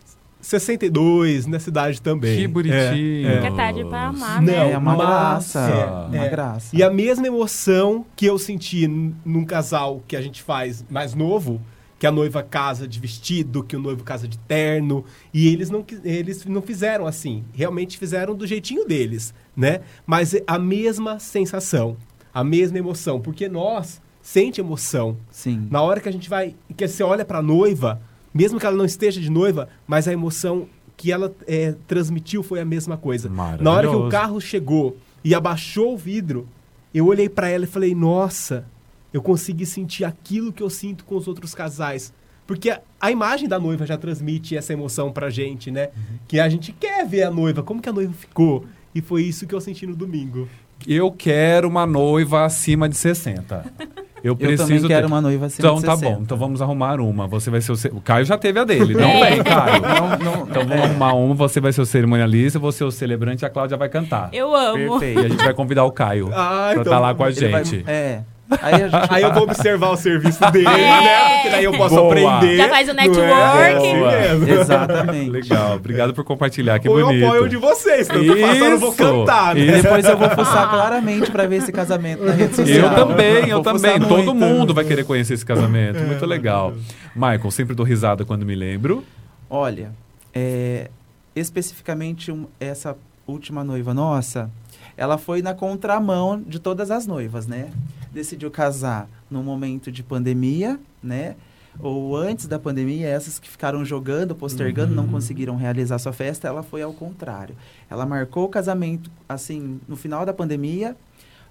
62, 0.50 1.46
na 1.46 1.60
cidade 1.60 2.02
também. 2.02 2.38
Que 2.40 2.48
bonitinho. 2.48 3.28
É, 3.28 3.34
é. 3.34 3.42
Fica 3.42 3.56
tarde 3.56 3.86
pra 3.86 4.08
amar, 4.08 4.42
Não, 4.42 4.54
né? 4.54 4.72
é 4.72 4.78
uma 4.78 4.96
mas- 4.96 5.08
graça. 5.08 5.60
é, 5.60 6.16
uma 6.18 6.26
é. 6.26 6.30
graça. 6.30 6.76
E 6.76 6.82
a 6.84 6.90
mesma 6.90 7.28
emoção 7.28 8.06
que 8.16 8.26
eu 8.26 8.38
senti 8.40 8.88
num 8.88 9.46
casal 9.46 10.02
que 10.08 10.16
a 10.16 10.22
gente 10.22 10.42
faz 10.42 10.84
mais 10.90 11.14
novo, 11.14 11.62
que 12.00 12.08
a 12.08 12.12
noiva 12.12 12.42
casa 12.42 12.88
de 12.88 13.00
vestido, 13.00 13.64
que 13.64 13.76
o 13.76 13.80
noivo 13.80 14.04
casa 14.04 14.28
de 14.28 14.38
terno, 14.40 15.04
e 15.34 15.48
eles 15.50 15.70
não, 15.70 15.86
eles 16.04 16.46
não 16.46 16.62
fizeram 16.62 17.06
assim. 17.06 17.44
Realmente 17.54 17.98
fizeram 17.98 18.34
do 18.34 18.48
jeitinho 18.48 18.86
deles, 18.86 19.34
né? 19.56 19.82
Mas 20.08 20.34
é 20.34 20.44
a 20.48 20.58
mesma 20.58 21.20
sensação, 21.20 21.98
a 22.34 22.44
mesma 22.44 22.78
emoção, 22.78 23.20
porque 23.20 23.50
nós 23.50 24.02
sente 24.22 24.62
emoção. 24.62 25.18
Sim. 25.30 25.68
Na 25.70 25.82
hora 25.82 26.00
que 26.00 26.08
a 26.08 26.12
gente 26.12 26.30
vai, 26.30 26.56
que 26.76 26.88
você 26.88 27.04
olha 27.04 27.26
pra 27.26 27.42
noiva, 27.42 28.02
mesmo 28.34 28.60
que 28.60 28.66
ela 28.66 28.76
não 28.76 28.86
esteja 28.86 29.20
de 29.20 29.30
noiva, 29.30 29.70
mas 29.88 30.08
a 30.08 30.14
emoção 30.14 30.68
que 30.96 31.12
ela 31.12 31.34
é, 31.48 31.76
transmitiu 31.88 32.44
foi 32.44 32.60
a 32.60 32.66
mesma 32.66 32.98
coisa. 32.98 33.30
Na 33.62 33.72
hora 33.72 33.88
que 33.88 33.96
o 33.96 34.10
carro 34.10 34.40
chegou 34.42 34.98
e 35.24 35.34
abaixou 35.34 35.94
o 35.94 35.98
vidro, 35.98 36.48
eu 36.94 37.06
olhei 37.08 37.30
pra 37.30 37.50
ela 37.50 37.64
e 37.64 37.68
falei: 37.68 37.96
Nossa, 37.96 38.66
eu 39.14 39.22
consegui 39.22 39.66
sentir 39.66 40.04
aquilo 40.04 40.52
que 40.52 40.62
eu 40.62 40.70
sinto 40.70 41.06
com 41.06 41.16
os 41.16 41.28
outros 41.28 41.56
casais. 41.56 42.14
Porque 42.46 42.70
a, 42.70 42.82
a 43.00 43.12
imagem 43.12 43.48
da 43.48 43.60
noiva 43.60 43.86
já 43.86 43.98
transmite 43.98 44.58
essa 44.58 44.74
emoção 44.74 45.12
pra 45.12 45.30
gente, 45.30 45.70
né? 45.72 45.90
Que 46.28 46.40
a 46.40 46.50
gente 46.50 46.72
quer 46.74 47.06
ver 47.08 47.24
a 47.24 47.32
noiva, 47.32 47.64
como 47.64 47.82
que 47.82 47.90
a 47.90 47.94
noiva 47.94 48.14
ficou. 48.14 48.66
E 48.94 49.02
foi 49.02 49.24
isso 49.24 49.46
que 49.46 49.54
eu 49.54 49.62
senti 49.62 49.86
no 49.86 49.96
domingo. 49.96 50.50
Eu 50.88 51.12
quero 51.12 51.68
uma 51.68 51.86
noiva 51.86 52.44
acima 52.44 52.90
de 52.90 52.98
60. 52.98 53.72
Eu 54.24 54.32
Eu 54.32 54.36
preciso 54.36 54.64
também 54.68 54.88
quero 54.88 55.02
ter. 55.08 55.14
uma 55.14 55.22
noiva 55.22 55.46
acima 55.46 55.68
Então 55.68 55.80
de 55.80 55.86
tá 55.86 55.96
60. 55.98 56.16
bom, 56.16 56.22
então 56.24 56.38
vamos 56.38 56.62
arrumar 56.62 57.00
uma. 57.00 57.28
Você 57.28 57.50
vai 57.50 57.62
ser 57.62 57.72
o. 57.72 57.76
ce- 57.76 57.88
O 57.94 58.02
Caio 58.02 58.26
já 58.26 58.38
teve 58.38 58.60
a 58.60 58.64
dele, 58.64 58.94
não 58.94 59.10
É. 59.10 59.30
vem, 59.32 59.44
Caio. 59.44 59.82
Não, 59.82 60.10
não, 60.10 60.48
Então 60.48 60.66
vamos 60.68 60.84
arrumar 60.84 61.14
uma, 61.14 61.36
você 61.36 61.60
vai 61.62 61.72
ser 61.72 61.82
o 61.82 61.86
cerimonialista, 61.86 62.58
eu 62.58 62.62
vou 62.62 62.72
ser 62.72 62.84
o 62.84 62.92
celebrante 62.92 63.44
e 63.44 63.46
a 63.46 63.50
Cláudia 63.50 63.78
vai 63.78 63.90
cantar. 63.90 64.30
Eu 64.34 64.54
amo. 64.56 64.78
E 64.78 64.90
Perfeito. 64.90 65.20
a 65.20 65.30
gente 65.30 65.44
vai 65.44 65.54
convidar 65.54 65.84
o 65.86 65.92
Caio 65.92 66.30
Ah, 66.34 66.70
pra 66.72 66.72
então 66.72 66.84
estar 66.84 67.00
lá 67.00 67.14
com 67.16 67.24
a 67.24 67.30
Ele 67.30 67.48
vai- 67.50 67.64
gente. 67.66 67.84
é. 67.88 68.22
Aí 68.62 68.74
a 68.84 68.88
gente 68.88 69.08
Aí 69.10 69.22
eu 69.24 69.34
vou 69.34 69.44
observar 69.44 69.90
o 69.92 69.98
serviço 69.98 70.40
dele, 70.52 70.68
É. 70.68 70.72
né? 70.72 71.36
Porque 71.36 71.50
daí 71.50 71.64
eu 71.64 71.72
posso 71.78 71.96
Boa. 71.96 72.08
aprender. 72.38 72.58
Já 72.58 72.70
faz 72.70 72.88
o 72.88 72.92
é? 72.92 72.94
networking. 72.94 74.04
É 74.04 74.32
assim. 74.32 74.52
Exatamente. 74.52 75.30
Legal, 75.30 75.76
obrigado 75.76 76.14
por 76.14 76.24
compartilhar, 76.24 76.80
que 76.80 76.90
Ou 76.90 77.00
eu 77.00 77.06
bonito. 77.08 77.26
apoio 77.26 77.44
o 77.44 77.50
de 77.50 77.58
vocês, 77.58 78.08
que 78.10 78.16
eu 78.18 78.26
tô 78.26 78.42
passando, 78.42 78.64
eu 78.66 78.80
vou 78.80 78.94
cantar, 78.94 79.56
né? 79.56 79.62
E 79.62 79.72
depois 79.82 80.06
eu 80.06 80.18
vou 80.18 80.30
fuçar 80.30 80.70
claramente 80.72 81.32
pra 81.32 81.46
ver 81.48 81.58
esse 81.58 81.72
casamento 81.72 82.24
na 82.24 82.32
rede 82.32 82.56
social. 82.56 82.90
Eu 82.92 82.96
também, 83.08 83.50
eu 83.50 83.62
Vou 83.62 83.74
também. 83.74 84.00
Todo 84.00 84.34
muito. 84.34 84.36
mundo 84.36 84.74
vai 84.74 84.84
querer 84.86 85.04
conhecer 85.06 85.34
esse 85.34 85.46
casamento. 85.46 86.00
Muito 86.04 86.26
legal. 86.26 86.74
Michael, 87.16 87.52
sempre 87.52 87.76
dou 87.76 87.86
risada 87.86 88.26
quando 88.26 88.46
me 88.46 88.56
lembro. 88.56 89.04
Olha, 89.50 89.92
é, 90.34 90.90
especificamente 91.36 92.32
um- 92.32 92.46
essa 92.60 92.96
última 93.28 93.64
noiva 93.64 93.94
nossa, 93.94 94.50
ela 94.98 95.18
foi 95.18 95.42
na 95.42 95.54
contramão 95.54 96.42
de 96.46 96.60
todas 96.60 96.92
as 96.92 97.06
noivas, 97.08 97.48
né? 97.48 97.68
Decidiu 98.12 98.50
casar 98.50 99.08
num 99.30 99.44
momento 99.44 99.92
de 99.92 100.04
pandemia, 100.04 100.80
né? 101.02 101.36
Ou 101.80 102.16
antes 102.18 102.48
da 102.48 102.60
pandemia, 102.60 103.08
essas 103.08 103.40
que 103.40 103.50
ficaram 103.50 103.86
jogando, 103.86 104.36
postergando, 104.36 104.94
não 104.94 105.08
conseguiram 105.08 105.56
realizar 105.56 105.98
sua 106.00 106.12
festa, 106.12 106.48
ela 106.48 106.64
foi 106.64 106.82
ao 106.82 106.92
contrário. 106.92 107.56
Ela 107.90 108.06
marcou 108.06 108.46
o 108.46 108.50
casamento, 108.50 109.10
assim, 109.28 109.80
no 109.88 109.96
final 109.96 110.26
da 110.26 110.34
pandemia, 110.34 110.96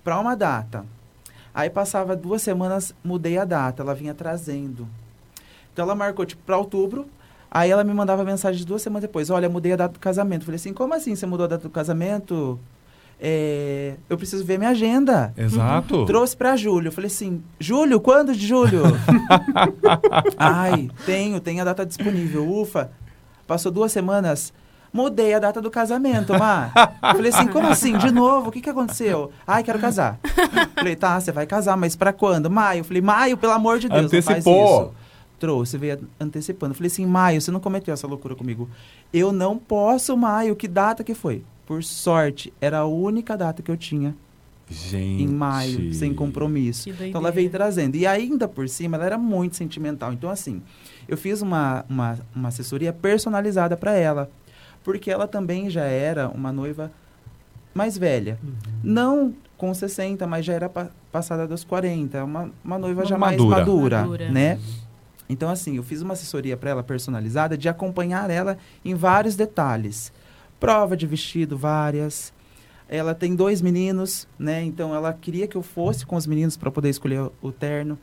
para 0.04 0.18
uma 0.18 0.34
data. 0.34 0.84
Aí 1.54 1.70
passava 1.70 2.14
duas 2.14 2.42
semanas, 2.42 2.94
mudei 3.02 3.38
a 3.38 3.44
data, 3.44 3.82
ela 3.82 3.94
vinha 3.94 4.12
trazendo. 4.12 4.86
Então 5.72 5.84
ela 5.84 5.94
marcou, 5.94 6.26
tipo, 6.26 6.42
para 6.42 6.58
outubro, 6.58 7.08
Aí 7.50 7.70
ela 7.70 7.82
me 7.82 7.94
mandava 7.94 8.24
mensagem 8.24 8.64
duas 8.64 8.82
semanas 8.82 9.02
depois. 9.02 9.30
Olha, 9.30 9.48
mudei 9.48 9.72
a 9.72 9.76
data 9.76 9.94
do 9.94 10.00
casamento. 10.00 10.44
Falei 10.44 10.56
assim, 10.56 10.74
como 10.74 10.94
assim 10.94 11.14
você 11.14 11.26
mudou 11.26 11.44
a 11.44 11.48
data 11.48 11.62
do 11.62 11.70
casamento? 11.70 12.58
É, 13.20 13.94
eu 14.08 14.16
preciso 14.16 14.44
ver 14.44 14.58
minha 14.58 14.70
agenda. 14.70 15.32
Exato. 15.36 16.06
Trouxe 16.06 16.36
pra 16.36 16.56
Júlio. 16.56 16.92
Falei 16.92 17.08
assim, 17.08 17.42
Júlio, 17.58 18.00
quando 18.00 18.32
de 18.32 18.46
Júlio? 18.46 18.82
Ai, 20.38 20.88
tenho, 21.04 21.40
tenho 21.40 21.60
a 21.62 21.64
data 21.64 21.84
disponível. 21.84 22.48
Ufa. 22.48 22.90
Passou 23.46 23.72
duas 23.72 23.90
semanas. 23.92 24.52
Mudei 24.92 25.34
a 25.34 25.38
data 25.38 25.60
do 25.60 25.70
casamento, 25.70 26.32
Má. 26.38 26.70
Falei 27.00 27.30
assim, 27.30 27.46
como 27.48 27.66
assim? 27.66 27.98
De 27.98 28.10
novo? 28.10 28.48
O 28.48 28.52
que, 28.52 28.60
que 28.60 28.70
aconteceu? 28.70 29.30
Ai, 29.46 29.62
quero 29.62 29.78
casar. 29.78 30.18
Falei, 30.74 30.96
tá, 30.96 31.20
você 31.20 31.30
vai 31.30 31.46
casar, 31.46 31.76
mas 31.76 31.94
pra 31.94 32.12
quando? 32.12 32.50
Maio. 32.50 32.84
Falei, 32.84 33.02
maio, 33.02 33.36
pelo 33.36 33.52
amor 33.52 33.78
de 33.78 33.88
Deus, 33.88 34.06
Antecipou. 34.06 34.82
isso. 34.82 34.94
Trouxe, 35.38 35.78
veio 35.78 36.08
antecipando. 36.18 36.74
Falei 36.74 36.88
assim, 36.88 37.06
Maio, 37.06 37.40
você 37.40 37.50
não 37.52 37.60
cometeu 37.60 37.94
essa 37.94 38.06
loucura 38.08 38.34
comigo. 38.34 38.68
Eu 39.12 39.30
não 39.30 39.56
posso, 39.56 40.16
Maio. 40.16 40.56
Que 40.56 40.66
data 40.66 41.04
que 41.04 41.14
foi? 41.14 41.44
Por 41.68 41.84
sorte, 41.84 42.50
era 42.62 42.78
a 42.78 42.86
única 42.86 43.36
data 43.36 43.62
que 43.62 43.70
eu 43.70 43.76
tinha 43.76 44.16
Gente. 44.70 45.22
em 45.22 45.28
maio, 45.28 45.92
sem 45.92 46.14
compromisso. 46.14 46.88
Então 46.88 47.20
ela 47.20 47.30
veio 47.30 47.50
trazendo. 47.50 47.94
E 47.94 48.06
ainda 48.06 48.48
por 48.48 48.66
cima, 48.70 48.96
ela 48.96 49.04
era 49.04 49.18
muito 49.18 49.54
sentimental. 49.54 50.10
Então, 50.14 50.30
assim, 50.30 50.62
eu 51.06 51.14
fiz 51.14 51.42
uma, 51.42 51.84
uma, 51.86 52.18
uma 52.34 52.48
assessoria 52.48 52.90
personalizada 52.90 53.76
para 53.76 53.92
ela. 53.92 54.30
Porque 54.82 55.10
ela 55.10 55.28
também 55.28 55.68
já 55.68 55.82
era 55.84 56.30
uma 56.30 56.50
noiva 56.50 56.90
mais 57.74 57.98
velha. 57.98 58.38
Não 58.82 59.34
com 59.58 59.74
60, 59.74 60.26
mas 60.26 60.46
já 60.46 60.54
era 60.54 60.70
pa- 60.70 60.88
passada 61.12 61.46
dos 61.46 61.64
40. 61.64 62.24
Uma, 62.24 62.50
uma 62.64 62.78
noiva 62.78 63.04
já 63.04 63.18
mais 63.18 63.36
Madura. 63.36 63.58
madura, 63.58 64.00
Madura. 64.00 64.30
né? 64.30 64.58
Então, 65.28 65.50
assim, 65.50 65.76
eu 65.76 65.82
fiz 65.82 66.00
uma 66.00 66.14
assessoria 66.14 66.56
para 66.56 66.70
ela 66.70 66.82
personalizada 66.82 67.58
de 67.58 67.68
acompanhar 67.68 68.30
ela 68.30 68.56
em 68.82 68.94
vários 68.94 69.36
detalhes. 69.36 70.10
Prova 70.60 70.96
de 70.96 71.06
vestido, 71.06 71.56
várias. 71.56 72.32
Ela 72.88 73.14
tem 73.14 73.34
dois 73.36 73.60
meninos, 73.60 74.26
né? 74.38 74.62
Então 74.64 74.94
ela 74.94 75.12
queria 75.12 75.46
que 75.46 75.56
eu 75.56 75.62
fosse 75.62 76.06
com 76.06 76.16
os 76.16 76.26
meninos 76.26 76.56
para 76.56 76.70
poder 76.70 76.88
escolher 76.88 77.30
o- 77.42 77.52
terno. 77.52 77.98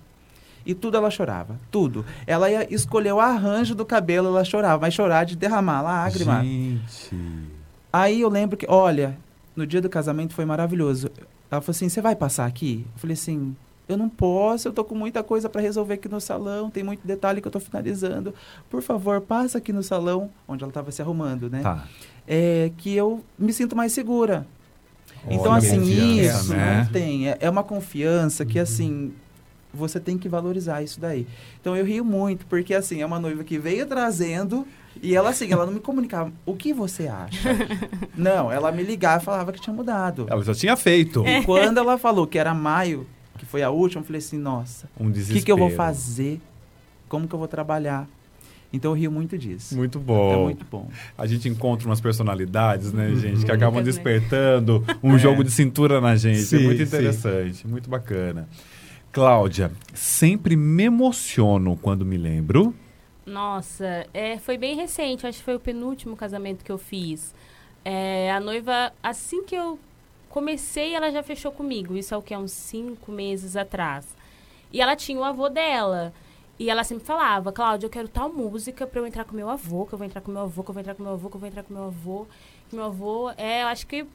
E 0.65 0.73
tudo 0.73 0.97
ela 0.97 1.09
chorava, 1.11 1.59
tudo. 1.69 2.03
Ela 2.25 2.49
ia 2.49 2.73
escolher 2.73 3.11
o 3.13 3.19
arranjo 3.19 3.75
do 3.75 3.85
cabelo, 3.85 4.27
ela 4.29 4.43
chorava, 4.43 4.81
mas 4.81 4.93
chorar 4.93 5.23
de 5.23 5.35
derramar 5.35 5.81
lágrima. 5.81 6.41
Gente. 6.43 7.15
Aí 7.93 8.21
eu 8.21 8.29
lembro 8.29 8.57
que, 8.57 8.65
olha, 8.67 9.17
no 9.55 9.65
dia 9.65 9.81
do 9.81 9.89
casamento 9.89 10.33
foi 10.33 10.45
maravilhoso. 10.45 11.09
Ela 11.51 11.61
falou 11.61 11.71
assim: 11.71 11.87
"Você 11.89 12.01
vai 12.01 12.15
passar 12.15 12.45
aqui?" 12.45 12.85
Eu 12.95 12.99
falei 12.99 13.13
assim: 13.13 13.55
"Eu 13.87 13.95
não 13.97 14.09
posso, 14.09 14.67
eu 14.67 14.73
tô 14.73 14.83
com 14.83 14.95
muita 14.95 15.21
coisa 15.23 15.47
para 15.47 15.61
resolver 15.61 15.93
aqui 15.95 16.09
no 16.09 16.19
salão, 16.19 16.69
tem 16.71 16.83
muito 16.83 17.05
detalhe 17.05 17.41
que 17.41 17.47
eu 17.47 17.51
tô 17.51 17.59
finalizando. 17.59 18.33
Por 18.69 18.81
favor, 18.81 19.21
passa 19.21 19.59
aqui 19.59 19.71
no 19.71 19.83
salão 19.83 20.31
onde 20.47 20.63
ela 20.63 20.71
estava 20.71 20.91
se 20.91 21.01
arrumando, 21.01 21.49
né? 21.49 21.61
Tá. 21.61 21.87
É 22.27 22.71
que 22.77 22.95
eu 22.95 23.23
me 23.37 23.53
sinto 23.53 23.75
mais 23.75 23.91
segura." 23.91 24.45
Então, 25.29 25.51
Olha, 25.51 25.57
assim, 25.57 25.79
confiança, 25.79 26.39
isso 26.39 26.53
né? 26.53 26.83
não 26.83 26.91
tem. 26.91 27.29
É, 27.29 27.37
é 27.41 27.49
uma 27.49 27.63
confiança 27.63 28.45
que, 28.45 28.59
assim, 28.59 29.11
você 29.73 29.99
tem 29.99 30.17
que 30.17 30.29
valorizar 30.29 30.83
isso 30.83 30.99
daí. 30.99 31.27
Então, 31.59 31.75
eu 31.75 31.83
rio 31.83 32.05
muito, 32.05 32.45
porque, 32.45 32.73
assim, 32.73 33.01
é 33.01 33.05
uma 33.05 33.19
noiva 33.19 33.43
que 33.43 33.57
veio 33.57 33.85
trazendo 33.85 34.67
e 35.01 35.15
ela, 35.15 35.29
assim, 35.31 35.51
ela 35.51 35.65
não 35.65 35.73
me 35.73 35.79
comunicava. 35.79 36.31
O 36.45 36.55
que 36.55 36.73
você 36.73 37.07
acha? 37.07 37.49
não, 38.15 38.51
ela 38.51 38.71
me 38.71 38.83
ligava 38.83 39.21
e 39.21 39.25
falava 39.25 39.51
que 39.51 39.59
tinha 39.59 39.75
mudado. 39.75 40.27
Ela 40.29 40.43
já 40.43 40.53
tinha 40.53 40.75
feito 40.77 41.25
E 41.27 41.43
quando 41.43 41.77
ela 41.77 41.97
falou 41.97 42.25
que 42.27 42.37
era 42.37 42.53
maio, 42.53 43.07
que 43.37 43.45
foi 43.45 43.63
a 43.63 43.69
última, 43.69 44.01
eu 44.01 44.05
falei 44.05 44.19
assim, 44.19 44.37
nossa, 44.37 44.87
um 44.99 45.07
o 45.07 45.11
desespero. 45.11 45.39
que, 45.39 45.45
que 45.45 45.51
eu 45.51 45.57
vou 45.57 45.69
fazer? 45.71 46.39
Como 47.09 47.27
que 47.27 47.33
eu 47.33 47.39
vou 47.39 47.47
trabalhar? 47.47 48.07
Então, 48.75 48.91
eu 48.91 48.95
rio 48.97 49.11
muito 49.11 49.37
disso. 49.37 49.75
Muito 49.75 49.97
É 49.97 50.01
bom. 50.01 50.43
muito 50.43 50.65
bom. 50.69 50.89
A 51.17 51.25
gente 51.25 51.47
encontra 51.49 51.87
umas 51.87 52.01
personalidades, 52.01 52.91
né, 52.93 53.07
Uhum. 53.09 53.15
gente, 53.15 53.45
que 53.45 53.51
acabam 53.51 53.83
despertando 53.83 54.83
um 55.03 55.15
É. 55.15 55.19
jogo 55.19 55.43
de 55.43 55.51
cintura 55.51 55.99
na 56.01 56.15
gente. 56.15 56.39
é 56.39 56.43
Sim, 56.43 56.63
muito 56.65 56.77
sim. 56.77 56.83
interessante, 56.83 57.67
muito 57.67 57.89
bacana. 57.89 58.47
Cláudia, 59.11 59.71
sempre 59.93 60.55
me 60.55 60.83
emociono 60.83 61.77
quando 61.81 62.05
me 62.05 62.17
lembro. 62.17 62.73
Nossa, 63.25 64.05
é, 64.13 64.37
foi 64.37 64.57
bem 64.57 64.75
recente, 64.75 65.25
acho 65.25 65.39
que 65.39 65.43
foi 65.45 65.55
o 65.55 65.59
penúltimo 65.59 66.15
casamento 66.15 66.63
que 66.63 66.71
eu 66.71 66.77
fiz. 66.77 67.33
É, 67.83 68.31
a 68.31 68.39
noiva, 68.39 68.91
assim 69.01 69.43
que 69.43 69.55
eu 69.55 69.79
comecei, 70.29 70.93
ela 70.93 71.11
já 71.11 71.23
fechou 71.23 71.51
comigo. 71.51 71.95
Isso 71.95 72.13
é 72.13 72.17
o 72.17 72.21
que? 72.21 72.35
Uns 72.35 72.51
cinco 72.51 73.11
meses 73.11 73.55
atrás. 73.55 74.05
E 74.71 74.81
ela 74.81 74.95
tinha 74.95 75.17
o 75.17 75.23
avô 75.23 75.47
dela. 75.49 76.13
E 76.57 76.69
ela 76.69 76.83
sempre 76.85 77.05
falava, 77.05 77.51
Cláudia, 77.51 77.85
eu 77.87 77.89
quero 77.89 78.07
tal 78.07 78.31
música 78.31 78.87
pra 78.87 79.01
eu 79.01 79.07
entrar 79.07 79.25
com 79.25 79.35
meu 79.35 79.49
avô, 79.49 79.85
que 79.85 79.93
eu 79.93 79.97
vou 79.97 80.05
entrar 80.07 80.21
com 80.21 80.31
meu 80.31 80.41
avô, 80.43 80.63
que 80.63 80.69
eu 80.69 80.73
vou 80.73 80.79
entrar 80.81 80.95
com 80.95 81.03
meu 81.03 81.11
avô, 81.13 81.29
que 81.29 81.35
eu 81.35 81.39
vou 81.39 81.49
entrar 81.49 81.63
com 81.63 81.73
meu 81.73 81.83
avô. 81.85 82.25
Que 82.69 82.75
meu 82.75 82.85
avô, 82.85 83.29
é, 83.37 83.63
eu 83.63 83.67
acho 83.67 83.85
que 83.85 84.05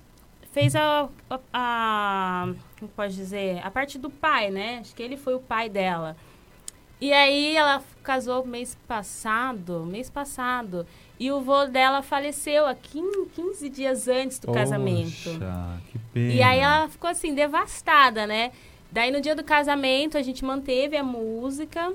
fez 0.52 0.74
a, 0.74 1.08
a, 1.28 1.38
a- 1.52 2.48
como 2.78 2.90
pode 2.92 3.14
dizer, 3.14 3.60
a 3.64 3.70
parte 3.70 3.98
do 3.98 4.08
pai, 4.08 4.50
né? 4.50 4.78
Acho 4.80 4.94
que 4.94 5.02
ele 5.02 5.16
foi 5.18 5.34
o 5.34 5.40
pai 5.40 5.68
dela. 5.68 6.16
E 6.98 7.12
aí 7.12 7.56
ela 7.56 7.82
casou 8.02 8.44
mês 8.44 8.76
passado, 8.88 9.84
mês 9.86 10.10
passado. 10.10 10.86
E 11.18 11.30
o 11.30 11.40
vô 11.40 11.66
dela 11.66 12.02
faleceu 12.02 12.66
há 12.66 12.74
15, 12.74 13.26
15 13.34 13.68
dias 13.68 14.08
antes 14.08 14.38
do 14.38 14.48
casamento. 14.54 15.10
Poxa, 15.24 15.80
que 15.92 15.98
pena. 15.98 16.32
E 16.32 16.42
aí 16.42 16.58
ela 16.58 16.88
ficou 16.88 17.08
assim, 17.10 17.34
devastada, 17.34 18.26
né? 18.26 18.50
Daí 18.90 19.10
no 19.10 19.20
dia 19.20 19.34
do 19.34 19.44
casamento 19.44 20.18
a 20.18 20.22
gente 20.22 20.44
manteve 20.44 20.96
a 20.96 21.02
música, 21.02 21.92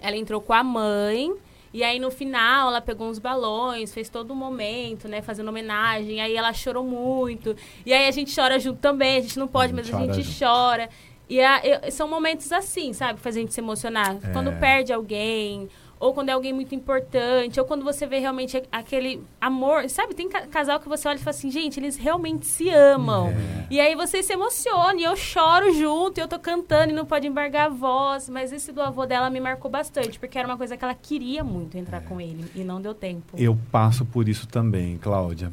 ela 0.00 0.16
entrou 0.16 0.40
com 0.40 0.52
a 0.52 0.62
mãe, 0.62 1.32
e 1.72 1.82
aí 1.82 1.98
no 1.98 2.10
final 2.10 2.68
ela 2.68 2.80
pegou 2.80 3.08
uns 3.08 3.18
balões, 3.18 3.92
fez 3.92 4.08
todo 4.08 4.32
um 4.32 4.36
momento, 4.36 5.08
né, 5.08 5.20
fazendo 5.22 5.48
homenagem, 5.48 6.20
aí 6.20 6.36
ela 6.36 6.52
chorou 6.52 6.84
muito. 6.84 7.56
E 7.84 7.92
aí 7.92 8.06
a 8.06 8.10
gente 8.10 8.34
chora 8.34 8.58
junto 8.58 8.78
também, 8.80 9.18
a 9.18 9.20
gente 9.20 9.38
não 9.38 9.48
pode, 9.48 9.72
A 9.72 9.76
mas 9.76 9.86
gente 9.86 9.96
a 9.96 10.00
gente 10.00 10.08
chora 10.12 10.22
junto. 10.22 10.38
chora. 10.38 10.88
E 11.28 11.40
a- 11.40 11.60
eu- 11.64 11.90
são 11.90 12.06
momentos 12.06 12.52
assim, 12.52 12.92
sabe, 12.92 13.14
que 13.14 13.20
faz 13.22 13.36
a 13.36 13.40
gente 13.40 13.52
se 13.54 13.60
emocionar. 13.60 14.16
É. 14.22 14.30
Quando 14.32 14.52
perde 14.60 14.92
alguém, 14.92 15.68
ou 16.00 16.12
quando 16.12 16.28
é 16.28 16.32
alguém 16.32 16.52
muito 16.52 16.74
importante, 16.74 17.58
ou 17.58 17.66
quando 17.66 17.84
você 17.84 18.06
vê 18.06 18.18
realmente 18.18 18.62
aquele 18.70 19.22
amor. 19.40 19.88
Sabe, 19.88 20.14
tem 20.14 20.28
ca- 20.28 20.46
casal 20.46 20.78
que 20.80 20.88
você 20.88 21.08
olha 21.08 21.16
e 21.16 21.20
fala 21.20 21.30
assim, 21.36 21.50
gente, 21.50 21.80
eles 21.80 21.96
realmente 21.96 22.46
se 22.46 22.68
amam. 22.68 23.28
É. 23.28 23.66
E 23.70 23.80
aí 23.80 23.94
você 23.94 24.22
se 24.22 24.32
emociona, 24.32 25.00
e 25.00 25.04
eu 25.04 25.16
choro 25.16 25.72
junto, 25.72 26.18
e 26.18 26.20
eu 26.20 26.28
tô 26.28 26.38
cantando 26.38 26.92
e 26.92 26.94
não 26.94 27.06
pode 27.06 27.26
embargar 27.26 27.66
a 27.66 27.68
voz. 27.70 28.28
Mas 28.28 28.52
esse 28.52 28.72
do 28.72 28.82
avô 28.82 29.06
dela 29.06 29.30
me 29.30 29.40
marcou 29.40 29.70
bastante, 29.70 30.18
porque 30.18 30.38
era 30.38 30.46
uma 30.46 30.56
coisa 30.56 30.76
que 30.76 30.84
ela 30.84 30.94
queria 30.94 31.42
muito 31.42 31.76
entrar 31.78 32.00
com 32.02 32.20
ele, 32.20 32.44
e 32.54 32.64
não 32.64 32.80
deu 32.80 32.94
tempo. 32.94 33.36
Eu 33.38 33.58
passo 33.72 34.04
por 34.04 34.28
isso 34.28 34.46
também, 34.46 34.98
Cláudia. 34.98 35.52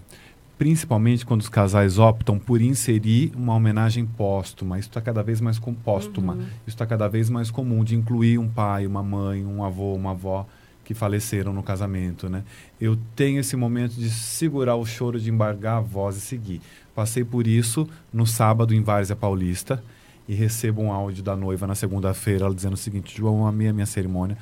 Principalmente 0.61 1.25
quando 1.25 1.41
os 1.41 1.49
casais 1.49 1.97
optam 1.97 2.37
por 2.37 2.61
inserir 2.61 3.31
uma 3.35 3.55
homenagem 3.55 4.05
póstuma. 4.05 4.77
Isso 4.77 4.89
está 4.89 5.01
cada 5.01 5.23
vez 5.23 5.41
mais 5.41 5.57
com 5.57 5.73
póstuma. 5.73 6.33
Uhum. 6.33 6.41
Isso 6.41 6.51
está 6.67 6.85
cada 6.85 7.07
vez 7.07 7.31
mais 7.31 7.49
comum 7.49 7.83
de 7.83 7.95
incluir 7.95 8.37
um 8.37 8.47
pai, 8.47 8.85
uma 8.85 9.01
mãe, 9.01 9.43
um 9.43 9.63
avô, 9.63 9.95
uma 9.95 10.11
avó 10.11 10.45
que 10.83 10.93
faleceram 10.93 11.51
no 11.51 11.63
casamento, 11.63 12.29
né? 12.29 12.43
Eu 12.79 12.95
tenho 13.15 13.39
esse 13.39 13.55
momento 13.55 13.95
de 13.95 14.07
segurar 14.11 14.75
o 14.75 14.85
choro, 14.85 15.19
de 15.19 15.31
embargar 15.31 15.77
a 15.77 15.81
voz 15.81 16.15
e 16.17 16.21
seguir. 16.21 16.61
Passei 16.93 17.23
por 17.23 17.47
isso 17.47 17.89
no 18.13 18.27
sábado 18.27 18.71
em 18.71 18.83
Várzea 18.83 19.15
Paulista 19.15 19.83
e 20.27 20.35
recebo 20.35 20.79
um 20.83 20.91
áudio 20.91 21.23
da 21.23 21.35
noiva 21.35 21.65
na 21.65 21.73
segunda-feira, 21.73 22.45
ela 22.45 22.53
dizendo 22.53 22.73
o 22.73 22.77
seguinte: 22.77 23.17
João, 23.17 23.47
amei 23.47 23.69
a 23.69 23.73
minha 23.73 23.87
cerimônia, 23.87 24.37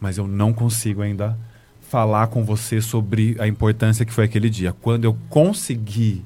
mas 0.00 0.18
eu 0.18 0.26
não 0.26 0.52
consigo 0.52 1.02
ainda 1.02 1.38
falar 1.92 2.28
com 2.28 2.42
você 2.42 2.80
sobre 2.80 3.36
a 3.38 3.46
importância 3.46 4.06
que 4.06 4.12
foi 4.14 4.24
aquele 4.24 4.48
dia. 4.48 4.74
Quando 4.80 5.04
eu 5.04 5.14
conseguir 5.28 6.24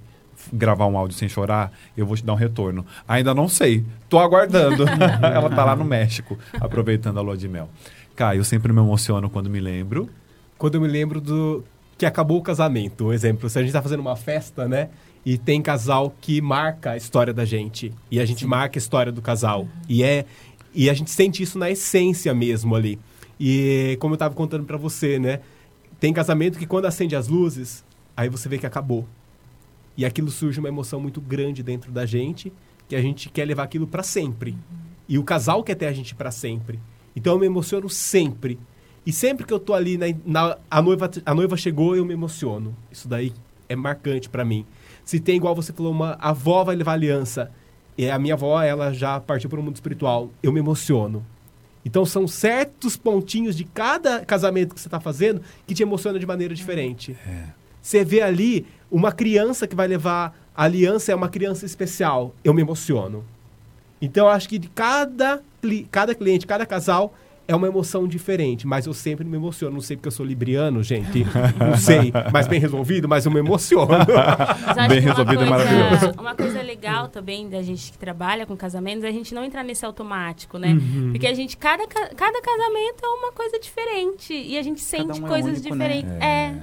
gravar 0.53 0.87
um 0.87 0.97
áudio 0.97 1.19
sem 1.19 1.29
chorar, 1.29 1.73
eu 1.97 2.07
vou 2.07 2.17
te 2.17 2.25
dar 2.25 2.35
um 2.35 2.37
retorno. 2.37 2.87
Ainda 3.09 3.35
não 3.35 3.49
sei, 3.49 3.85
tô 4.09 4.21
aguardando. 4.21 4.85
ela 5.21 5.51
tá 5.51 5.64
lá 5.64 5.75
no 5.75 5.85
México, 5.85 6.39
aproveitando 6.61 7.19
a 7.19 7.21
lua 7.21 7.37
de 7.37 7.49
mel. 7.49 7.69
Caio, 8.14 8.39
eu 8.39 8.45
sempre 8.45 8.73
me 8.73 8.79
emociono 8.79 9.29
quando 9.29 9.51
me 9.51 9.59
lembro. 9.59 10.09
Quando 10.57 10.77
eu 10.77 10.81
me 10.81 10.87
lembro 10.87 11.21
do 11.21 11.64
que 11.99 12.07
acabou 12.07 12.39
o 12.39 12.43
casamento, 12.43 13.07
um 13.07 13.12
exemplo, 13.12 13.51
se 13.51 13.59
a 13.59 13.62
gente 13.62 13.73
tá 13.73 13.83
fazendo 13.83 13.99
uma 13.99 14.14
festa, 14.14 14.69
né? 14.69 14.91
E 15.25 15.37
tem 15.37 15.61
casal 15.61 16.14
que 16.21 16.41
marca 16.41 16.93
a 16.93 16.97
história 16.97 17.35
da 17.35 17.45
gente. 17.45 17.93
E 18.09 18.21
a 18.21 18.25
gente 18.25 18.47
marca 18.47 18.79
a 18.79 18.81
história 18.81 19.11
do 19.11 19.21
casal. 19.21 19.67
E 19.89 20.05
é 20.05 20.27
e 20.73 20.89
a 20.89 20.95
gente 20.95 21.11
sente 21.11 21.43
isso 21.43 21.59
na 21.59 21.69
essência 21.69 22.33
mesmo 22.33 22.77
ali. 22.77 23.01
E 23.41 23.97
como 23.99 24.14
eu 24.14 24.19
tava 24.19 24.33
contando 24.33 24.64
pra 24.64 24.77
você, 24.77 25.19
né? 25.19 25.41
Tem 25.99 26.12
casamento 26.12 26.59
que 26.59 26.66
quando 26.66 26.86
acende 26.86 27.16
as 27.16 27.28
luzes, 27.28 27.84
aí 28.16 28.28
você 28.28 28.49
vê 28.49 28.59
que 28.59 28.66
acabou. 28.66 29.07
E 29.97 30.05
aquilo 30.05 30.30
surge 30.30 30.59
uma 30.61 30.68
emoção 30.68 31.01
muito 31.01 31.20
grande 31.20 31.62
dentro 31.62 31.90
da 31.90 32.05
gente, 32.05 32.53
que 32.88 32.94
a 32.94 33.01
gente 33.01 33.30
quer 33.30 33.47
levar 33.47 33.62
aquilo 33.62 33.86
pra 33.86 34.03
sempre. 34.03 34.57
E 35.09 35.18
o 35.18 35.24
casal 35.24 35.62
quer 35.62 35.74
ter 35.74 35.86
a 35.86 35.92
gente 35.92 36.14
pra 36.14 36.30
sempre. 36.30 36.78
Então 37.14 37.32
eu 37.32 37.38
me 37.38 37.47
emociono 37.47 37.88
sempre. 37.88 38.59
E 39.07 39.12
sempre 39.12 39.47
que 39.47 39.53
eu 39.53 39.59
tô 39.59 39.72
ali, 39.72 39.97
na, 39.97 40.07
na- 40.24 40.59
a, 40.70 40.82
noiva, 40.82 41.11
a 41.24 41.34
noiva 41.34 41.57
chegou, 41.57 41.97
eu 41.97 42.05
me 42.05 42.12
emociono. 42.12 42.76
Isso 42.90 43.09
daí 43.09 43.32
é 43.68 43.74
marcante 43.76 44.28
pra 44.28 44.44
mim. 44.44 44.66
Se 45.05 45.18
tem, 45.18 45.36
igual 45.36 45.55
você 45.55 45.72
falou, 45.72 45.92
uma 45.92 46.12
avó 46.20 46.62
vai 46.64 46.76
levar 46.76 46.92
aliança, 46.92 47.51
e 47.97 48.11
a 48.11 48.18
minha 48.18 48.34
avó, 48.34 48.61
ela 48.61 48.92
já 48.92 49.18
partiu 49.20 49.49
para 49.49 49.59
o 49.59 49.62
mundo 49.62 49.76
espiritual, 49.76 50.30
eu 50.42 50.53
me 50.53 50.59
emociono. 50.61 51.24
Então 51.87 52.05
são 52.05 52.26
certos 52.26 52.97
pontinhos 52.97 53.57
de 53.57 53.62
cada 53.62 54.24
casamento 54.24 54.74
que 54.74 54.80
você 54.80 54.89
está 54.89 54.99
fazendo 54.99 55.41
que 55.64 55.72
te 55.72 55.84
emociona 55.84 56.18
de 56.18 56.26
maneira 56.26 56.53
diferente. 56.53 57.16
Você 57.80 58.05
vê 58.05 58.22
ali 58.22 58.66
uma 58.91 59.12
criança 59.12 59.68
que 59.68 59.76
vai 59.76 59.87
levar 59.87 60.37
a 60.53 60.64
aliança, 60.64 61.12
é 61.12 61.14
uma 61.14 61.28
criança 61.28 61.64
especial, 61.64 62.34
eu 62.43 62.53
me 62.53 62.61
emociono. 62.61 63.24
Então 64.03 64.26
eu 64.26 64.32
acho 64.32 64.49
que 64.49 64.59
de 64.59 64.66
cada, 64.66 65.41
cada 65.89 66.12
cliente, 66.12 66.45
cada 66.45 66.66
casal 66.66 67.14
é 67.49 67.55
uma 67.55 67.66
emoção 67.68 68.09
diferente, 68.09 68.66
mas 68.66 68.86
eu 68.86 68.92
sempre 68.92 69.24
me 69.24 69.36
emociono. 69.36 69.74
Não 69.74 69.80
sei 69.80 69.97
porque 69.97 70.09
eu 70.09 70.12
sou 70.12 70.26
libriano, 70.26 70.82
gente. 70.82 71.24
Não 71.59 71.76
sei, 71.76 72.12
mas 72.32 72.47
bem 72.49 72.59
resolvido, 72.61 73.09
mas 73.09 73.24
eu 73.24 73.30
me 73.32 73.38
emociono. 73.38 73.88
Mas 74.66 74.78
acho 74.78 74.88
Bem 74.88 75.01
que 75.01 75.07
uma 75.07 75.14
resolvido 75.14 75.38
coisa- 75.38 75.51
maravilhoso. 75.51 76.20
Uma 76.20 76.34
coisa 76.34 76.62
legal 76.62 77.09
também 77.09 77.49
da 77.49 77.62
gente 77.62 77.92
que 77.92 77.99
trabalha 77.99 78.44
com 78.47 78.57
casamentos 78.57 79.05
é 79.05 79.09
a 79.09 79.12
gente 79.12 79.34
não 79.34 79.44
entrar 79.44 79.62
nesse 79.62 79.84
automático, 79.86 80.59
né? 80.59 80.72
Uhum. 80.72 81.11
Porque 81.12 81.26
a 81.26 81.34
gente, 81.34 81.57
cada, 81.57 81.86
ca- 81.86 82.11
cada 82.16 82.40
casamento 82.42 83.05
é 83.05 83.09
uma 83.09 83.32
coisa 83.32 83.59
diferente. 83.61 84.34
E 84.34 84.59
a 84.59 84.62
gente 84.62 84.80
sente 84.80 85.20
um 85.20 85.26
é 85.26 85.28
coisas 85.28 85.61
único, 85.61 85.74
né? 85.74 85.88
diferentes. 85.88 86.12
É. 86.22 86.55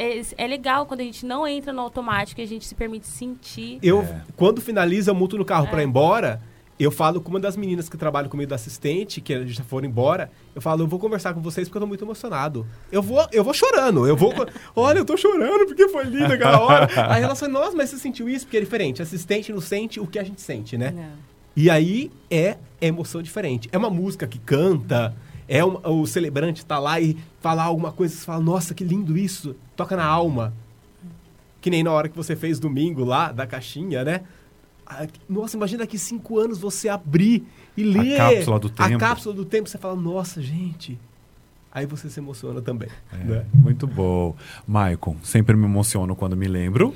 É, 0.00 0.22
é 0.44 0.46
legal 0.46 0.86
quando 0.86 1.00
a 1.00 1.04
gente 1.04 1.26
não 1.26 1.44
entra 1.44 1.72
no 1.72 1.80
automático 1.80 2.40
e 2.40 2.44
a 2.44 2.46
gente 2.46 2.64
se 2.64 2.74
permite 2.74 3.06
sentir. 3.08 3.78
Eu, 3.82 4.02
É. 4.02 4.20
quando 4.36 4.60
finaliza, 4.60 5.10
eu 5.10 5.14
muto 5.14 5.36
no 5.36 5.44
carro 5.44 5.66
É. 5.66 5.70
pra 5.70 5.82
ir 5.82 5.86
embora. 5.86 6.40
Eu 6.78 6.92
falo 6.92 7.20
com 7.20 7.30
uma 7.30 7.40
das 7.40 7.56
meninas 7.56 7.88
que 7.88 7.96
trabalha 7.96 8.28
comigo 8.28 8.48
da 8.48 8.54
assistente, 8.54 9.20
que 9.20 9.44
já 9.48 9.64
foram 9.64 9.88
embora. 9.88 10.30
Eu 10.54 10.62
falo, 10.62 10.82
eu 10.82 10.86
vou 10.86 10.98
conversar 11.00 11.34
com 11.34 11.40
vocês 11.40 11.66
porque 11.68 11.76
eu 11.78 11.80
tô 11.80 11.86
muito 11.88 12.04
emocionado. 12.04 12.64
Eu 12.92 13.02
vou, 13.02 13.26
eu 13.32 13.42
vou 13.42 13.52
chorando. 13.52 14.06
Eu 14.06 14.16
vou. 14.16 14.32
Olha, 14.76 14.98
eu 14.98 15.04
tô 15.04 15.16
chorando 15.16 15.66
porque 15.66 15.88
foi 15.88 16.04
lindo 16.04 16.32
aquela 16.32 16.60
hora. 16.62 16.88
Aí 17.12 17.22
ela 17.22 17.34
fala, 17.34 17.50
nossa, 17.52 17.76
mas 17.76 17.90
você 17.90 17.98
sentiu 17.98 18.28
isso? 18.28 18.44
Porque 18.46 18.58
é 18.58 18.60
diferente. 18.60 19.02
Assistente 19.02 19.52
não 19.52 19.60
sente 19.60 19.98
o 19.98 20.06
que 20.06 20.18
a 20.20 20.22
gente 20.24 20.40
sente, 20.40 20.78
né? 20.78 20.92
Não. 20.92 21.28
E 21.56 21.68
aí 21.68 22.12
é 22.30 22.56
emoção 22.80 23.20
diferente. 23.20 23.68
É 23.72 23.76
uma 23.76 23.90
música 23.90 24.24
que 24.28 24.38
canta, 24.38 25.16
é 25.48 25.64
um- 25.64 25.80
o 25.84 26.06
celebrante 26.06 26.64
tá 26.64 26.78
lá 26.78 27.00
e 27.00 27.16
fala 27.40 27.64
alguma 27.64 27.90
coisa, 27.90 28.14
você 28.14 28.24
fala, 28.24 28.40
nossa, 28.40 28.72
que 28.72 28.84
lindo 28.84 29.18
isso. 29.18 29.56
Toca 29.74 29.96
na 29.96 30.04
alma. 30.04 30.54
Que 31.60 31.70
nem 31.70 31.82
na 31.82 31.90
hora 31.90 32.08
que 32.08 32.16
você 32.16 32.36
fez 32.36 32.60
domingo 32.60 33.04
lá, 33.04 33.32
da 33.32 33.44
caixinha, 33.46 34.04
né? 34.04 34.20
Nossa, 35.28 35.56
imagina 35.56 35.80
daqui 35.80 35.98
cinco 35.98 36.38
anos 36.38 36.58
você 36.58 36.88
abrir 36.88 37.46
e 37.76 37.84
ler 37.84 38.16
cápsula 38.16 38.58
do 38.58 38.72
a 38.78 38.88
tempo. 38.88 38.98
cápsula 38.98 39.34
do 39.34 39.44
tempo. 39.44 39.68
Você 39.68 39.78
fala, 39.78 39.94
nossa, 39.94 40.40
gente. 40.40 40.98
Aí 41.70 41.86
você 41.86 42.08
se 42.08 42.18
emociona 42.18 42.62
também. 42.62 42.88
É, 43.12 43.16
né? 43.16 43.46
Muito 43.52 43.86
bom. 43.86 44.34
Maicon, 44.66 45.16
sempre 45.22 45.54
me 45.54 45.64
emociono 45.64 46.16
quando 46.16 46.36
me 46.36 46.48
lembro. 46.48 46.94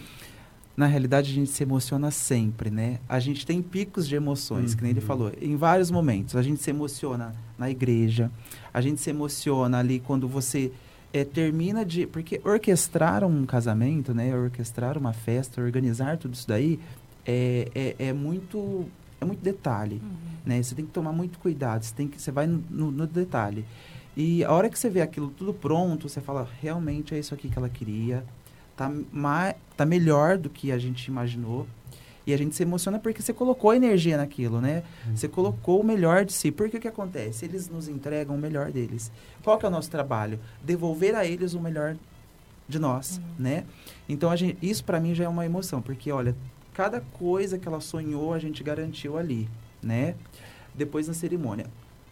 Na 0.74 0.86
realidade, 0.86 1.30
a 1.30 1.34
gente 1.34 1.50
se 1.50 1.62
emociona 1.62 2.10
sempre, 2.10 2.70
né? 2.70 2.98
A 3.06 3.20
gente 3.20 3.44
tem 3.44 3.60
picos 3.60 4.08
de 4.08 4.16
emoções, 4.16 4.74
que 4.74 4.82
nem 4.82 4.92
ele 4.92 5.02
falou, 5.02 5.30
em 5.40 5.54
vários 5.54 5.90
momentos. 5.90 6.34
A 6.34 6.42
gente 6.42 6.62
se 6.62 6.70
emociona 6.70 7.34
na 7.58 7.70
igreja, 7.70 8.30
a 8.72 8.80
gente 8.80 8.98
se 8.98 9.10
emociona 9.10 9.78
ali 9.78 10.00
quando 10.00 10.26
você 10.26 10.72
eh, 11.12 11.24
termina 11.24 11.84
de. 11.84 12.06
Porque 12.06 12.40
orquestrar 12.42 13.22
um 13.22 13.44
casamento, 13.44 14.14
né? 14.14 14.34
Orquestrar 14.34 14.96
uma 14.96 15.12
festa, 15.12 15.60
organizar 15.60 16.16
tudo 16.16 16.32
isso 16.32 16.48
daí 16.48 16.80
é, 17.26 17.68
é, 17.98 18.06
é 18.08 18.12
muito. 18.12 18.86
É 19.20 19.24
muito 19.24 19.40
detalhe, 19.40 20.02
né? 20.44 20.60
Você 20.60 20.74
tem 20.74 20.84
que 20.84 20.90
tomar 20.90 21.12
muito 21.12 21.38
cuidado, 21.38 21.84
você, 21.84 21.94
tem 21.94 22.08
que, 22.08 22.20
você 22.20 22.32
vai 22.32 22.44
no, 22.44 22.58
no- 22.68 22.90
no 22.90 23.06
detalhe. 23.06 23.64
E 24.16 24.42
a 24.42 24.50
hora 24.50 24.68
que 24.68 24.76
você 24.76 24.90
vê 24.90 25.00
aquilo 25.00 25.30
tudo 25.30 25.54
pronto, 25.54 26.08
você 26.08 26.20
fala, 26.20 26.48
realmente 26.60 27.14
é 27.14 27.18
isso 27.20 27.32
aqui 27.32 27.48
que 27.48 27.56
ela 27.56 27.68
queria, 27.68 28.24
tá, 28.76 28.90
ma 29.12 29.54
tá 29.76 29.86
melhor 29.86 30.36
do 30.36 30.50
que 30.50 30.72
a 30.72 30.78
gente 30.78 31.06
imaginou. 31.06 31.68
E 32.26 32.34
a 32.34 32.36
gente 32.36 32.56
se 32.56 32.64
emociona 32.64 32.98
porque 32.98 33.22
você 33.22 33.32
colocou 33.32 33.72
energia 33.72 34.16
naquilo, 34.16 34.60
né? 34.60 34.82
Você 35.14 35.28
colocou 35.28 35.80
o 35.80 35.84
melhor 35.84 36.24
de 36.24 36.32
si. 36.32 36.50
Porque 36.50 36.76
o 36.76 36.80
que 36.80 36.88
acontece? 36.88 37.44
Eles 37.44 37.68
nos 37.68 37.86
entregam 37.88 38.34
o 38.34 38.38
melhor 38.38 38.72
deles. 38.72 39.10
Qual 39.44 39.56
que 39.56 39.64
é 39.64 39.68
o 39.68 39.72
nosso 39.72 39.90
trabalho? 39.90 40.38
Devolver 40.64 41.14
a 41.14 41.24
eles 41.24 41.54
o 41.54 41.60
melhor 41.60 41.96
de 42.68 42.78
nós, 42.80 43.20
né? 43.38 43.64
Então, 44.08 44.30
a 44.30 44.36
gente, 44.36 44.56
isso 44.60 44.84
para 44.84 44.98
mim 45.00 45.14
já 45.14 45.24
é 45.24 45.28
uma 45.28 45.44
emoção. 45.46 45.80
Porque, 45.82 46.10
olha, 46.12 46.34
cada 46.72 47.00
coisa 47.00 47.58
que 47.58 47.68
ela 47.68 47.80
sonhou, 47.80 48.32
a 48.32 48.38
gente 48.38 48.62
garantiu 48.62 49.16
ali, 49.16 49.48
né? 49.82 50.14
Depois 50.74 51.08
na 51.08 51.14
cerimônia. 51.14 51.66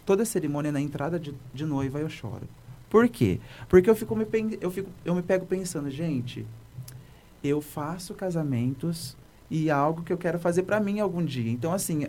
Toda 0.05 0.25
cerimônia, 0.25 0.73
na 0.73 0.81
entrada 0.81 1.19
de, 1.19 1.35
de 1.53 1.65
noiva, 1.65 2.01
eu 2.01 2.09
choro. 2.09 2.49
Por 2.89 3.09
quê? 3.09 3.41
Porque 3.69 3.89
eu 3.89 3.95
fico 3.95 4.17
me, 4.17 4.27
eu 4.61 4.71
fico, 4.71 4.91
eu 5.05 5.15
me 5.15 5.23
pego 5.23 5.47
pensando, 5.47 5.89
gente, 5.91 6.45
eu 7.43 7.61
faço 7.61 8.15
casamentos 8.15 9.17
e 9.51 9.69
é 9.69 9.73
algo 9.73 10.03
que 10.03 10.13
eu 10.13 10.19
quero 10.19 10.39
fazer 10.39 10.65
para 10.65 10.81
mim 10.81 11.01
algum 11.01 11.25
dia. 11.25 11.51
Então, 11.51 11.73
assim, 11.73 12.07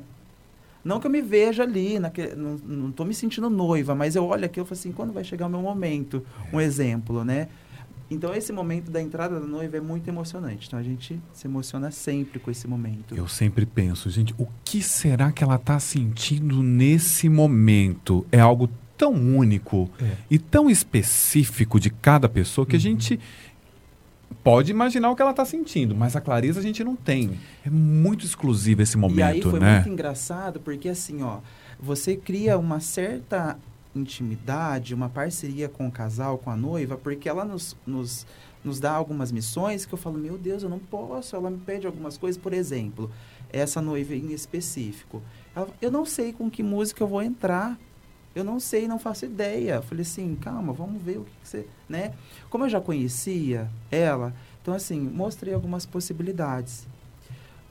não 0.83 0.99
que 0.99 1.05
eu 1.05 1.11
me 1.11 1.21
veja 1.21 1.63
ali, 1.63 1.99
naquele, 1.99 2.35
não, 2.35 2.55
não 2.57 2.91
tô 2.91 3.05
me 3.05 3.13
sentindo 3.13 3.49
noiva, 3.49 3.93
mas 3.93 4.15
eu 4.15 4.25
olho 4.25 4.45
aqui 4.45 4.59
e 4.59 4.63
falo 4.63 4.73
assim, 4.73 4.91
quando 4.91 5.13
vai 5.13 5.23
chegar 5.23 5.45
o 5.45 5.49
meu 5.49 5.61
momento? 5.61 6.25
Um 6.51 6.59
exemplo, 6.59 7.23
né? 7.23 7.47
Então, 8.11 8.33
esse 8.35 8.51
momento 8.51 8.91
da 8.91 9.01
entrada 9.01 9.39
da 9.39 9.47
noiva 9.47 9.77
é 9.77 9.81
muito 9.81 10.07
emocionante. 10.09 10.67
Então, 10.67 10.77
a 10.77 10.83
gente 10.83 11.17
se 11.31 11.47
emociona 11.47 11.89
sempre 11.91 12.39
com 12.39 12.51
esse 12.51 12.67
momento. 12.67 13.15
Eu 13.15 13.25
sempre 13.27 13.65
penso, 13.65 14.09
gente, 14.09 14.35
o 14.37 14.45
que 14.65 14.81
será 14.83 15.31
que 15.31 15.41
ela 15.43 15.55
está 15.55 15.79
sentindo 15.79 16.61
nesse 16.61 17.29
momento? 17.29 18.25
É 18.29 18.39
algo 18.41 18.69
tão 18.97 19.13
único 19.13 19.89
É. 19.99 20.11
e 20.29 20.37
tão 20.37 20.69
específico 20.69 21.79
de 21.79 21.89
cada 21.89 22.27
pessoa 22.27 22.65
Uhum. 22.65 22.69
que 22.69 22.75
a 22.75 22.79
gente 22.79 23.17
pode 24.43 24.71
imaginar 24.71 25.09
o 25.09 25.15
que 25.15 25.21
ela 25.21 25.31
está 25.31 25.45
sentindo, 25.45 25.95
mas 25.95 26.15
a 26.15 26.21
clareza 26.21 26.59
a 26.59 26.63
gente 26.63 26.83
não 26.83 26.95
tem. 26.95 27.31
É 27.65 27.69
muito 27.69 28.25
exclusivo 28.25 28.81
esse 28.81 28.97
momento, 28.97 29.19
e 29.19 29.23
aí 29.23 29.41
foi 29.41 29.59
né? 29.59 29.75
muito 29.75 29.89
engraçado, 29.89 30.59
porque 30.59 30.89
assim, 30.89 31.21
ó, 31.23 31.39
você 31.79 32.15
cria 32.15 32.57
uma 32.57 32.79
certa 32.79 33.57
intimidade, 33.95 34.93
uma 34.93 35.09
parceria 35.09 35.67
com 35.67 35.87
o 35.87 35.91
casal, 35.91 36.37
com 36.37 36.49
a 36.49 36.55
noiva, 36.55 36.97
porque 36.97 37.27
ela 37.27 37.43
nos, 37.43 37.75
nos, 37.85 38.25
nos 38.63 38.79
dá 38.79 38.91
algumas 38.91 39.31
missões 39.31 39.85
que 39.85 39.93
eu 39.93 39.97
falo, 39.97 40.17
meu 40.17 40.37
Deus, 40.37 40.63
eu 40.63 40.69
não 40.69 40.79
posso. 40.79 41.35
Ela 41.35 41.49
me 41.49 41.59
pede 41.59 41.85
algumas 41.87 42.17
coisas, 42.17 42.41
por 42.41 42.53
exemplo, 42.53 43.11
essa 43.51 43.81
noiva 43.81 44.15
em 44.15 44.31
específico. 44.31 45.21
Ela, 45.55 45.67
eu 45.81 45.91
não 45.91 46.05
sei 46.05 46.33
com 46.33 46.49
que 46.49 46.63
música 46.63 47.03
eu 47.03 47.07
vou 47.07 47.21
entrar. 47.21 47.77
Eu 48.33 48.45
não 48.45 48.61
sei, 48.61 48.87
não 48.87 48.97
faço 48.97 49.25
ideia. 49.25 49.75
Eu 49.75 49.83
falei 49.83 50.03
assim, 50.03 50.35
calma, 50.35 50.71
vamos 50.71 51.01
ver 51.01 51.17
o 51.17 51.25
que, 51.25 51.31
que 51.41 51.47
você, 51.47 51.67
né? 51.89 52.13
Como 52.49 52.63
eu 52.63 52.69
já 52.69 52.79
conhecia 52.79 53.69
ela, 53.91 54.33
então 54.61 54.73
assim, 54.73 54.99
mostrei 55.01 55.53
algumas 55.53 55.85
possibilidades. 55.85 56.87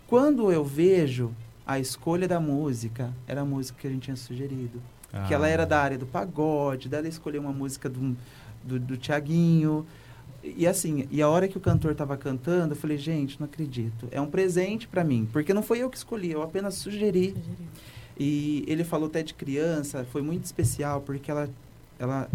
Quando 0.07 0.53
eu 0.53 0.64
vejo 0.64 1.35
a 1.66 1.79
escolha 1.79 2.27
da 2.27 2.41
música, 2.41 3.14
era 3.27 3.43
a 3.43 3.45
música 3.45 3.79
que 3.81 3.87
a 3.87 3.91
gente 3.91 4.03
tinha 4.03 4.16
sugerido. 4.16 4.83
Que 5.27 5.35
ela 5.35 5.47
Ah. 5.47 5.51
era 5.51 5.67
da 5.67 5.81
área 5.81 5.99
do 5.99 6.07
pagode, 6.07 6.89
dela 6.89 7.09
escolheu 7.09 7.41
uma 7.43 7.53
música 7.53 7.89
do, 7.89 8.17
do, 8.63 8.79
do 8.79 8.97
Tiaguinho. 8.97 9.85
E 10.43 10.67
assim, 10.67 11.07
e 11.11 11.21
a 11.21 11.29
hora 11.29 11.47
que 11.49 11.57
o 11.59 11.61
cantor 11.61 11.93
estava 11.93 12.17
cantando, 12.17 12.73
eu 12.73 12.77
falei, 12.79 12.97
gente, 12.97 13.39
não 13.39 13.47
acredito. 13.47 14.09
É 14.11 14.21
um 14.21 14.27
presente 14.29 14.87
para 14.89 15.03
mim, 15.05 15.29
porque 15.33 15.53
não 15.53 15.63
foi 15.63 15.81
eu 15.81 15.91
que 15.91 15.97
escolhi, 15.97 16.31
eu 16.31 16.43
apenas 16.43 16.75
sugeri. 16.75 17.35
E 18.19 18.65
ele 18.67 18.85
falou 18.85 19.09
até 19.09 19.23
de 19.23 19.35
criança, 19.35 20.07
foi 20.13 20.23
muito 20.23 20.45
especial, 20.45 21.01
porque 21.01 21.31
ela, 21.31 21.49
ela 21.99 22.29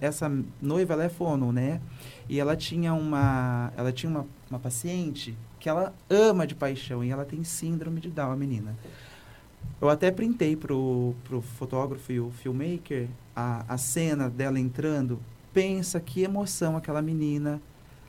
essa 0.00 0.30
noiva, 0.60 0.94
ela 0.94 1.04
é 1.04 1.08
fono, 1.08 1.52
né? 1.52 1.80
E 2.28 2.38
ela 2.40 2.56
tinha 2.56 2.92
uma, 2.94 3.72
ela 3.76 3.92
tinha 3.92 4.10
uma, 4.10 4.26
uma 4.48 4.58
paciente 4.58 5.36
que 5.58 5.68
ela 5.68 5.92
ama 6.08 6.46
de 6.46 6.54
paixão 6.54 7.04
e 7.04 7.10
ela 7.10 7.24
tem 7.24 7.44
síndrome 7.44 8.00
de 8.00 8.08
Down, 8.10 8.32
a 8.32 8.36
menina. 8.36 8.74
Eu 9.80 9.88
até 9.88 10.10
printei 10.10 10.56
pro, 10.56 11.14
pro 11.24 11.40
fotógrafo 11.40 12.12
e 12.12 12.20
o 12.20 12.30
filmmaker 12.30 13.08
a, 13.34 13.64
a 13.68 13.78
cena 13.78 14.28
dela 14.28 14.58
entrando. 14.60 15.18
Pensa 15.54 15.98
que 15.98 16.22
emoção 16.22 16.76
aquela 16.76 17.00
menina, 17.00 17.60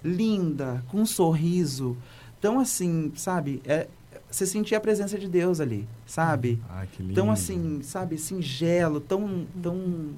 linda, 0.03 0.83
com 0.89 0.97
um 0.97 1.05
sorriso. 1.05 1.95
Tão 2.41 2.59
assim, 2.59 3.11
sabe? 3.15 3.61
É, 3.65 3.87
você 4.29 4.45
sentia 4.45 4.77
a 4.77 4.81
presença 4.81 5.17
de 5.17 5.27
Deus 5.27 5.59
ali, 5.59 5.87
sabe? 6.05 6.59
Ai, 6.69 6.87
que 6.91 7.01
lindo. 7.01 7.15
tão 7.15 7.31
assim, 7.31 7.81
sabe, 7.83 8.17
singelo, 8.17 8.99
tão, 8.99 9.45
tão, 9.61 10.09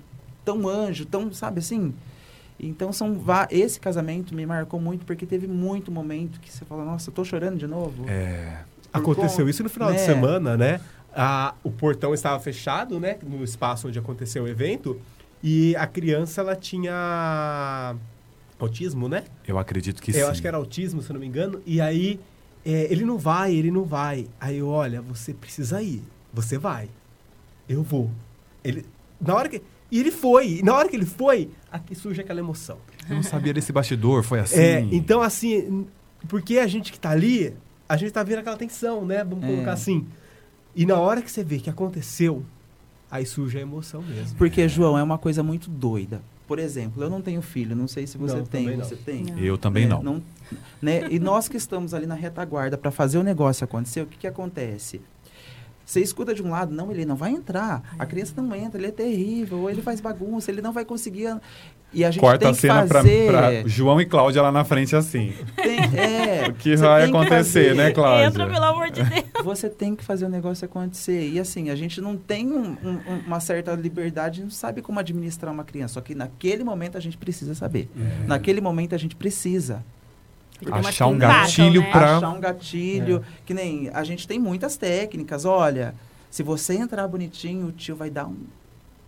tão 0.43 0.67
anjo, 0.67 1.05
tão, 1.05 1.31
sabe 1.31 1.59
assim. 1.59 1.93
Então 2.59 2.93
são 2.93 3.19
esse 3.49 3.79
casamento 3.79 4.33
me 4.33 4.45
marcou 4.45 4.79
muito 4.79 5.05
porque 5.05 5.25
teve 5.25 5.47
muito 5.47 5.91
momento 5.91 6.39
que 6.39 6.51
você 6.51 6.63
fala, 6.65 6.85
nossa, 6.85 7.09
eu 7.09 7.13
tô 7.13 7.23
chorando 7.25 7.57
de 7.57 7.67
novo. 7.67 8.05
É. 8.07 8.63
Aconteceu 8.91 9.39
conta- 9.39 9.49
isso 9.49 9.63
no 9.63 9.69
final 9.69 9.91
de 9.91 9.97
né? 9.97 10.05
semana, 10.05 10.55
né? 10.55 10.79
A, 11.15 11.53
o 11.63 11.69
portão 11.71 12.13
estava 12.13 12.39
fechado, 12.39 12.99
né? 12.99 13.17
No 13.23 13.43
espaço 13.43 13.87
onde 13.87 13.99
aconteceu 13.99 14.43
o 14.43 14.47
evento. 14.47 14.99
E 15.43 15.75
a 15.75 15.85
criança, 15.85 16.41
ela 16.41 16.55
tinha 16.55 17.95
autismo, 18.59 19.07
né? 19.09 19.23
Eu 19.47 19.57
acredito 19.59 20.01
que 20.01 20.13
sim. 20.13 20.19
Eu 20.19 20.29
acho 20.29 20.41
que 20.41 20.47
era 20.47 20.57
autismo, 20.57 21.01
se 21.01 21.09
eu 21.09 21.13
não 21.15 21.19
me 21.21 21.27
engano. 21.27 21.61
E 21.65 21.81
aí, 21.81 22.19
é, 22.65 22.87
ele 22.91 23.03
não 23.05 23.17
vai, 23.17 23.53
ele 23.53 23.69
não 23.69 23.83
vai. 23.83 24.27
Aí 24.39 24.57
eu, 24.59 24.67
olha, 24.69 25.01
você 25.01 25.33
precisa 25.33 25.81
ir. 25.81 26.01
Você 26.33 26.57
vai. 26.57 26.89
Eu 27.67 27.83
vou. 27.83 28.09
Ele, 28.63 28.85
na 29.19 29.35
hora 29.35 29.49
que... 29.49 29.61
E 29.91 29.99
ele 29.99 30.11
foi. 30.11 30.59
E 30.59 30.63
na 30.63 30.73
hora 30.73 30.89
que 30.89 30.95
ele 30.95 31.05
foi, 31.05 31.51
aqui 31.71 31.93
surge 31.93 32.19
aquela 32.21 32.39
emoção. 32.39 32.77
Eu 33.07 33.15
não 33.17 33.23
sabia 33.23 33.53
desse 33.53 33.71
bastidor, 33.71 34.23
foi 34.23 34.39
assim. 34.41 34.59
É, 34.59 34.79
então, 34.91 35.21
assim, 35.21 35.85
porque 36.27 36.57
a 36.57 36.65
gente 36.65 36.91
que 36.91 36.99
tá 36.99 37.11
ali, 37.11 37.53
a 37.87 37.95
gente 37.95 38.11
tá 38.11 38.23
vendo 38.23 38.39
aquela 38.39 38.57
tensão, 38.57 39.05
né? 39.05 39.23
Vamos 39.23 39.43
É. 39.43 39.47
colocar 39.47 39.73
assim. 39.73 40.07
E 40.75 40.85
na 40.85 40.97
hora 40.97 41.21
que 41.21 41.31
você 41.31 41.43
vê 41.43 41.59
que 41.59 41.69
aconteceu, 41.69 42.43
aí 43.09 43.25
surge 43.25 43.57
a 43.57 43.61
emoção 43.61 44.01
mesmo. 44.01 44.37
Porque, 44.37 44.67
João, 44.67 44.97
é 44.97 45.03
uma 45.03 45.17
coisa 45.17 45.43
muito 45.43 45.69
doida. 45.69 46.21
Por 46.47 46.59
exemplo, 46.59 47.01
eu 47.01 47.09
não 47.09 47.21
tenho 47.21 47.41
filho, 47.41 47.75
não 47.75 47.87
sei 47.87 48.05
se 48.05 48.17
você 48.17 48.35
Não, 48.35 48.45
tem. 48.45 48.63
também 48.63 48.77
não. 48.77 48.85
Você 48.85 48.95
tem? 48.95 49.23
Não. 49.23 49.39
Eu 49.39 49.57
também 49.57 49.87
né? 49.87 49.99
não. 50.01 50.21
né? 50.81 51.07
E 51.09 51.17
nós 51.19 51.47
que 51.47 51.55
estamos 51.57 51.93
ali 51.93 52.05
na 52.05 52.15
retaguarda 52.15 52.77
para 52.77 52.91
fazer 52.91 53.17
o 53.17 53.23
negócio 53.23 53.63
acontecer, 53.63 54.01
o 54.01 54.05
que, 54.05 54.17
que 54.17 54.27
acontece? 54.27 55.01
Você 55.85 55.99
escuta 56.01 56.33
de 56.33 56.41
um 56.41 56.49
lado, 56.49 56.73
não, 56.73 56.91
ele 56.91 57.05
não 57.05 57.15
vai 57.15 57.31
entrar. 57.31 57.95
A 57.99 58.05
criança 58.05 58.33
não 58.41 58.55
entra, 58.55 58.79
ele 58.79 58.87
é 58.87 58.91
terrível, 58.91 59.59
ou 59.59 59.69
ele 59.69 59.81
faz 59.81 59.99
bagunça, 59.99 60.49
ele 60.49 60.61
não 60.61 60.71
vai 60.71 60.85
conseguir. 60.85 61.35
E 61.95 62.03
a 62.03 62.09
gente 62.09 62.21
Corta 62.21 62.39
tem 62.39 62.47
a 62.49 62.51
que 62.53 62.59
cena 62.59 62.87
fazer. 62.87 63.27
pra 63.27 63.67
João 63.67 64.01
e 64.01 64.05
Cláudia 64.05 64.41
lá 64.41 64.51
na 64.51 64.63
frente 64.63 64.95
assim. 64.95 65.31
tem- 65.55 65.79
é, 65.99 66.47
O 66.49 66.53
que 66.53 66.75
vai 66.75 67.03
acontecer, 67.03 67.69
fazer. 67.69 67.75
né, 67.75 67.91
Cláudia? 67.91 68.25
Entra, 68.25 68.47
pelo 68.49 68.63
amor 68.65 68.89
de 68.89 69.03
Deus. 69.03 69.23
Você 69.43 69.69
tem 69.69 69.93
que 69.95 70.03
fazer 70.03 70.25
o 70.25 70.29
negócio 70.29 70.65
acontecer. 70.65 71.29
E 71.29 71.39
assim, 71.39 71.69
a 71.69 71.75
gente 71.75 71.99
não 72.01 72.15
tem 72.17 72.49
um- 72.51 72.77
um- 72.83 73.19
uma 73.27 73.39
certa 73.39 73.73
liberdade, 73.75 74.41
não 74.41 74.49
sabe 74.49 74.81
como 74.81 74.99
administrar 74.99 75.53
uma 75.53 75.63
criança. 75.65 75.95
Só 75.95 76.01
que 76.01 76.15
naquele 76.15 76.63
momento 76.63 76.97
a 76.97 77.01
gente 77.01 77.17
precisa 77.17 77.53
saber. 77.53 77.87
É. 77.95 78.25
Naquele 78.25 78.61
momento 78.61 78.95
a 78.95 78.97
gente 78.97 79.15
precisa. 79.15 79.83
Achar 80.71 81.07
um 81.07 81.17
gatilho 81.17 81.81
né? 81.81 81.91
pra- 81.91 82.17
achar 82.17 82.29
um 82.29 82.39
gatilho. 82.39 83.23
Que 83.45 83.53
nem 83.53 83.89
a 83.93 84.03
gente 84.03 84.27
tem 84.27 84.39
muitas 84.39 84.77
técnicas. 84.77 85.45
Olha, 85.45 85.93
se 86.29 86.43
você 86.43 86.75
entrar 86.75 87.07
bonitinho, 87.07 87.67
o 87.67 87.71
tio 87.71 87.95
vai 87.95 88.09
dar 88.09 88.25
um 88.27 88.37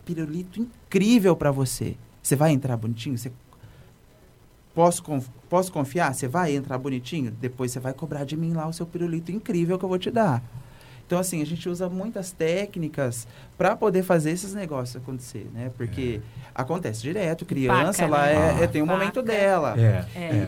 pirulito 0.05 0.59
incrível 0.61 1.35
pra 1.35 1.51
você. 1.51 1.95
Você 2.21 2.35
vai 2.35 2.51
entrar 2.51 2.75
bonitinho? 2.77 3.17
Você 3.17 3.31
posso 4.73 5.01
conf- 5.03 5.29
posso 5.49 5.71
confiar? 5.71 6.13
Você 6.13 6.27
vai 6.27 6.55
entrar 6.55 6.77
bonitinho? 6.77 7.31
Depois 7.31 7.71
você 7.71 7.79
vai 7.79 7.93
cobrar 7.93 8.23
de 8.25 8.35
mim 8.35 8.53
lá 8.53 8.67
o 8.67 8.73
seu 8.73 8.85
pirulito 8.85 9.31
incrível 9.31 9.77
que 9.79 9.85
eu 9.85 9.89
vou 9.89 9.97
te 9.99 10.11
dar. 10.11 10.43
Então 11.07 11.19
assim, 11.19 11.39
a 11.41 11.45
gente 11.45 11.69
usa 11.69 11.87
muitas 11.87 12.31
técnicas 12.31 13.27
para 13.57 13.75
poder 13.75 14.01
fazer 14.03 14.31
esses 14.31 14.53
negócios 14.55 14.95
acontecer, 14.95 15.47
né? 15.53 15.71
Porque 15.77 16.19
acontece 16.53 17.01
direto, 17.01 17.45
criança, 17.45 17.93
Faca, 17.93 18.03
ela 18.05 18.25
né? 18.25 18.61
é, 18.61 18.63
é- 18.63 18.67
tem 18.67 18.81
um 18.81 18.87
Faca. 18.87 18.97
momento 18.97 19.21
dela. 19.21 19.75
É. 19.79 20.47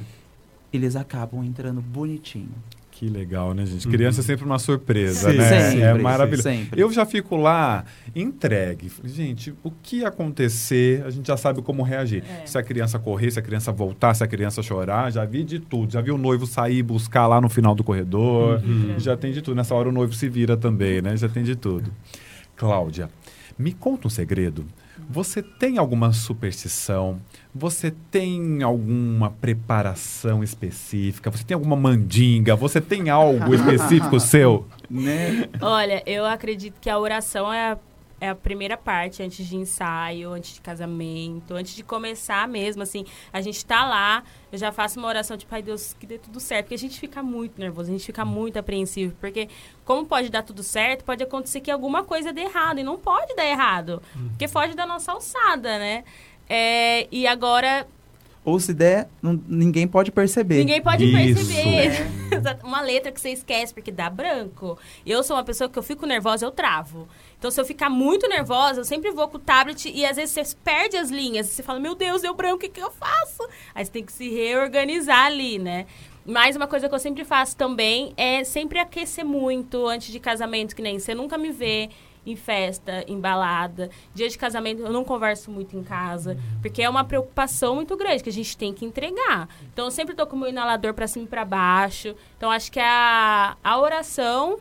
É. 0.72 0.78
Eles 0.78 0.96
acabam 0.96 1.44
entrando 1.44 1.82
bonitinho. 1.82 2.50
Que 2.98 3.08
legal, 3.08 3.54
né, 3.54 3.64
gente? 3.64 3.86
Uhum. 3.86 3.92
Criança 3.92 4.22
é 4.22 4.24
sempre 4.24 4.44
uma 4.44 4.58
surpresa, 4.58 5.30
Sim, 5.30 5.38
né? 5.38 5.70
sempre, 5.70 5.82
é 5.84 5.94
maravilhoso. 5.94 6.42
sempre. 6.42 6.82
Eu 6.82 6.92
já 6.92 7.06
fico 7.06 7.36
lá 7.36 7.86
entregue. 8.16 8.92
Gente, 9.04 9.54
o 9.64 9.70
que 9.70 10.04
acontecer, 10.04 11.04
a 11.06 11.12
gente 11.12 11.28
já 11.28 11.38
sabe 11.38 11.62
como 11.62 11.84
reagir. 11.84 12.24
É. 12.28 12.48
Se 12.48 12.58
a 12.58 12.64
criança 12.64 12.98
correr, 12.98 13.30
se 13.30 13.38
a 13.38 13.42
criança 13.44 13.72
voltar, 13.72 14.16
se 14.16 14.24
a 14.24 14.28
criança 14.28 14.64
chorar, 14.64 15.12
já 15.12 15.24
vi 15.26 15.44
de 15.44 15.60
tudo. 15.60 15.94
Já 15.94 16.02
vi 16.02 16.10
o 16.10 16.18
noivo 16.18 16.48
sair 16.48 16.82
buscar 16.82 17.28
lá 17.28 17.40
no 17.40 17.50
final 17.50 17.76
do 17.76 17.84
corredor. 17.84 18.64
Uhum. 18.66 18.96
Já 18.98 19.16
tem 19.16 19.32
de 19.32 19.44
tudo. 19.44 19.56
Nessa 19.56 19.76
hora 19.76 19.90
o 19.90 19.92
noivo 19.92 20.14
se 20.14 20.28
vira 20.28 20.58
também, 20.58 21.00
né? 21.00 21.16
Já 21.16 21.30
tem 21.30 21.44
de 21.44 21.56
tudo. 21.56 21.92
Cláudia, 22.56 23.12
me 23.60 23.74
conta 23.74 24.08
um 24.08 24.10
segredo. 24.10 24.66
Você 25.08 25.44
tem 25.44 25.78
alguma 25.78 26.12
superstição? 26.14 27.20
Você 27.54 27.92
tem 28.12 28.62
alguma 28.62 29.32
preparação 29.32 30.44
específica? 30.44 31.32
Você 31.32 31.44
tem 31.44 31.56
alguma 31.56 31.76
mandinga? 31.76 32.56
Você 32.56 32.80
tem 32.80 33.10
algo 33.10 33.54
específico 33.54 34.20
seu? 34.22 34.68
Né? 34.90 35.50
Olha, 35.62 36.04
eu 36.06 36.26
acredito 36.26 36.80
que 36.80 36.90
a 36.90 37.00
oração 37.00 37.52
é 37.52 37.72
a, 37.72 37.78
é 38.22 38.30
a 38.30 38.36
primeira 38.36 38.78
parte 38.78 39.24
antes 39.24 39.46
de 39.46 39.56
ensaio, 39.56 40.32
antes 40.32 40.56
de 40.56 40.62
casamento, 40.62 41.54
antes 41.56 41.76
de 41.76 41.84
começar 41.84 42.48
mesmo, 42.48 42.84
assim. 42.84 43.06
A 43.34 43.42
gente 43.42 43.66
tá 43.66 43.88
lá, 43.88 44.24
eu 44.52 44.58
já 44.58 44.72
faço 44.72 45.00
uma 45.00 45.08
oração 45.08 45.36
tipo, 45.36 45.54
ai 45.54 45.62
Deus, 45.62 45.94
que 46.00 46.06
dê 46.06 46.18
tudo 46.18 46.40
certo. 46.40 46.66
Porque 46.66 46.76
a 46.76 46.80
gente 46.80 47.00
fica 47.00 47.24
muito 47.24 47.60
nervoso, 47.60 47.90
a 47.90 47.92
gente 47.92 48.06
fica 48.06 48.24
muito 48.24 48.58
apreensivo. 48.58 49.16
Porque 49.20 49.50
como 49.84 50.06
pode 50.06 50.30
dar 50.30 50.44
tudo 50.44 50.64
certo, 50.64 51.04
pode 51.04 51.24
acontecer 51.24 51.62
que 51.62 51.72
alguma 51.72 52.04
coisa 52.04 52.32
dê 52.32 52.42
errado. 52.42 52.80
E 52.80 52.84
não 52.84 52.98
pode 52.98 53.36
dar 53.36 53.46
errado. 53.46 54.02
Porque 54.30 54.48
foge 54.48 54.76
da 54.76 54.86
nossa 54.86 55.12
alçada, 55.12 55.78
né? 55.80 56.04
É, 56.50 57.08
e 57.12 57.28
agora 57.28 57.86
Ou 58.46 58.60
se 58.60 58.74
der, 58.74 59.10
não- 59.22 59.42
ninguém 59.48 59.88
pode 59.88 60.12
perceber. 60.12 60.56
Ninguém 60.60 60.82
pode 60.82 61.04
Isso. 61.04 61.46
perceber. 61.46 62.08
Uma 62.64 62.82
letra 62.82 63.12
que 63.12 63.20
você 63.20 63.30
esquece 63.32 63.74
porque 63.74 63.92
dá 63.92 64.10
branco. 64.10 64.78
Eu 65.06 65.22
sou 65.24 65.36
uma 65.36 65.44
pessoa 65.44 65.70
que 65.70 65.78
eu 65.78 65.84
fico 65.84 66.06
nervosa, 66.06 66.46
eu 66.46 66.52
travo. 66.52 67.08
Então, 67.38 67.52
se 67.52 67.60
eu 67.60 67.66
ficar 67.66 67.90
muito 67.90 68.28
nervosa, 68.30 68.80
eu 68.82 68.86
sempre 68.86 69.12
vou 69.12 69.28
com 69.28 69.38
o 69.38 69.40
tablet 69.40 69.90
e 69.94 70.06
às 70.06 70.16
vezes 70.16 70.32
você 70.34 70.56
perde 70.64 70.96
as 70.98 71.10
linhas. 71.10 71.48
Você 71.48 71.62
fala, 71.64 71.80
meu 71.80 71.94
Deus, 71.96 72.22
deu 72.22 72.34
branco, 72.34 72.56
o 72.56 72.60
que, 72.60 72.70
que 72.70 72.82
eu 72.82 72.92
faço? 72.92 73.46
Aí 73.76 73.84
você 73.86 73.92
tem 73.92 74.04
que 74.06 74.12
se 74.14 74.30
reorganizar 74.30 75.26
ali, 75.26 75.60
né? 75.60 75.86
Mas 76.26 76.56
uma 76.56 76.68
coisa 76.68 76.88
que 76.90 76.96
eu 76.96 77.00
sempre 77.00 77.24
faço 77.26 77.56
também 77.56 78.14
é 78.18 78.44
sempre 78.44 78.80
aquecer 78.80 79.26
muito 79.26 79.86
antes 79.88 80.12
de 80.12 80.20
casamento, 80.20 80.76
que 80.76 80.82
nem 80.82 81.00
você 81.00 81.14
nunca 81.16 81.38
me 81.38 81.52
vê 81.52 81.90
em 82.30 82.36
festa, 82.36 83.04
em 83.08 83.20
balada. 83.20 83.90
Dia 84.14 84.28
de 84.30 84.38
casamento, 84.38 84.82
eu 84.82 84.92
não 84.92 85.04
converso 85.04 85.50
muito 85.50 85.76
em 85.78 85.84
casa, 85.84 86.38
porque 86.62 86.82
é 86.84 86.90
uma 86.90 87.04
preocupação 87.04 87.76
muito 87.76 87.96
grande 87.98 88.22
que 88.24 88.30
a 88.30 88.34
gente 88.34 88.56
tem 88.58 88.74
que 88.74 88.86
entregar. 88.86 89.48
Então, 89.74 89.86
eu 89.86 89.92
sempre 89.92 90.14
tô 90.16 90.28
com 90.28 90.36
o 90.36 90.40
meu 90.40 90.50
inalador 90.50 90.94
para 90.94 91.08
cima 91.08 91.26
e 91.26 91.28
para 91.28 91.46
baixo. 91.46 92.16
Então, 92.38 92.52
acho 92.52 92.72
que 92.72 92.80
a, 92.80 93.58
a 93.64 93.80
oração 93.80 94.58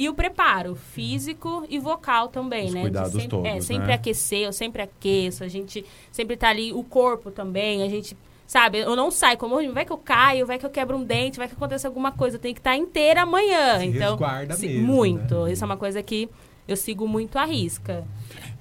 E 0.00 0.08
o 0.08 0.14
preparo 0.14 0.76
físico 0.76 1.64
e 1.68 1.76
vocal 1.76 2.28
também, 2.28 2.66
Os 2.68 2.74
né? 2.74 2.80
De 2.82 2.86
cuidados 2.86 3.12
sempre, 3.12 3.28
todos, 3.28 3.46
É, 3.50 3.60
sempre 3.60 3.88
né? 3.88 3.94
aquecer, 3.94 4.40
eu 4.44 4.52
sempre 4.52 4.80
aqueço, 4.82 5.42
a 5.42 5.48
gente 5.48 5.84
sempre 6.12 6.36
tá 6.36 6.50
ali, 6.50 6.72
o 6.72 6.84
corpo 6.84 7.32
também, 7.32 7.82
a 7.82 7.88
gente, 7.88 8.16
sabe, 8.46 8.78
eu 8.78 8.94
não 8.94 9.10
saio, 9.10 9.36
como 9.36 9.56
vai 9.72 9.84
que 9.84 9.90
eu 9.92 9.98
caio, 9.98 10.46
vai 10.46 10.56
que 10.56 10.64
eu 10.64 10.70
quebro 10.70 10.96
um 10.96 11.02
dente, 11.02 11.36
vai 11.38 11.48
que 11.48 11.54
aconteça 11.54 11.88
alguma 11.88 12.12
coisa, 12.12 12.36
eu 12.36 12.40
tenho 12.40 12.54
que 12.54 12.60
estar 12.60 12.76
inteira 12.76 13.22
amanhã. 13.22 13.80
Se 13.80 13.86
então, 13.86 14.10
resguarda 14.10 14.54
se- 14.54 14.68
mesmo, 14.68 14.86
muito. 14.86 15.34
né? 15.44 15.52
Isso 15.52 15.64
é 15.64 15.66
uma 15.66 15.76
coisa 15.76 16.00
que 16.00 16.28
eu 16.68 16.76
sigo 16.76 17.08
muito 17.08 17.36
à 17.38 17.44
risca. 17.44 18.04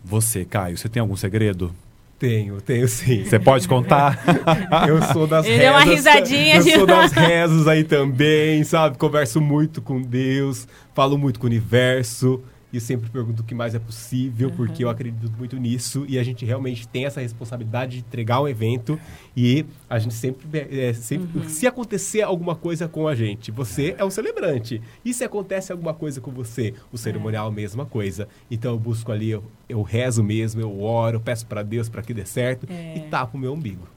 Você, 0.03 0.45
Caio, 0.45 0.77
você 0.77 0.87
tem 0.89 1.01
algum 1.01 1.15
segredo? 1.15 1.73
Tenho, 2.17 2.59
tenho 2.61 2.87
sim. 2.87 3.23
Você 3.23 3.37
pode 3.37 3.67
contar? 3.67 4.19
Eu 4.89 4.99
sou 5.13 5.27
das 5.27 5.45
Ele 5.45 5.59
deu 5.59 5.71
uma 5.71 5.81
rezas. 5.81 5.95
risadinha 6.15 6.55
Eu 6.55 6.63
de- 6.63 6.71
sou 6.71 6.85
das 6.87 7.11
rezas 7.11 7.67
aí 7.67 7.83
também, 7.83 8.63
sabe? 8.63 8.97
Converso 8.97 9.39
muito 9.39 9.83
com 9.83 10.01
Deus, 10.01 10.67
falo 10.95 11.15
muito 11.15 11.39
com 11.39 11.45
o 11.45 11.49
universo. 11.49 12.41
E 12.77 12.81
sempre 12.81 13.09
pergunto 13.09 13.41
o 13.41 13.45
que 13.45 13.53
mais 13.55 13.73
é 13.75 13.79
possível, 13.79 14.51
porque 14.55 14.83
eu 14.83 14.89
acredito 14.89 15.31
muito 15.37 15.57
nisso. 15.57 16.05
E 16.07 16.17
a 16.17 16.23
gente 16.23 16.45
realmente 16.45 16.87
tem 16.87 17.05
essa 17.05 17.21
responsabilidade 17.21 17.93
de 17.93 17.99
entregar 17.99 18.41
um 18.41 18.47
evento. 18.47 18.99
E 19.35 19.65
a 19.89 19.99
gente 19.99 20.13
sempre. 20.13 20.47
é, 20.53 20.93
sempre 20.93 21.49
Se 21.49 21.65
acontecer 21.67 22.21
alguma 22.21 22.55
coisa 22.55 22.87
com 22.87 23.07
a 23.07 23.15
gente, 23.15 23.51
você 23.51 23.95
é 23.97 24.05
um 24.05 24.09
celebrante. 24.09 24.81
E 25.03 25.13
se 25.13 25.23
acontece 25.23 25.71
alguma 25.71 25.93
coisa 25.93 26.21
com 26.21 26.31
você, 26.31 26.73
o 26.91 26.97
cerimonial, 26.97 27.47
a 27.47 27.51
mesma 27.51 27.85
coisa. 27.85 28.27
Então 28.49 28.71
eu 28.73 28.79
busco 28.79 29.11
ali, 29.11 29.29
eu, 29.29 29.43
eu 29.67 29.81
rezo 29.81 30.23
mesmo, 30.23 30.61
eu 30.61 30.81
oro, 30.81 31.19
peço 31.19 31.45
para 31.45 31.63
Deus 31.63 31.89
para 31.89 32.01
que 32.01 32.13
dê 32.13 32.25
certo 32.25 32.67
É. 32.69 32.97
e 32.97 33.01
tapo 33.09 33.37
o 33.37 33.39
meu 33.39 33.53
umbigo. 33.53 33.87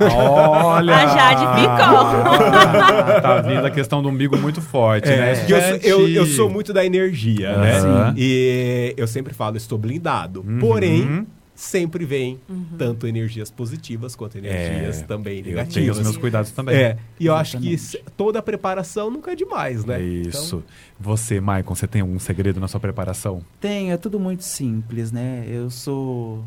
Olha! 0.00 0.94
A 0.96 1.06
Jade 1.06 1.60
ficou! 1.60 3.20
tá 3.20 3.40
vindo 3.42 3.64
a 3.66 3.70
questão 3.70 4.02
do 4.02 4.08
umbigo 4.08 4.36
muito 4.36 4.60
forte, 4.60 5.08
né? 5.08 5.32
É, 5.32 5.44
que 5.44 5.52
eu, 5.52 5.60
sou, 5.60 5.76
eu, 5.82 6.08
eu 6.08 6.26
sou 6.26 6.50
muito 6.50 6.72
da 6.72 6.84
energia, 6.84 7.50
Aham. 7.50 7.60
né? 8.06 8.14
E 8.16 8.94
eu 8.96 9.06
sempre 9.06 9.34
falo, 9.34 9.56
estou 9.56 9.78
blindado. 9.78 10.44
Uhum. 10.46 10.58
Porém, 10.58 11.26
sempre 11.54 12.04
vem 12.04 12.40
tanto 12.78 13.06
energias 13.06 13.50
positivas 13.50 14.16
quanto 14.16 14.38
energias 14.38 15.00
É, 15.00 15.04
também 15.04 15.38
Eu 15.38 15.44
tenho 15.44 15.56
negativas. 15.56 15.96
os 15.98 16.02
meus 16.02 16.16
cuidados 16.16 16.50
também. 16.50 16.74
É, 16.76 16.96
e 17.20 17.26
eu 17.26 17.34
acho 17.34 17.58
que 17.58 17.76
toda 18.16 18.38
a 18.38 18.42
preparação 18.42 19.10
nunca 19.10 19.32
é 19.32 19.36
demais, 19.36 19.84
né? 19.84 20.00
É 20.00 20.02
isso. 20.02 20.62
Você, 20.98 21.40
Maicon, 21.40 21.74
você 21.74 21.86
tem 21.86 22.00
algum 22.00 22.18
segredo 22.18 22.58
na 22.60 22.68
sua 22.68 22.80
preparação? 22.80 23.42
Tem, 23.60 23.92
é 23.92 23.96
tudo 23.96 24.18
muito 24.18 24.44
simples, 24.44 25.12
né? 25.12 25.44
Eu 25.48 25.70
sou. 25.70 26.44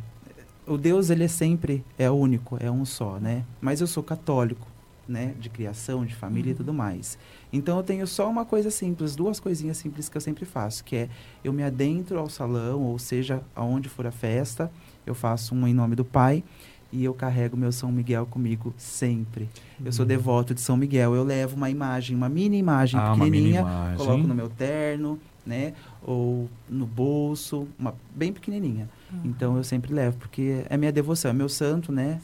O 0.67 0.77
Deus, 0.77 1.09
ele 1.09 1.23
é 1.23 1.27
sempre 1.27 1.83
é 1.97 2.09
único, 2.09 2.57
é 2.59 2.71
um 2.71 2.85
só, 2.85 3.19
né? 3.19 3.43
Mas 3.61 3.81
eu 3.81 3.87
sou 3.87 4.01
católico, 4.01 4.67
né? 5.07 5.33
De 5.39 5.49
criação, 5.49 6.03
de 6.05 6.15
família 6.15 6.51
e 6.51 6.55
tudo 6.55 6.73
mais. 6.73 7.17
Então 7.53 7.77
eu 7.77 7.83
tenho 7.83 8.07
só 8.07 8.27
uma 8.29 8.43
coisa 8.45 8.71
simples, 8.71 9.15
duas 9.15 9.39
coisinhas 9.39 9.77
simples 9.77 10.09
que 10.09 10.17
eu 10.17 10.21
sempre 10.21 10.43
faço, 10.43 10.83
que 10.83 10.95
é 10.95 11.09
eu 11.43 11.53
me 11.53 11.61
adentro 11.63 12.17
ao 12.19 12.29
salão, 12.29 12.81
ou 12.81 12.97
seja, 12.97 13.41
aonde 13.55 13.87
for 13.89 14.07
a 14.07 14.11
festa, 14.11 14.71
eu 15.05 15.13
faço 15.13 15.53
um 15.53 15.67
em 15.67 15.73
nome 15.73 15.95
do 15.95 16.03
Pai 16.03 16.43
e 16.91 17.03
eu 17.03 17.13
carrego 17.13 17.55
meu 17.55 17.71
São 17.71 17.91
Miguel 17.91 18.25
comigo 18.25 18.73
sempre. 18.77 19.47
Eu 19.83 19.91
sou 19.91 20.05
devoto 20.05 20.53
de 20.53 20.61
São 20.61 20.75
Miguel. 20.77 21.13
Eu 21.13 21.23
levo 21.23 21.55
uma 21.55 21.69
imagem, 21.69 22.15
uma 22.15 22.29
mini 22.29 22.57
imagem 22.57 22.99
Ah, 22.99 23.13
uma 23.13 23.25
mini 23.25 23.31
pequenininha, 23.31 23.61
imagem. 23.61 23.97
coloco 23.97 24.27
no 24.27 24.33
meu 24.33 24.49
terno, 24.49 25.19
né? 25.45 25.73
Ou 26.01 26.49
no 26.69 26.85
bolso, 26.85 27.67
uma 27.77 27.93
bem 28.15 28.31
pequenininha. 28.33 28.89
Então 29.23 29.55
eu 29.57 29.63
sempre 29.63 29.93
levo, 29.93 30.17
porque 30.17 30.63
é 30.69 30.75
minha 30.77 30.91
devoção, 30.91 31.31
é 31.31 31.33
meu 31.33 31.49
santo, 31.49 31.91
né? 31.91 32.19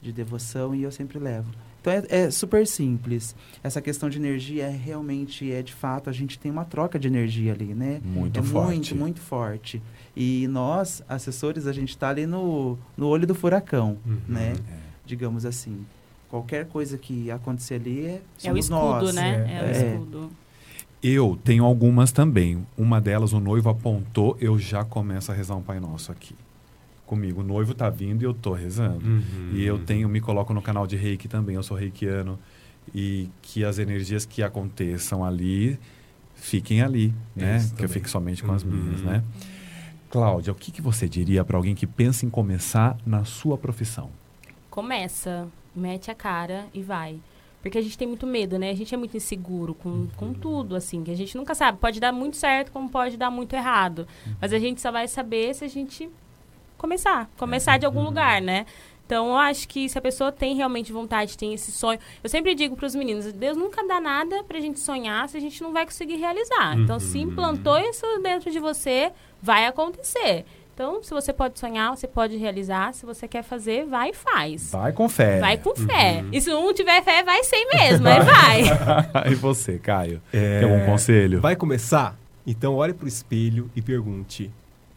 De 0.00 0.12
devoção 0.12 0.74
e 0.74 0.82
eu 0.82 0.90
sempre 0.90 1.18
levo. 1.18 1.50
Então 1.80 1.92
é, 1.92 2.04
é 2.08 2.30
super 2.30 2.66
simples. 2.66 3.34
Essa 3.62 3.80
questão 3.80 4.08
de 4.08 4.16
energia 4.18 4.64
é 4.66 4.70
realmente, 4.70 5.50
é 5.52 5.62
de 5.62 5.72
fato, 5.74 6.08
a 6.08 6.12
gente 6.12 6.38
tem 6.38 6.50
uma 6.50 6.64
troca 6.64 6.98
de 6.98 7.08
energia 7.08 7.52
ali, 7.52 7.74
né? 7.74 8.00
Muito 8.04 8.38
é 8.38 8.42
forte. 8.42 8.68
muito, 8.68 8.96
muito 8.96 9.20
forte. 9.20 9.82
E 10.16 10.46
nós, 10.48 11.02
assessores, 11.08 11.66
a 11.66 11.72
gente 11.72 11.90
está 11.90 12.08
ali 12.08 12.26
no, 12.26 12.78
no 12.96 13.06
olho 13.08 13.26
do 13.26 13.34
furacão, 13.34 13.98
Uhum. 14.06 14.18
né? 14.28 14.52
É. 14.70 14.76
Digamos 15.04 15.44
assim. 15.44 15.84
Qualquer 16.28 16.66
coisa 16.66 16.96
que 16.96 17.30
acontecer 17.30 17.74
ali 17.74 18.06
é, 18.06 18.22
É 18.44 18.52
o 18.52 18.56
escudo, 18.56 18.80
nós. 18.80 19.14
né? 19.14 19.46
é. 19.50 19.56
É, 19.58 19.62
o 19.62 19.64
É. 19.66 19.92
escudo. 19.94 20.30
Eu 21.02 21.38
tenho 21.42 21.64
algumas 21.64 22.12
também. 22.12 22.64
Uma 22.76 23.00
delas, 23.00 23.32
o 23.32 23.40
noivo 23.40 23.68
apontou, 23.68 24.36
eu 24.40 24.58
já 24.58 24.84
começo 24.84 25.32
a 25.32 25.34
rezar 25.34 25.56
um 25.56 25.62
Pai 25.62 25.80
Nosso 25.80 26.12
aqui. 26.12 26.34
Comigo. 27.06 27.40
O 27.40 27.44
noivo 27.44 27.74
tá 27.74 27.90
vindo 27.90 28.22
e 28.22 28.24
eu 28.24 28.32
tô 28.32 28.52
rezando. 28.52 29.04
Uhum. 29.04 29.50
E 29.52 29.64
eu 29.64 29.78
tenho, 29.80 30.08
me 30.08 30.20
coloco 30.20 30.54
no 30.54 30.62
canal 30.62 30.86
de 30.86 30.96
reiki 30.96 31.28
também, 31.28 31.56
eu 31.56 31.62
sou 31.62 31.76
reikiano. 31.76 32.38
E 32.94 33.28
que 33.42 33.64
as 33.64 33.78
energias 33.78 34.24
que 34.24 34.42
aconteçam 34.42 35.24
ali 35.24 35.78
fiquem 36.34 36.82
ali, 36.82 37.12
né? 37.34 37.56
Isso 37.58 37.68
que 37.68 37.72
eu 37.74 37.88
também. 37.88 37.92
fique 37.94 38.08
somente 38.10 38.42
com 38.42 38.52
as 38.52 38.62
Uhum. 38.62 38.70
minhas, 38.70 39.00
né? 39.02 39.22
Cláudia, 40.08 40.52
o 40.52 40.56
que, 40.56 40.70
que 40.70 40.82
você 40.82 41.08
diria 41.08 41.44
para 41.44 41.56
alguém 41.56 41.74
que 41.74 41.86
pensa 41.86 42.24
em 42.26 42.30
começar 42.30 42.96
na 43.06 43.24
sua 43.24 43.56
profissão? 43.58 44.10
Começa, 44.70 45.48
mete 45.74 46.10
a 46.10 46.14
cara 46.14 46.66
e 46.74 46.82
vai. 46.82 47.18
Porque 47.62 47.78
a 47.78 47.80
gente 47.80 47.96
tem 47.96 48.08
muito 48.08 48.26
medo, 48.26 48.58
né? 48.58 48.70
A 48.70 48.74
gente 48.74 48.92
é 48.92 48.98
muito 48.98 49.16
inseguro 49.16 49.72
com, 49.72 50.08
com 50.16 50.34
tudo, 50.34 50.74
assim, 50.74 51.04
que 51.04 51.10
a 51.12 51.16
gente 51.16 51.36
nunca 51.36 51.54
sabe. 51.54 51.78
Pode 51.78 52.00
dar 52.00 52.12
muito 52.12 52.36
certo, 52.36 52.72
como 52.72 52.90
pode 52.90 53.16
dar 53.16 53.30
muito 53.30 53.54
errado. 53.54 54.06
Mas 54.40 54.52
a 54.52 54.58
gente 54.58 54.80
só 54.80 54.90
vai 54.90 55.06
saber 55.06 55.54
se 55.54 55.64
a 55.64 55.68
gente 55.68 56.10
começar. 56.76 57.30
Começar 57.38 57.78
de 57.78 57.86
algum 57.86 58.02
lugar, 58.02 58.42
né? 58.42 58.66
Então, 59.06 59.28
eu 59.28 59.36
acho 59.36 59.68
que 59.68 59.88
se 59.88 59.98
a 59.98 60.00
pessoa 60.00 60.32
tem 60.32 60.56
realmente 60.56 60.92
vontade, 60.92 61.36
tem 61.36 61.52
esse 61.52 61.70
sonho. 61.70 61.98
Eu 62.22 62.30
sempre 62.30 62.54
digo 62.54 62.74
para 62.74 62.86
os 62.86 62.94
meninos: 62.94 63.30
Deus 63.32 63.56
nunca 63.56 63.86
dá 63.86 64.00
nada 64.00 64.42
pra 64.44 64.58
gente 64.58 64.80
sonhar 64.80 65.28
se 65.28 65.36
a 65.36 65.40
gente 65.40 65.62
não 65.62 65.72
vai 65.72 65.84
conseguir 65.84 66.16
realizar. 66.16 66.76
Então, 66.78 66.98
se 66.98 67.18
implantou 67.18 67.78
isso 67.78 68.06
dentro 68.22 68.50
de 68.50 68.58
você, 68.58 69.12
vai 69.40 69.66
acontecer. 69.66 70.44
Então, 70.74 71.02
se 71.02 71.10
você 71.10 71.32
pode 71.32 71.58
sonhar, 71.58 71.94
você 71.94 72.08
pode 72.08 72.36
realizar. 72.36 72.94
Se 72.94 73.04
você 73.04 73.28
quer 73.28 73.42
fazer, 73.42 73.84
vai 73.84 74.10
e 74.10 74.14
faz. 74.14 74.70
Vai 74.72 74.92
com 74.92 75.08
fé. 75.08 75.38
Vai 75.38 75.58
com 75.58 75.74
fé. 75.74 76.24
E 76.32 76.40
se 76.40 76.48
não 76.48 76.72
tiver 76.72 77.02
fé, 77.02 77.22
vai 77.22 77.44
sem 77.44 77.68
mesmo. 77.68 78.08
Aí 78.08 78.20
vai. 78.22 78.62
e 79.30 79.34
você, 79.34 79.78
Caio? 79.78 80.22
É, 80.32 80.60
Tem 80.60 80.70
algum 80.70 80.86
conselho? 80.86 81.40
Vai 81.40 81.56
começar? 81.56 82.18
Então 82.46 82.74
olhe 82.74 82.94
pro 82.94 83.06
espelho 83.06 83.70
e 83.76 83.82
pergunte 83.82 84.50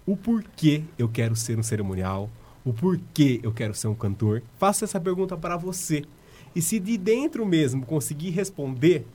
o 0.05 0.15
porquê 0.15 0.83
eu 0.97 1.09
quero 1.09 1.35
ser 1.35 1.57
um 1.59 1.63
cerimonial, 1.63 2.29
o 2.63 2.73
porquê 2.73 3.39
eu 3.43 3.51
quero 3.51 3.73
ser 3.73 3.87
um 3.87 3.95
cantor. 3.95 4.41
Faça 4.57 4.85
essa 4.85 4.99
pergunta 4.99 5.35
para 5.35 5.57
você. 5.57 6.03
E 6.55 6.61
se 6.61 6.79
de 6.79 6.97
dentro 6.97 7.45
mesmo 7.45 7.85
conseguir 7.85 8.29
responder, 8.29 9.05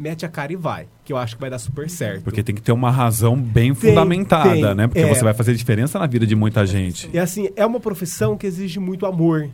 mete 0.00 0.24
a 0.24 0.28
cara 0.30 0.50
e 0.50 0.56
vai, 0.56 0.88
que 1.04 1.12
eu 1.12 1.18
acho 1.18 1.34
que 1.34 1.40
vai 1.42 1.50
dar 1.50 1.58
super 1.58 1.88
certo. 1.90 2.24
Porque 2.24 2.42
tem 2.42 2.54
que 2.54 2.62
ter 2.62 2.72
uma 2.72 2.90
razão 2.90 3.36
bem 3.36 3.74
Tem, 3.74 3.90
fundamentada, 3.90 4.50
tem. 4.50 4.74
né? 4.74 4.86
Porque 4.88 5.00
É. 5.00 5.14
você 5.14 5.22
vai 5.22 5.34
fazer 5.34 5.54
diferença 5.54 5.98
na 5.98 6.06
vida 6.06 6.26
de 6.26 6.34
muita 6.34 6.64
gente. 6.64 7.10
E 7.12 7.18
assim, 7.18 7.50
é 7.54 7.66
uma 7.66 7.78
profissão 7.78 8.34
que 8.34 8.46
exige 8.46 8.80
muito 8.80 9.04
amor. 9.04 9.50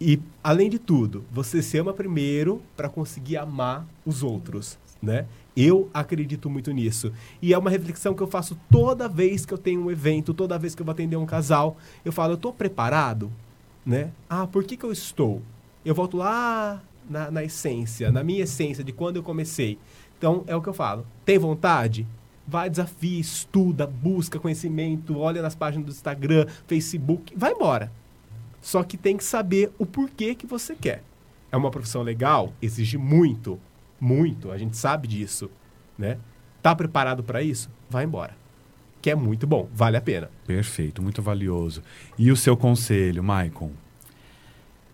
E, 0.00 0.18
além 0.42 0.70
de 0.70 0.78
tudo, 0.78 1.24
você 1.30 1.62
se 1.62 1.76
ama 1.78 1.92
primeiro 1.92 2.62
para 2.74 2.88
conseguir 2.88 3.36
amar 3.36 3.86
os 4.04 4.22
outros, 4.22 4.78
né? 5.02 5.26
Eu 5.56 5.88
acredito 5.94 6.48
muito 6.50 6.72
nisso. 6.72 7.12
E 7.40 7.52
é 7.52 7.58
uma 7.58 7.70
reflexão 7.70 8.14
que 8.14 8.22
eu 8.22 8.26
faço 8.26 8.58
toda 8.70 9.08
vez 9.08 9.44
que 9.46 9.52
eu 9.54 9.58
tenho 9.58 9.84
um 9.84 9.90
evento, 9.90 10.32
toda 10.34 10.58
vez 10.58 10.74
que 10.74 10.80
eu 10.82 10.86
vou 10.86 10.92
atender 10.92 11.16
um 11.16 11.26
casal. 11.26 11.76
Eu 12.04 12.10
falo, 12.12 12.32
eu 12.32 12.36
estou 12.36 12.52
preparado? 12.52 13.30
Né? 13.86 14.08
Ah, 14.28 14.46
por 14.46 14.64
que, 14.64 14.76
que 14.76 14.84
eu 14.84 14.90
estou? 14.90 15.42
Eu 15.84 15.94
volto 15.94 16.16
lá 16.16 16.82
na, 17.08 17.30
na 17.30 17.44
essência, 17.44 18.10
na 18.10 18.22
minha 18.24 18.42
essência 18.42 18.82
de 18.82 18.92
quando 18.92 19.16
eu 19.16 19.22
comecei. 19.22 19.78
Então, 20.18 20.44
é 20.46 20.54
o 20.54 20.62
que 20.62 20.68
eu 20.68 20.74
falo. 20.74 21.06
Tem 21.24 21.38
vontade? 21.38 22.06
Vai, 22.46 22.68
desafia, 22.68 23.20
estuda, 23.20 23.86
busca 23.86 24.38
conhecimento, 24.38 25.18
olha 25.18 25.40
nas 25.40 25.54
páginas 25.54 25.86
do 25.86 25.92
Instagram, 25.92 26.46
Facebook, 26.66 27.32
vai 27.36 27.52
embora. 27.52 27.90
Só 28.60 28.82
que 28.82 28.96
tem 28.96 29.16
que 29.16 29.24
saber 29.24 29.72
o 29.78 29.86
porquê 29.86 30.34
que 30.34 30.46
você 30.46 30.74
quer. 30.74 31.02
É 31.50 31.56
uma 31.56 31.70
profissão 31.70 32.02
legal, 32.02 32.52
exige 32.60 32.98
muito, 32.98 33.58
muito, 34.00 34.50
a 34.50 34.58
gente 34.58 34.76
sabe 34.76 35.06
disso, 35.06 35.50
né? 35.96 36.18
Tá 36.62 36.74
preparado 36.74 37.22
para 37.22 37.42
isso? 37.42 37.70
Vai 37.88 38.04
embora. 38.04 38.36
Que 39.00 39.10
é 39.10 39.14
muito 39.14 39.46
bom, 39.46 39.68
vale 39.74 39.98
a 39.98 40.00
pena. 40.00 40.30
Perfeito, 40.46 41.02
muito 41.02 41.20
valioso. 41.20 41.82
E 42.18 42.30
o 42.30 42.36
seu 42.36 42.56
conselho, 42.56 43.22
Maicon? 43.22 43.70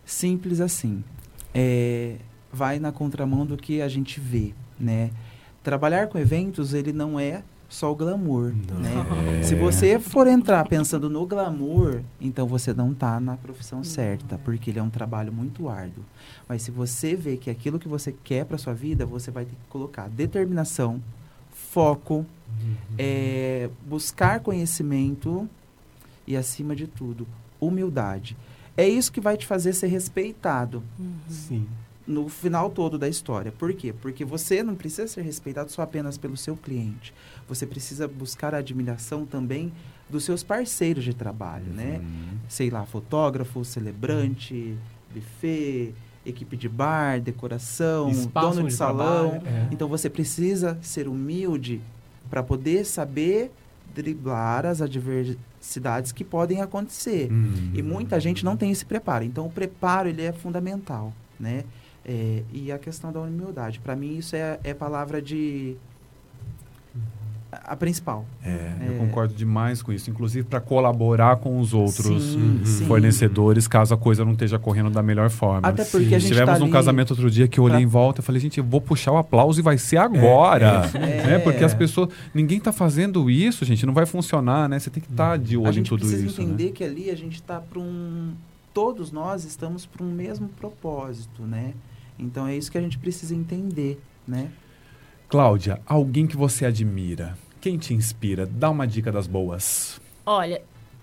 Simples 0.05 0.61
assim. 0.61 1.05
É, 1.55 2.17
vai 2.53 2.79
na 2.79 2.93
contramão 2.93 3.45
do 3.45 3.57
que 3.57 3.81
a 3.81 3.89
gente 3.89 4.21
vê, 4.21 4.55
né? 4.79 5.11
Trabalhar 5.63 6.09
com 6.09 6.19
eventos, 6.19 6.73
ele 6.75 6.93
não 6.93 7.19
é 7.19 7.43
só 7.69 7.93
o 7.93 7.95
glamour, 7.95 8.53
né? 8.53 9.39
É. 9.39 9.43
Se 9.45 9.55
você 9.55 9.99
for 10.01 10.27
entrar 10.27 10.67
pensando 10.67 11.09
no 11.09 11.25
glamour, 11.25 12.03
então 12.21 12.47
você 12.47 12.75
não 12.75 12.91
está 12.91 13.21
na 13.21 13.37
profissão 13.37 13.85
certa, 13.85 14.37
porque 14.39 14.71
ele 14.71 14.81
é 14.81 14.83
um 14.83 14.91
trabalho 14.91 15.33
muito 15.33 15.69
árduo. 15.69 16.05
Mas 16.49 16.63
se 16.63 16.71
você 16.73 17.15
vê 17.15 17.37
que 17.37 17.49
aquilo 17.49 17.79
que 17.79 17.87
você 17.87 18.13
quer 18.25 18.45
para 18.45 18.59
sua 18.59 18.75
vida, 18.75 19.07
você 19.07 19.31
vai 19.31 19.45
ter 19.45 19.53
que 19.53 19.69
colocar 19.69 20.09
determinação, 20.09 21.01
foco, 21.53 22.27
é, 22.99 23.71
buscar 23.87 24.41
conhecimento 24.41 25.49
e, 26.27 26.37
acima 26.37 26.75
de 26.75 26.89
tudo, 26.89 27.27
humildade. 27.61 28.37
É 28.81 28.89
isso 28.89 29.13
que 29.13 29.21
vai 29.21 29.37
te 29.37 29.47
fazer 29.47 29.73
ser 29.73 29.89
respeitado. 29.89 30.83
Sim. 31.29 31.67
no 32.07 32.29
final 32.29 32.71
todo 32.71 32.99
da 32.99 33.09
história. 33.09 33.53
Por 33.53 33.73
quê? 33.73 33.93
Porque 33.93 34.25
você 34.25 34.63
não 34.63 34.75
precisa 34.75 35.07
ser 35.07 35.23
respeitado 35.23 35.71
só 35.71 35.83
apenas 35.83 36.19
pelo 36.19 36.37
seu 36.37 36.57
cliente. 36.57 37.15
Você 37.49 37.65
precisa 37.67 38.09
buscar 38.09 38.53
a 38.55 38.59
admiração 38.59 39.25
também 39.25 39.73
dos 40.09 40.25
seus 40.25 40.43
parceiros 40.43 41.05
de 41.05 41.15
trabalho, 41.15 41.67
né? 41.73 42.01
Sei 42.49 42.69
lá, 42.69 42.85
fotógrafo, 42.85 43.65
celebrante, 43.65 44.77
buffet, 45.15 45.95
equipe 46.27 46.57
de 46.57 46.69
bar, 46.69 47.21
decoração, 47.21 48.11
Espaço 48.11 48.57
dono 48.57 48.63
de 48.63 48.69
de 48.71 48.75
salão. 48.75 49.31
trabalho, 49.31 49.47
é. 49.49 49.69
Então 49.71 49.87
você 49.87 50.11
precisa 50.11 50.79
ser 50.83 51.07
humilde 51.07 51.81
para 52.29 52.43
poder 52.43 52.85
saber 52.85 53.53
driblar 53.95 54.67
as 54.67 54.81
adversidades 55.61 56.11
que 56.11 56.25
podem 56.25 56.61
acontecer. 56.63 57.31
Hum. 57.31 57.71
E 57.75 57.83
muita 57.83 58.19
gente 58.19 58.45
não 58.45 58.57
tem 58.57 58.71
esse 58.71 58.85
preparo. 58.85 59.25
Então, 59.25 59.47
o 59.47 59.51
preparo 59.51 60.09
ele 60.09 60.23
é 60.23 60.33
fundamental, 60.33 61.13
né? 61.39 61.65
É, 62.05 62.43
e 62.51 62.73
a 62.73 62.79
questão 62.79 63.13
da 63.13 63.21
humildade, 63.21 63.79
para 63.79 63.95
mim 63.95 64.17
isso 64.17 64.35
é, 64.35 64.59
é 64.65 64.73
palavra 64.73 65.21
de 65.21 65.77
a, 67.53 67.73
a 67.73 67.77
principal. 67.77 68.25
É, 68.45 68.73
eu 68.87 68.95
É. 68.95 68.99
concordo 68.99 69.35
demais 69.35 69.83
com 69.83 69.93
isso. 69.93 70.11
Inclusive 70.11 70.47
para 70.47 70.61
colaborar 70.61 71.37
com 71.37 71.59
os 71.61 71.73
outros 71.75 72.23
Sim, 72.33 72.61
sim. 72.65 72.87
fornecedores, 72.87 73.67
caso 73.69 73.93
a 73.95 73.97
coisa 73.97 74.25
não 74.25 74.33
esteja 74.33 74.59
correndo 74.59 74.91
da 74.91 75.03
melhor 75.03 75.31
forma. 75.31 75.67
Até 75.67 75.85
porque 75.85 76.15
a 76.15 76.19
gente 76.19 76.29
Tivemos 76.33 76.55
tá 76.55 76.61
um 76.61 76.65
ali 76.65 76.73
casamento 76.73 77.11
outro 77.11 77.31
dia 77.31 77.49
que 77.49 77.59
eu 77.59 77.65
olhei 77.65 77.77
pra- 77.79 77.83
em 77.83 77.87
volta 77.87 78.21
e 78.21 78.25
falei, 78.25 78.41
gente, 78.41 78.59
eu 78.59 78.65
vou 78.65 78.81
puxar 78.81 79.13
o 79.13 79.17
aplauso 79.17 79.61
e 79.61 79.63
vai 79.63 79.79
ser 79.79 79.97
agora. 79.99 80.91
É. 80.95 81.27
Né? 81.27 81.39
Porque 81.41 81.65
as 81.65 81.75
pessoas. 81.75 82.09
Ninguém 82.35 82.61
tá 82.61 82.73
fazendo 82.73 83.31
isso, 83.31 83.65
gente. 83.65 83.85
Não 83.87 83.93
vai 83.95 84.07
funcionar, 84.07 84.69
né? 84.69 84.79
Você 84.79 84.91
tem 84.91 85.03
que 85.03 85.11
estar 85.11 85.39
de 85.39 85.57
a 85.57 85.61
olho 85.61 85.69
em 85.71 85.73
gente 85.75 85.89
tudo 85.89 86.01
precisa 86.01 86.27
isso. 86.27 86.41
entender 86.41 86.67
Né? 86.67 86.71
que 86.73 86.85
ali 86.85 87.11
a 87.11 87.17
gente 87.17 87.35
está 87.35 87.61
para 87.61 87.79
um 87.81 88.33
todos 88.73 89.11
nós 89.11 89.45
estamos 89.45 89.85
para 89.85 90.05
um 90.05 90.11
mesmo 90.13 90.49
propósito, 90.49 91.43
né? 91.43 91.73
Então 92.19 92.47
é 92.47 92.57
isso 92.57 92.71
que 92.71 92.79
a 92.79 92.81
gente 92.81 92.99
precisa 92.99 93.35
entender, 93.35 94.01
né? 94.27 94.49
Cláudia, 95.31 95.81
alguém 95.87 96.27
que 96.27 96.37
você 96.37 96.67
admira, 96.67 97.39
quem 97.61 97.79
te 97.79 97.95
inspira? 97.95 98.45
Dá 98.47 98.69
uma 98.69 98.85
dica 98.85 99.13
das 99.13 99.29
boas. 99.29 100.01
Olha, 100.27 100.61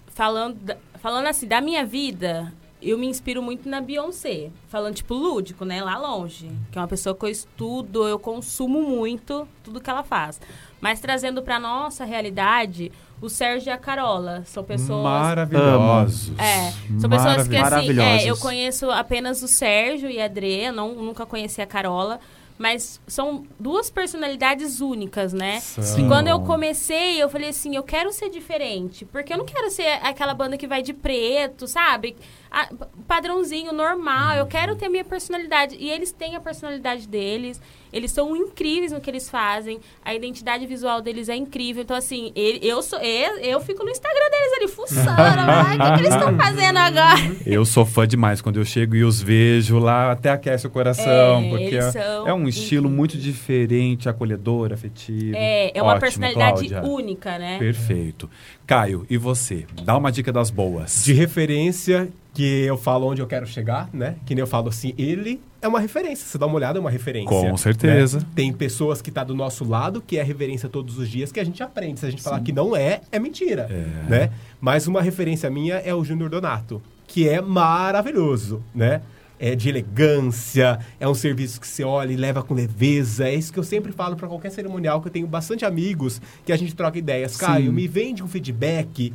falando, 0.07 0.75
falando 1.01 1.28
assim, 1.28 1.47
da 1.47 1.61
minha 1.61 1.86
vida, 1.86 2.51
eu 2.82 2.97
me 2.97 3.07
inspiro 3.07 3.41
muito 3.41 3.69
na 3.69 3.80
Beyoncé. 3.80 4.49
Falando, 4.67 4.95
tipo, 4.95 5.13
lúdico, 5.13 5.63
né? 5.63 5.82
Lá 5.82 5.97
longe. 5.97 6.51
Que 6.73 6.78
é 6.78 6.82
uma 6.82 6.89
pessoa 6.89 7.15
que 7.15 7.23
eu 7.23 7.30
estudo, 7.30 8.05
eu 8.05 8.19
consumo 8.19 8.82
muito 8.82 9.47
tudo 9.63 9.80
que 9.80 9.89
ela 9.89 10.03
faz. 10.03 10.41
Mas 10.82 10.99
trazendo 10.99 11.41
pra 11.41 11.57
nossa 11.57 12.03
realidade, 12.03 12.91
o 13.21 13.30
Sérgio 13.30 13.69
e 13.69 13.71
a 13.71 13.78
Carola. 13.78 14.43
São 14.45 14.61
pessoas... 14.61 15.03
Maravilhosos. 15.03 16.38
É, 16.38 16.71
são 16.99 17.09
pessoas 17.09 17.47
que 17.47 17.55
assim, 17.55 17.97
é, 18.01 18.30
eu 18.30 18.36
conheço 18.36 18.91
apenas 18.91 19.41
o 19.41 19.47
Sérgio 19.47 20.09
e 20.09 20.19
a 20.19 20.25
Adri, 20.25 20.65
eu 20.65 20.73
não, 20.73 20.93
nunca 20.95 21.25
conheci 21.25 21.61
a 21.61 21.65
Carola, 21.65 22.19
mas 22.58 22.99
são 23.08 23.45
duas 23.60 23.89
personalidades 23.89 24.82
únicas, 24.82 25.34
né? 25.34 25.60
São. 25.60 25.99
E 25.99 26.08
quando 26.08 26.28
eu 26.28 26.39
comecei, 26.41 27.22
eu 27.22 27.30
falei 27.30 27.49
assim, 27.49 27.76
eu 27.76 27.84
quero 27.84 28.12
ser 28.12 28.30
diferente, 28.30 29.05
porque 29.05 29.34
eu 29.34 29.38
não 29.38 29.45
quero 29.45 29.70
ser 29.70 29.88
aquela 30.01 30.34
banda 30.34 30.58
que 30.58 30.68
vai 30.68 30.82
de 30.82 30.93
preto, 30.93 31.68
sabe? 31.68 32.16
A- 32.52 32.70
padrãozinho, 33.08 33.72
normal, 33.74 34.36
eu 34.38 34.45
quero 34.48 34.76
ter 34.76 34.86
a 34.86 34.89
minha 34.89 35.04
personalidade. 35.04 35.76
E 35.80 35.89
eles 35.89 36.12
têm 36.12 36.36
a 36.36 36.39
personalidade 36.39 37.08
deles, 37.08 37.60
eles 37.91 38.12
são 38.12 38.36
incríveis 38.36 38.91
no 38.91 39.00
que 39.00 39.10
eles 39.10 39.30
fazem, 39.30 39.80
a 40.04 40.14
identidade 40.14 40.66
visual 40.66 41.02
deles 41.02 41.30
é 41.30 41.36
incrível. 41.36 41.84
Então, 41.84 41.95
assim, 41.95 42.32
ele- 42.36 42.60
eu, 42.62 42.82
sou, 42.82 43.00
eu, 43.00 43.38
eu 43.38 43.60
fico 43.62 43.84
no 43.84 43.89
Instagram 43.89 44.30
deles 44.30 44.54
ali, 44.58 44.68
fuçando, 44.68 45.06
ai, 45.18 45.78
o 45.78 45.82
que, 45.82 45.91
que 45.93 46.00
eles 46.08 46.14
estão 46.14 46.38
fazendo 46.38 46.78
agora? 46.78 47.18
Eu 47.45 47.64
sou 47.66 47.86
fã 47.86 48.08
demais 48.08 48.41
quando 48.41 48.58
eu 48.58 48.66
chego 48.66 48.95
e 48.95 49.04
os 49.04 49.22
vejo 49.22 49.80
lá, 49.80 50.12
até 50.12 50.30
aquece 50.30 50.68
o 50.68 50.70
coração, 50.70 51.41
É, 51.43 51.50
porque 51.50 51.64
eles 51.66 51.86
é, 51.86 51.91
são 51.91 52.28
é 52.28 52.34
um 52.34 52.48
estilo 52.48 52.88
incríveis. 52.88 52.98
muito 52.98 53.18
diferente, 53.18 54.10
acolhedor, 54.10 54.74
afetivo. 54.74 55.36
É, 55.36 55.72
é 55.74 55.82
uma 55.82 55.91
Ótimo, 55.91 56.02
personalidade 56.02 56.68
Cláudia. 56.70 56.84
única, 56.84 57.38
né? 57.38 57.58
Perfeito. 57.58 58.30
Caio, 58.66 59.06
e 59.10 59.18
você? 59.18 59.66
Dá 59.84 59.95
uma 59.95 60.12
dica 60.12 60.32
das 60.32 60.50
boas. 60.50 61.04
De 61.06 61.14
referência, 61.14 62.10
que 62.38 62.66
eu 62.66 62.78
falo 62.78 63.08
onde 63.08 63.20
eu 63.20 63.26
quero 63.26 63.48
chegar, 63.48 63.90
né? 63.92 64.16
Que 64.24 64.36
nem 64.36 64.44
eu 64.44 64.48
falo 64.48 64.70
assim, 64.70 64.94
ele 64.96 65.42
é 65.60 65.68
uma 65.68 65.80
referência. 65.80 66.24
Você 66.24 66.38
dá 66.38 66.46
uma 66.46 66.56
olhada, 66.56 66.78
é 66.78 66.80
uma 66.80 66.92
referência. 66.92 67.28
Com 67.28 67.58
certeza. 67.58 68.20
né? 68.20 68.26
Tem 68.36 68.54
pessoas 68.54 69.02
que 69.02 69.10
tá 69.10 69.24
do 69.24 69.34
nosso 69.34 69.68
lado, 69.68 70.04
que 70.06 70.20
é 70.20 70.22
reverência 70.22 70.70
todos 70.70 71.00
os 71.00 71.10
dias, 71.10 71.32
que 71.32 71.40
a 71.40 71.44
gente 71.44 71.64
aprende. 71.64 72.00
Se 72.00 72.06
a 72.06 72.12
gente 72.12 72.22
falar 72.22 72.40
que 72.42 72.52
não 72.52 72.76
é, 72.76 73.02
é 73.12 73.18
mentira. 73.18 73.68
É. 73.72 74.08
Né? 74.08 74.32
Mas 74.62 74.86
uma 74.86 75.02
referência 75.02 75.50
minha 75.50 75.78
é 75.78 75.96
o 75.96 76.04
Júnior 76.04 76.30
Donato, 76.30 76.80
que 77.08 77.28
é 77.28 77.42
maravilhoso, 77.42 78.62
né? 78.76 79.02
É 79.40 79.56
de 79.56 79.68
elegância, 79.70 80.78
é 81.00 81.08
um 81.08 81.16
serviço 81.16 81.60
que 81.60 81.68
você 81.68 81.84
olha 81.84 82.12
e 82.12 82.16
leva 82.16 82.44
com 82.44 82.54
leveza. 82.54 83.28
É 83.28 83.34
isso 83.34 83.52
que 83.52 83.58
eu 83.58 83.64
sempre 83.64 83.92
falo 83.92 84.16
para 84.16 84.28
qualquer 84.28 84.52
cerimonial, 84.52 85.02
que 85.02 85.08
eu 85.08 85.12
tenho 85.12 85.26
bastante 85.26 85.66
amigos 85.66 86.22
que 86.46 86.52
a 86.52 86.58
gente 86.58 86.76
troca 86.76 87.00
ideias. 87.00 87.32
Sim. 87.32 87.46
Caio, 87.46 87.74
me 87.74 87.88
vende 87.88 88.22
um 88.22 88.28
feedback 88.28 89.12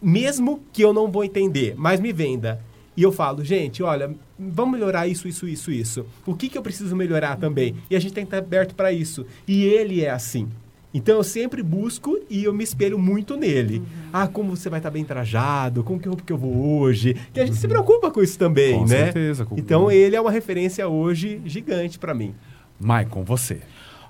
mesmo 0.00 0.60
que 0.72 0.82
eu 0.82 0.92
não 0.92 1.10
vou 1.10 1.24
entender, 1.24 1.74
mas 1.76 2.00
me 2.00 2.12
venda. 2.12 2.60
E 2.96 3.02
eu 3.02 3.12
falo, 3.12 3.44
gente, 3.44 3.82
olha, 3.82 4.10
vamos 4.38 4.72
melhorar 4.78 5.06
isso, 5.06 5.28
isso, 5.28 5.46
isso, 5.46 5.70
isso. 5.70 6.04
O 6.26 6.34
que, 6.34 6.48
que 6.48 6.58
eu 6.58 6.62
preciso 6.62 6.96
melhorar 6.96 7.36
também? 7.36 7.76
E 7.88 7.94
a 7.94 8.00
gente 8.00 8.12
tem 8.12 8.24
que 8.24 8.28
estar 8.34 8.38
aberto 8.38 8.74
para 8.74 8.92
isso. 8.92 9.24
E 9.46 9.62
ele 9.64 10.02
é 10.04 10.10
assim. 10.10 10.48
Então 10.92 11.16
eu 11.18 11.22
sempre 11.22 11.62
busco 11.62 12.18
e 12.28 12.42
eu 12.42 12.52
me 12.52 12.64
espelho 12.64 12.98
muito 12.98 13.36
nele. 13.36 13.82
Ah, 14.12 14.26
como 14.26 14.56
você 14.56 14.68
vai 14.68 14.80
estar 14.80 14.90
bem 14.90 15.04
trajado, 15.04 15.84
como 15.84 16.00
que 16.00 16.08
roupa 16.08 16.24
que 16.24 16.32
eu 16.32 16.38
vou 16.38 16.80
hoje. 16.80 17.14
Que 17.32 17.38
a 17.40 17.46
gente 17.46 17.58
se 17.58 17.68
preocupa 17.68 18.10
com 18.10 18.20
isso 18.22 18.36
também, 18.38 18.74
Com 18.78 18.86
né? 18.86 19.04
certeza. 19.04 19.44
com- 19.44 19.56
Então 19.56 19.90
ele 19.92 20.16
é 20.16 20.20
uma 20.20 20.30
referência 20.32 20.88
hoje 20.88 21.40
gigante 21.44 21.98
para 22.00 22.14
mim. 22.14 22.34
Maicon, 22.80 23.22
você. 23.22 23.60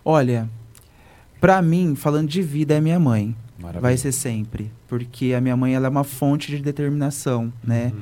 Olha, 0.05 0.49
pra 1.41 1.61
mim, 1.61 1.95
falando 1.95 2.28
de 2.28 2.41
vida, 2.41 2.74
é 2.74 2.80
minha 2.80 2.99
mãe. 2.99 3.34
Maravilha. 3.59 3.81
Vai 3.81 3.97
ser 3.97 4.13
sempre. 4.13 4.71
Porque 4.87 5.35
a 5.35 5.41
minha 5.41 5.57
mãe 5.57 5.75
ela 5.75 5.87
é 5.87 5.91
uma 5.91 6.05
fonte 6.05 6.51
de 6.51 6.63
determinação, 6.63 7.53
né? 7.63 7.93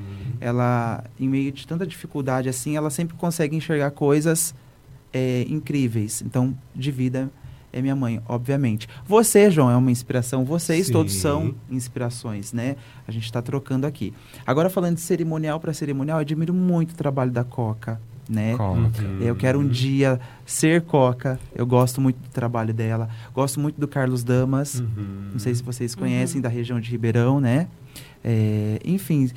Ela, 0.41 1.03
em 1.19 1.29
meio 1.29 1.51
de 1.51 1.67
tanta 1.67 1.87
dificuldade 1.87 2.49
assim, 2.49 2.77
ela 2.77 2.91
sempre 2.91 3.17
consegue 3.17 3.57
enxergar 3.57 3.91
coisas 3.91 4.55
é, 5.13 5.47
incríveis. 5.49 6.23
Então, 6.23 6.57
de 6.75 6.91
vida 6.91 7.31
é 7.73 7.83
minha 7.83 7.97
mãe, 7.97 8.21
obviamente. 8.27 8.89
Você, 9.07 9.51
João, 9.51 9.71
é 9.71 9.77
uma 9.77 9.91
inspiração. 9.91 10.45
Vocês 10.45 10.87
Sim. 10.87 10.93
todos 10.93 11.15
são 11.15 11.55
inspirações, 11.71 12.53
né? 12.53 12.77
A 13.07 13.13
gente 13.13 13.25
está 13.25 13.41
trocando 13.41 13.87
aqui. 13.87 14.13
Agora, 14.47 14.69
falando 14.71 14.97
de 14.97 15.03
cerimonial 15.03 15.59
para 15.59 15.73
cerimonial, 15.73 16.19
eu 16.19 16.23
admiro 16.23 16.55
muito 16.55 16.93
o 16.93 16.95
trabalho 16.95 17.31
da 17.31 17.45
Coca, 17.45 18.01
né? 18.29 18.57
Coca. 18.57 19.03
Eu 19.21 19.35
quero 19.37 19.59
um 19.59 19.67
dia 19.67 20.21
ser 20.45 20.83
Coca. 20.83 21.39
Eu 21.55 21.67
gosto 21.67 22.01
muito 22.01 22.17
do 22.17 22.29
trabalho 22.29 22.75
dela. 22.75 23.09
Gosto 23.35 23.61
muito 23.61 23.81
do 23.81 23.87
Carlos 23.87 24.25
Damas. 24.25 24.83
Não 25.33 25.39
sei 25.39 25.55
se 25.55 25.63
vocês 25.63 25.95
conhecem, 25.95 26.41
da 26.41 26.49
região 26.49 26.81
de 26.81 26.91
Ribeirão, 26.91 27.41
né? 27.41 27.69
É, 28.25 28.81
enfim. 28.85 29.31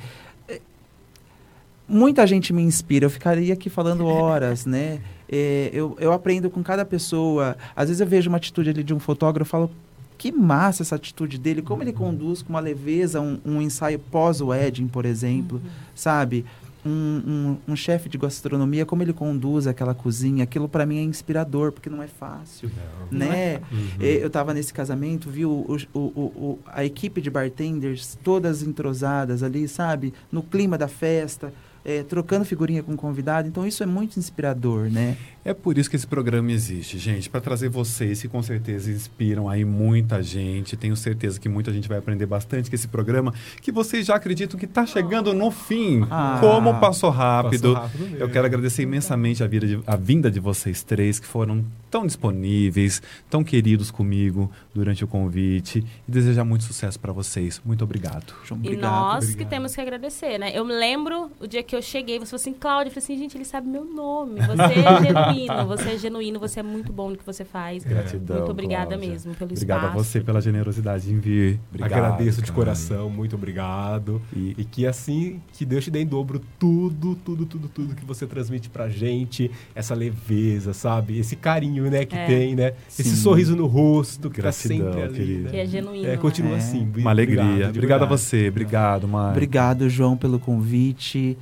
Muita 1.88 2.26
gente 2.26 2.52
me 2.52 2.62
inspira. 2.62 3.06
Eu 3.06 3.10
ficaria 3.10 3.52
aqui 3.52 3.68
falando 3.68 4.06
horas, 4.06 4.64
né? 4.66 5.00
É, 5.28 5.70
eu, 5.72 5.96
eu 6.00 6.12
aprendo 6.12 6.50
com 6.50 6.62
cada 6.62 6.84
pessoa. 6.84 7.56
Às 7.74 7.88
vezes 7.88 8.00
eu 8.00 8.06
vejo 8.06 8.28
uma 8.28 8.36
atitude 8.36 8.70
ali 8.70 8.82
de 8.82 8.94
um 8.94 9.00
fotógrafo 9.00 9.48
e 9.48 9.50
falo. 9.50 9.70
Que 10.18 10.30
massa 10.30 10.82
essa 10.82 10.96
atitude 10.96 11.38
dele, 11.38 11.62
como 11.62 11.82
ele 11.82 11.94
conduz 11.94 12.42
com 12.42 12.50
uma 12.50 12.60
leveza 12.60 13.22
um, 13.22 13.40
um 13.42 13.62
ensaio 13.62 13.98
pós-wedding, 13.98 14.86
por 14.86 15.06
exemplo, 15.06 15.62
sabe? 15.94 16.44
Um, 16.84 17.58
um, 17.68 17.72
um 17.72 17.76
chefe 17.76 18.08
de 18.08 18.16
gastronomia, 18.16 18.86
como 18.86 19.02
ele 19.02 19.12
conduz 19.12 19.66
aquela 19.66 19.94
cozinha, 19.94 20.44
aquilo 20.44 20.66
para 20.68 20.86
mim 20.86 20.98
é 20.98 21.02
inspirador, 21.02 21.72
porque 21.72 21.90
não 21.90 22.02
é 22.02 22.06
fácil, 22.06 22.70
né? 23.10 23.60
Eh, 24.00 24.20
Eu 24.22 24.28
estava 24.28 24.54
nesse 24.54 24.72
casamento, 24.72 25.28
vi 25.28 25.44
o, 25.44 25.50
o- 25.92 25.98
o- 25.98 26.58
a 26.66 26.82
equipe 26.84 27.20
de 27.20 27.28
bartenders 27.28 28.16
todas 28.24 28.62
entrosadas 28.62 29.42
ali, 29.42 29.68
sabe? 29.68 30.14
No 30.32 30.42
clima 30.42 30.78
da 30.78 30.88
festa, 30.88 31.52
eh, 31.84 32.02
trocando 32.02 32.44
figurinha 32.46 32.82
com 32.82 32.92
o 32.92 32.96
convidado. 32.96 33.46
Então 33.48 33.66
isso 33.66 33.82
é 33.82 33.86
muito 33.86 34.18
inspirador, 34.18 34.90
né? 34.90 35.16
É 35.42 35.54
por 35.54 35.78
isso 35.78 35.88
que 35.88 35.96
esse 35.96 36.06
programa 36.06 36.52
existe, 36.52 36.98
gente, 36.98 37.30
para 37.30 37.40
trazer 37.40 37.70
vocês 37.70 38.20
que 38.20 38.28
com 38.28 38.42
certeza 38.42 38.90
inspiram 38.90 39.48
aí 39.48 39.64
muita 39.64 40.22
gente. 40.22 40.76
Tenho 40.76 40.94
certeza 40.94 41.40
que 41.40 41.48
muita 41.48 41.72
gente 41.72 41.88
vai 41.88 41.96
aprender 41.98 42.26
bastante 42.26 42.68
com 42.68 42.76
esse 42.76 42.86
programa, 42.86 43.32
que 43.62 43.72
vocês 43.72 44.04
já 44.06 44.16
acreditam 44.16 44.58
que 44.60 44.66
está 44.66 44.84
chegando 44.84 45.32
no 45.32 45.50
fim. 45.50 46.06
Ah, 46.10 46.36
Como 46.40 46.78
passou 46.78 47.08
rápido. 47.08 47.72
Passou 47.74 47.88
rápido. 47.88 48.16
Eu 48.18 48.28
quero 48.28 48.44
agradecer 48.46 48.82
imensamente 48.82 49.42
a, 49.42 49.46
vida 49.46 49.66
de- 49.66 49.80
a 49.86 49.96
vinda 49.96 50.30
de 50.30 50.38
vocês 50.38 50.82
três, 50.82 51.18
que 51.18 51.26
foram 51.26 51.64
tão 51.90 52.06
disponíveis, 52.06 53.02
tão 53.28 53.42
queridos 53.42 53.90
comigo 53.90 54.50
durante 54.74 55.02
o 55.04 55.08
convite. 55.08 55.84
E 56.06 56.10
desejar 56.12 56.44
muito 56.44 56.64
sucesso 56.64 57.00
para 57.00 57.12
vocês. 57.12 57.60
Muito 57.64 57.82
obrigado. 57.82 58.34
João, 58.44 58.60
E 58.62 58.66
obrigado. 58.68 58.90
nós 58.90 59.24
que 59.24 59.30
obrigado. 59.32 59.50
temos 59.50 59.74
que 59.74 59.80
agradecer, 59.80 60.38
né? 60.38 60.50
Eu 60.54 60.64
me 60.66 60.74
lembro 60.74 61.30
o 61.40 61.46
dia 61.46 61.62
que 61.62 61.74
eu 61.74 61.80
cheguei, 61.80 62.18
você 62.18 62.26
falou 62.26 62.40
assim, 62.40 62.52
Cláudia, 62.52 62.90
eu 62.90 62.94
falei 62.94 63.04
assim, 63.04 63.18
gente, 63.18 63.36
ele 63.36 63.44
sabe 63.46 63.66
meu 63.68 63.84
nome. 63.84 64.40
Você 64.40 64.80
é 64.80 65.29
genuíno, 65.34 65.66
você 65.66 65.88
é 65.90 65.98
genuíno, 65.98 66.40
você 66.40 66.60
é 66.60 66.62
muito 66.62 66.92
bom 66.92 67.10
no 67.10 67.16
que 67.16 67.24
você 67.24 67.44
faz. 67.44 67.84
Gratidão, 67.84 68.38
Muito 68.38 68.50
obrigada 68.50 68.86
Cláudia. 68.88 69.10
mesmo 69.10 69.34
pelo 69.34 69.50
Obrigado 69.52 69.78
espaço. 69.78 69.98
a 69.98 70.02
você 70.02 70.20
pela 70.20 70.40
generosidade 70.40 71.12
em 71.12 71.18
vir. 71.18 71.58
Obrigado, 71.70 71.92
Agradeço 71.92 72.40
de 72.42 72.46
cara. 72.50 72.54
coração, 72.54 73.10
muito 73.10 73.34
obrigado. 73.36 74.20
E- 74.34 74.54
E, 74.58 74.64
que 74.64 74.86
assim, 74.86 75.40
que 75.52 75.64
Deus 75.64 75.84
te 75.84 75.90
dê 75.90 76.00
em 76.00 76.06
dobro 76.06 76.40
tudo, 76.58 77.14
tudo, 77.24 77.46
tudo, 77.46 77.68
tudo 77.68 77.94
que 77.94 78.04
você 78.04 78.26
transmite 78.26 78.68
pra 78.68 78.88
gente. 78.88 79.50
Essa 79.74 79.94
leveza, 79.94 80.72
sabe? 80.72 81.18
Esse 81.18 81.36
carinho, 81.36 81.90
né, 81.90 82.04
que 82.04 82.16
É. 82.16 82.26
tem, 82.26 82.54
né? 82.54 82.72
Esse 82.88 83.04
Sim. 83.04 83.16
sorriso 83.16 83.56
no 83.56 83.66
rosto, 83.66 84.28
que 84.30 84.40
Gratidão, 84.40 84.78
tá 84.86 84.92
sempre 84.92 85.02
ali, 85.02 85.14
querido. 85.14 85.42
né? 85.44 85.50
Que 85.50 85.56
é 85.56 85.66
genuíno. 85.66 86.08
É, 86.08 86.16
continua 86.16 86.52
É. 86.54 86.56
assim. 86.56 86.88
Uma 86.96 87.10
alegria. 87.10 87.42
Obrigado, 87.42 87.72
de 87.72 87.78
Obrigado 87.78 88.02
a 88.02 88.06
você. 88.06 88.48
Obrigado, 88.48 89.08
mãe. 89.08 89.30
Obrigado, 89.30 89.88
João, 89.88 90.16
pelo 90.16 90.38
convite. 90.38 91.36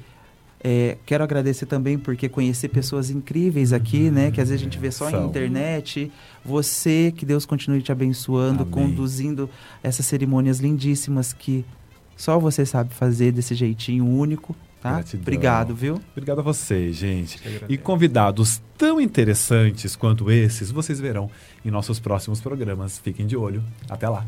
É, 0.63 0.97
quero 1.07 1.23
agradecer 1.23 1.67
também 1.67 1.97
porque 1.97 2.29
conhecer 2.29 2.69
pessoas 2.69 3.11
incríveis 3.11 3.73
aqui, 3.73 4.11
né? 4.11 4.31
Que 4.31 4.41
às 4.41 4.49
vezes 4.49 4.61
a 4.61 4.65
gente 4.65 4.79
vê 4.79 4.91
só 4.91 5.09
São. 5.11 5.25
em 5.25 5.29
internet. 5.29 6.11
Você, 6.45 7.13
que 7.17 7.25
Deus 7.25 7.47
continue 7.47 7.81
te 7.81 7.93
abençoando, 7.93 8.63
Amém. 8.63 8.73
conduzindo 8.73 9.49
essas 9.83 10.07
cerimônias 10.07 10.59
lindíssimas 10.59 11.33
que 11.33 11.65
só 12.17 12.39
você 12.39 12.67
sabe 12.67 12.93
fazer 12.93 13.31
desse 13.31 13.55
jeitinho 13.55 14.05
único, 14.05 14.57
tá? 14.81 14.95
Gratidão. 14.95 15.23
Obrigado, 15.23 15.75
viu? 15.75 16.01
Obrigado 16.11 16.41
a 16.41 16.43
vocês, 16.43 16.97
gente. 16.97 17.41
E 17.69 17.79
convidados 17.79 18.61
tão 18.77 19.01
interessantes 19.01 19.95
quanto 19.95 20.29
esses, 20.29 20.73
vocês 20.73 20.99
verão 20.99 21.31
em 21.65 21.71
nossos 21.71 22.01
próximos 22.01 22.41
programas. 22.41 22.99
Fiquem 22.99 23.27
de 23.27 23.37
olho. 23.37 23.63
Até 23.89 24.09
lá. 24.09 24.27